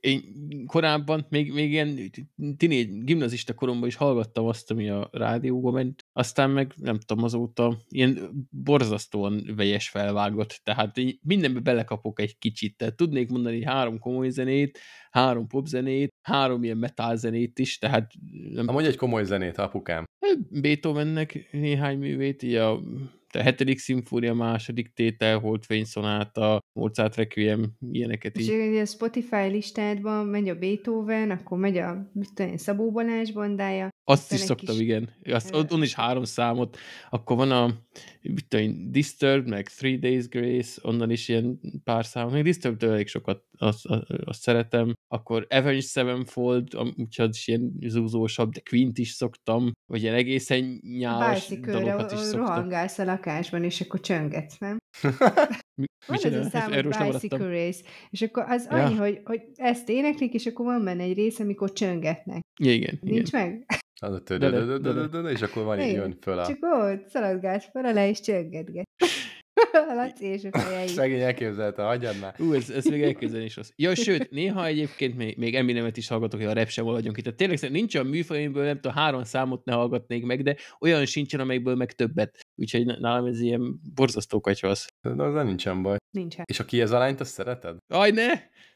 [0.00, 0.22] Én
[0.66, 2.10] korábban, még, még ilyen
[2.56, 7.78] tinéd, gimnazista koromban is hallgattam azt, ami a rádióban ment, aztán meg nem tudom, azóta
[7.88, 14.78] ilyen borzasztóan vejes felvágott, tehát mindenbe belekapok egy kicsit, tehát tudnék mondani három komoly zenét,
[15.10, 18.12] három popzenét, három ilyen metal zenét is, tehát...
[18.52, 18.64] Nem...
[18.64, 20.04] Na mondj egy komoly zenét, apukám.
[20.50, 22.80] Beethovennek néhány művét, így a
[23.34, 28.48] a hetedik szimfónia második tétel, Holdfényszonáta, Mozart Requiem, ilyeneket így.
[28.48, 33.88] És a Spotify listádban megy a Beethoven, akkor megy a mit tudom, Szabó Balázs bandája.
[34.08, 34.84] Azt is szoktam, kis...
[34.84, 35.10] igen.
[35.24, 36.78] Azt, on is három számot.
[37.10, 37.74] Akkor van a
[38.22, 42.32] mit tudom, Disturbed, meg Three Days Grace, onnan is ilyen pár számot.
[42.32, 43.86] Még disturbed elég sokat, azt,
[44.24, 44.92] azt szeretem.
[45.08, 51.48] Akkor Avenged Sevenfold, úgyhogy is ilyen zúzósabb, de Quint is szoktam, vagy ilyen egészen nyálas
[51.48, 52.40] dalokat is szoktam.
[52.40, 54.78] rohangálsz a lakásban, és akkor csöngetsz, nem?
[56.06, 58.84] van ez a szám, Bicycle Race, és akkor az ja.
[58.84, 62.40] annyi, hogy, hogy ezt éneklik, és akkor van benne egy rész, amikor csöngetnek.
[62.60, 62.98] Igen.
[63.02, 63.48] Nincs igen.
[63.48, 63.77] meg?
[64.00, 64.22] Az a
[65.28, 66.46] és akkor van, így jön föl a...
[66.46, 68.86] Csak ott szaladgálsz fel le, csöngetget.
[69.96, 70.86] Laci és a fejei.
[70.86, 72.34] Szegény elképzelte, hagyjad már.
[72.38, 73.70] Ú, ez, ez még elképzelni is rossz.
[73.76, 77.22] Ja, sőt, néha egyébként még, még Eminemet is hallgatok, hogy a rap sem vagyunk itt.
[77.22, 81.06] Tehát tényleg nincs olyan műfaj, amiből nem tudom, három számot ne hallgatnék meg, de olyan
[81.06, 82.38] sincsen, amelyikből meg többet.
[82.54, 84.86] Úgyhogy nálam ez ilyen borzasztó kacsvasz.
[85.00, 85.96] De az nincsen baj.
[86.10, 86.44] Nincsen.
[86.48, 87.76] És a ki ez a lányt, azt szereted?
[87.94, 88.28] Aj, ne!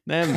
[0.02, 0.36] Nem,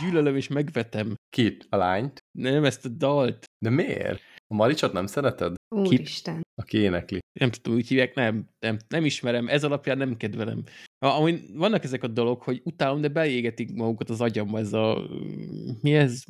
[0.00, 1.14] gyűlölöm és megvetem.
[1.30, 1.66] Kit?
[1.68, 2.18] A lányt?
[2.38, 3.44] Nem, ezt a dalt.
[3.58, 4.20] De miért?
[4.48, 5.54] A Maricsot nem szereted?
[5.68, 6.42] Úristen.
[6.54, 7.18] Aki énekli.
[7.40, 10.62] Nem tudom, úgy hívják, nem, nem, nem ismerem, ez alapján nem kedvelem.
[10.98, 15.08] Amúgy vannak ezek a dolog, hogy utálom, de beégetik magukat az agyamba, ez a...
[15.80, 16.22] Mi ez?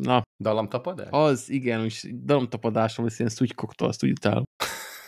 [0.00, 0.22] Na.
[0.42, 1.08] Dalamtapadás?
[1.10, 4.44] Az, igen, és dalamtapadásom, ez ilyen szutykokta, azt úgy utálom.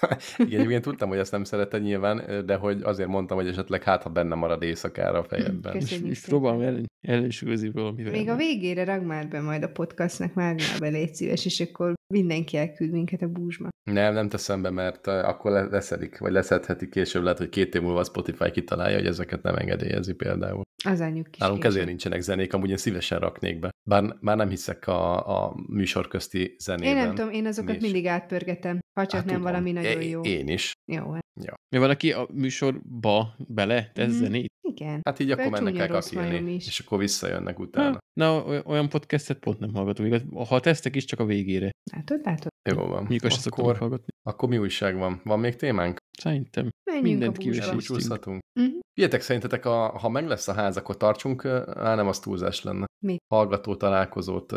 [0.39, 4.03] Igen, én tudtam, hogy ezt nem szereted nyilván, de hogy azért mondtam, hogy esetleg hát,
[4.03, 5.73] ha benne marad éjszakára a fejedben.
[5.73, 8.13] Köszönjük és, és próbálom ellen, ellensúlyozni valamivel.
[8.13, 11.95] Még a végére rag már be majd a podcastnak, már be légy szíves, és akkor
[12.15, 13.69] mindenki elküld minket a búzsma.
[13.91, 18.01] Nem, nem teszem be, mert akkor leszedik, vagy leszedheti később, lehet, hogy két év múlva
[18.01, 20.63] a Spotify kitalálja, hogy ezeket nem engedélyezi például.
[20.85, 23.71] Az anyjuk kis Nálunk ezért nincsenek zenék, amúgy én szívesen raknék be.
[23.89, 26.97] Bár már nem hiszek a, a műsor közti zenében.
[26.97, 29.53] Én nem tudom, én azokat Mi mindig átpörgetem, ha csak hát, nem tudom.
[29.53, 30.21] valami nagyon jó.
[30.21, 30.73] Én is.
[30.93, 31.27] Jó, hát.
[31.41, 31.55] Ja.
[31.69, 34.19] Mi van, aki a műsorba bele tesz mm-hmm.
[34.19, 34.53] zenét?
[34.61, 35.01] Igen.
[35.05, 37.91] Hát így akkor mennek el kakilni, és akkor visszajönnek utána.
[37.91, 40.11] Ha, na, olyan podcastet pont nem hallgatom.
[40.49, 41.71] Ha tesztek is, csak a végére.
[41.99, 42.53] Látod, látod.
[42.71, 43.09] Jó van.
[43.23, 44.07] Azt akkor, hallgatni.
[44.23, 45.21] Akkor mi újság van?
[45.25, 45.97] Van még témánk?
[46.19, 46.69] Szerintem.
[46.85, 48.43] Menjünk Mindent kivesítsünk.
[48.61, 49.21] Uh-huh.
[49.21, 52.87] szerintetek, a, ha meg lesz a ház, akkor tartsunk, á, nem az túlzás lenne.
[53.07, 53.17] Mi?
[53.35, 54.55] Hallgató találkozót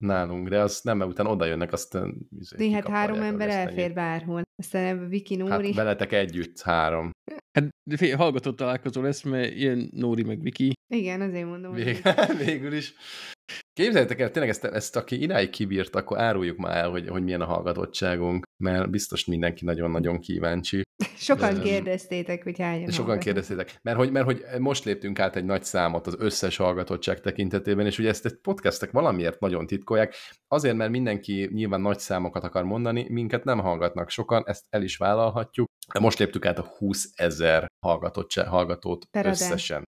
[0.00, 1.98] nálunk, de az nem, mert utána oda jönnek, azt
[2.38, 4.42] izé, hát három ember elfér bárhol.
[4.62, 5.66] Aztán Viki Nóri.
[5.66, 7.10] Hát veletek együtt három.
[7.52, 7.68] Hát
[8.16, 10.72] hallgató találkozó lesz, mert ilyen Nóri meg Viki.
[10.94, 11.72] Igen, azért mondom.
[11.72, 12.02] Vég,
[12.44, 12.94] végül is.
[13.74, 17.40] Képzeljétek el, tényleg ezt, ezt aki iráig kibírt, akkor áruljuk már el, hogy, hogy milyen
[17.40, 20.82] a hallgatottságunk, mert biztos mindenki nagyon-nagyon kíváncsi.
[21.16, 23.24] Sokan kérdeztétek, hogy hányan Sokan hallgatok.
[23.24, 27.86] kérdeztétek, mert hogy, mert hogy most léptünk át egy nagy számot az összes hallgatottság tekintetében,
[27.86, 30.14] és ugye ezt egy podcastek valamiért nagyon titkolják,
[30.48, 34.96] azért, mert mindenki nyilván nagy számokat akar mondani, minket nem hallgatnak sokan, ezt el is
[34.96, 39.40] vállalhatjuk, de most léptük át a 20 ezer hallgatót peradás.
[39.40, 39.84] összesen.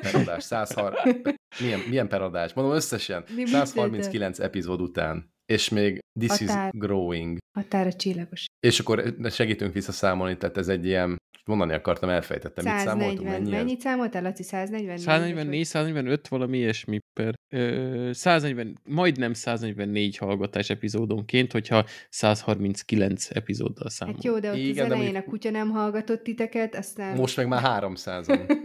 [0.00, 0.44] Peradás.
[0.44, 2.52] 130, milyen, milyen peradás?
[2.52, 3.24] Mondom összesen.
[3.34, 5.30] Mi 139 epizód után.
[5.52, 6.70] És még this Határ.
[6.74, 7.36] is growing.
[7.58, 8.44] Határa csillagos.
[8.66, 11.16] És akkor segítünk visszaszámolni, tehát ez egy ilyen,
[11.48, 12.64] mondani akartam, elfejtettem.
[12.64, 13.28] 140, Mit számoltunk?
[13.28, 14.42] Mennyi mennyit számoltál, Laci?
[14.42, 14.98] 144?
[14.98, 17.34] 144, 145, valami ilyesmi per.
[17.54, 24.14] Ö, 140, majdnem 144 hallgatás epizódonként, hogyha 139 epizóddal számol.
[24.14, 27.16] Hát jó, de ott Igen, az elején a kutya nem hallgatott titeket, aztán...
[27.16, 28.40] Most meg már 300-on.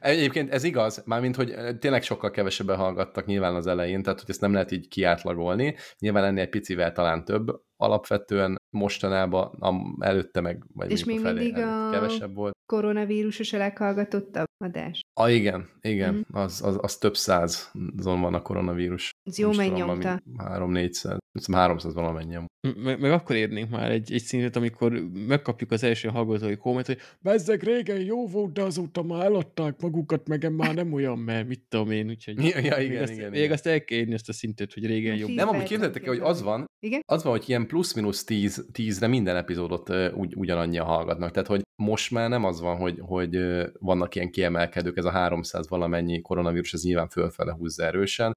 [0.00, 4.40] Egyébként ez igaz, mármint, hogy tényleg sokkal kevesebben hallgattak nyilván az elején, tehát hogy ezt
[4.40, 5.76] nem lehet így kiátlagolni.
[5.98, 7.46] Nyilván ennél egy picivel talán több,
[7.76, 9.58] alapvetően mostanában,
[9.98, 12.56] előtte meg, vagy És még felé mindig a kevesebb volt.
[12.66, 15.00] koronavírusos a leghallgatottabb adás.
[15.20, 16.20] Ah, igen, igen, mm.
[16.32, 19.10] az, az, az több százon van a koronavírus.
[19.22, 20.22] Ez jó mennyomta.
[20.36, 21.18] Három-négyszáz,
[21.52, 22.36] 300 valamennyi.
[22.76, 24.92] Meg, meg akkor érnénk már egy, egy szintet, amikor
[25.26, 30.28] megkapjuk az első hallgatói komment, hogy bezzeg régen jó volt, de azóta már eladták magukat,
[30.28, 32.44] meg már nem olyan, mert mit tudom én, úgyhogy...
[32.44, 33.52] Ja, ja igen, még azt, igen, még igen.
[33.52, 35.30] azt el kell érni ezt a szintet, hogy régen jobb.
[35.30, 37.00] Nem, amúgy képzeljétek hogy az van, igen?
[37.06, 41.30] az van, hogy ilyen plusz-minusz 10, 10-re minden epizódot ugy, ugyanannyian hallgatnak.
[41.30, 43.38] Tehát, hogy most már nem az van, hogy, hogy
[43.78, 48.32] vannak ilyen kiemelkedők, ez a 300 valamennyi koronavírus, ez nyilván fölfele húzza erősen,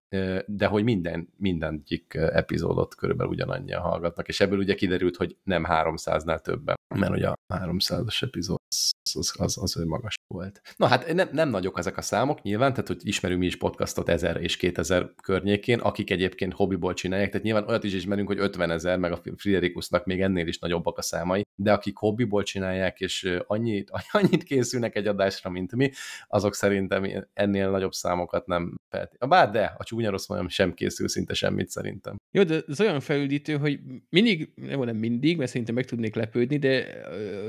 [0.45, 6.41] de hogy minden, mindegyik epizódot körülbelül ugyanannyian hallgatnak, és ebből ugye kiderült, hogy nem 300-nál
[6.41, 10.61] többen, mert ugye a 300-as epizód az, az, az, az magas volt.
[10.75, 14.09] Na hát nem, nem nagyok ezek a számok nyilván, tehát hogy ismerünk mi is podcastot
[14.09, 18.71] 1000 és 2000 környékén, akik egyébként hobbiból csinálják, tehát nyilván olyat is ismerünk, hogy 50
[18.71, 23.37] ezer, meg a Friderikusnak még ennél is nagyobbak a számai, de akik hobbiból csinálják, és
[23.47, 25.91] annyit, annyit készülnek egy adásra, mint mi,
[26.27, 29.17] azok szerintem ennél nagyobb számokat nem felté.
[29.27, 32.15] Bár de, a csúnya rossz mondjam, sem készül szinte semmit szerintem.
[32.31, 33.79] Jó, de ez olyan felüldítő, hogy
[34.09, 37.01] mindig, nem mindig, mert szerintem meg tudnék lepődni, de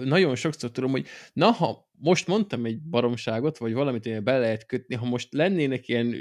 [0.04, 4.66] nagyon sokszor tudom, hogy na, ha most mondtam egy baromságot, vagy valamit, hogy be lehet
[4.66, 6.14] kötni, ha most lennének ilyen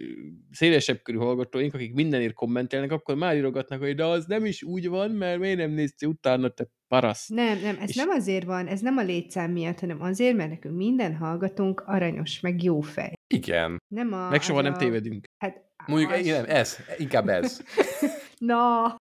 [0.51, 4.87] szélesebb körű hallgatóink, akik mindenért kommentelnek, akkor már írogatnak, hogy de az nem is úgy
[4.87, 7.27] van, mert miért nem néztél utána, te parasz.
[7.27, 7.95] Nem, nem, ez és...
[7.95, 12.39] nem azért van, ez nem a létszám miatt, hanem azért, mert nekünk minden hallgatónk aranyos,
[12.39, 13.13] meg jó fej.
[13.33, 13.77] Igen.
[13.87, 14.61] Nem a, meg soha a...
[14.61, 15.23] nem tévedünk.
[15.37, 16.25] Hát, Mondjuk az...
[16.25, 17.61] nem, ez, inkább ez.
[18.51, 18.95] na,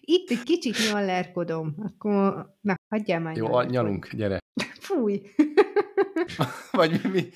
[0.00, 4.38] itt egy kicsit nyallerkodom, akkor, na, hagyjál már Jó, nyalunk, gyere.
[4.80, 5.20] Fúj.
[6.72, 7.28] Vagy mi?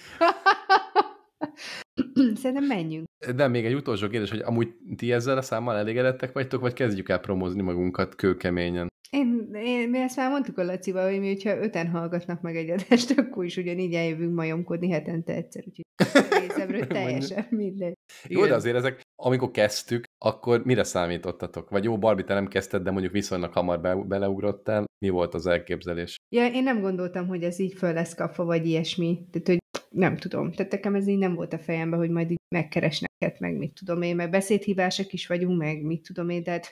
[2.41, 3.07] Szerintem menjünk.
[3.35, 7.09] De még egy utolsó kérdés, hogy amúgy ti ezzel a számmal elégedettek vagytok, vagy kezdjük
[7.09, 8.89] el promozni magunkat kőkeményen?
[9.15, 12.71] Én, én, mi ezt már mondtuk a Lacival, hogy mi, hogyha öten hallgatnak meg egy
[12.71, 15.85] adást, akkor is ugyanígy eljövünk majomkodni hetente egyszer, úgyhogy
[16.41, 17.95] részemről teljesen mindegy.
[18.29, 21.71] Jó, de azért ezek, amikor kezdtük, akkor mire számítottatok?
[21.71, 24.85] Vagy jó, Barbie, te nem kezdted, de mondjuk viszonylag hamar be, beleugrottál.
[25.05, 26.17] Mi volt az elképzelés?
[26.35, 29.27] Ja, én nem gondoltam, hogy ez így föl lesz kapva, vagy ilyesmi.
[29.31, 29.59] Tehát, hogy
[29.91, 30.53] nem tudom.
[30.53, 34.03] Tehát nekem ez így nem volt a fejemben, hogy majd így megkeresnek, meg mit tudom
[34.03, 36.71] én, meg beszédhibások is vagyunk, meg mit tudom én, tehát...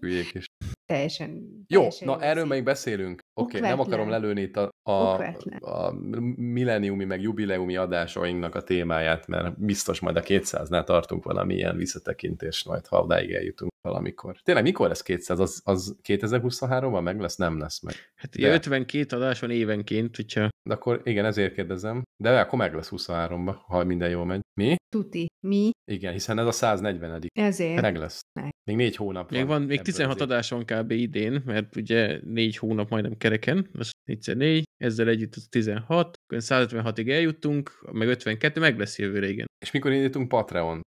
[0.00, 0.44] Hülyék is.
[0.86, 1.64] Teljesen.
[1.68, 3.22] Jó, teljesen na erről még beszélünk.
[3.34, 5.22] Oké, okay, nem akarom lelőni itt a, a,
[5.60, 5.92] a
[6.36, 12.86] milleniumi meg jubileumi adásainknak a témáját, mert biztos majd a 200-nál tartunk valamilyen visszatekintést majd,
[12.86, 13.72] ha odáig eljutunk.
[13.86, 14.36] Valamikor.
[14.42, 15.40] Tényleg mikor lesz 200?
[15.40, 17.36] Az, az 2023-ban meg lesz?
[17.36, 17.94] Nem lesz meg.
[18.14, 18.52] Hát De...
[18.52, 20.48] 52 adás van évenként, hogyha...
[20.68, 22.02] De akkor igen, ezért kérdezem.
[22.22, 24.40] De akkor meg lesz 23-ba, ha minden jól megy.
[24.60, 24.74] Mi?
[24.88, 25.26] Tuti.
[25.46, 25.70] Mi?
[25.90, 27.80] Igen, hiszen ez a 140 Ezért.
[27.80, 28.20] Meg lesz.
[28.40, 28.50] Meg.
[28.64, 29.62] Még négy hónap még van.
[29.62, 30.90] még 16 adás van kb.
[30.90, 37.10] idén, mert ugye négy hónap majdnem kereken, az 4 4 ezzel együtt az 16, 156-ig
[37.10, 39.46] eljuttunk, meg 52, meg lesz jövőre, igen.
[39.64, 40.80] És mikor indítunk Patreon?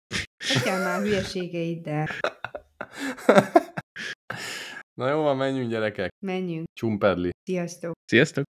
[0.64, 2.08] Kell már hülyeségeiddel.
[5.00, 6.12] Na jó van, menjünk gyerekek.
[6.26, 6.66] Menjünk.
[6.74, 7.30] Csumpedli.
[7.44, 7.94] Sziasztok.
[8.06, 8.44] Sziasztok.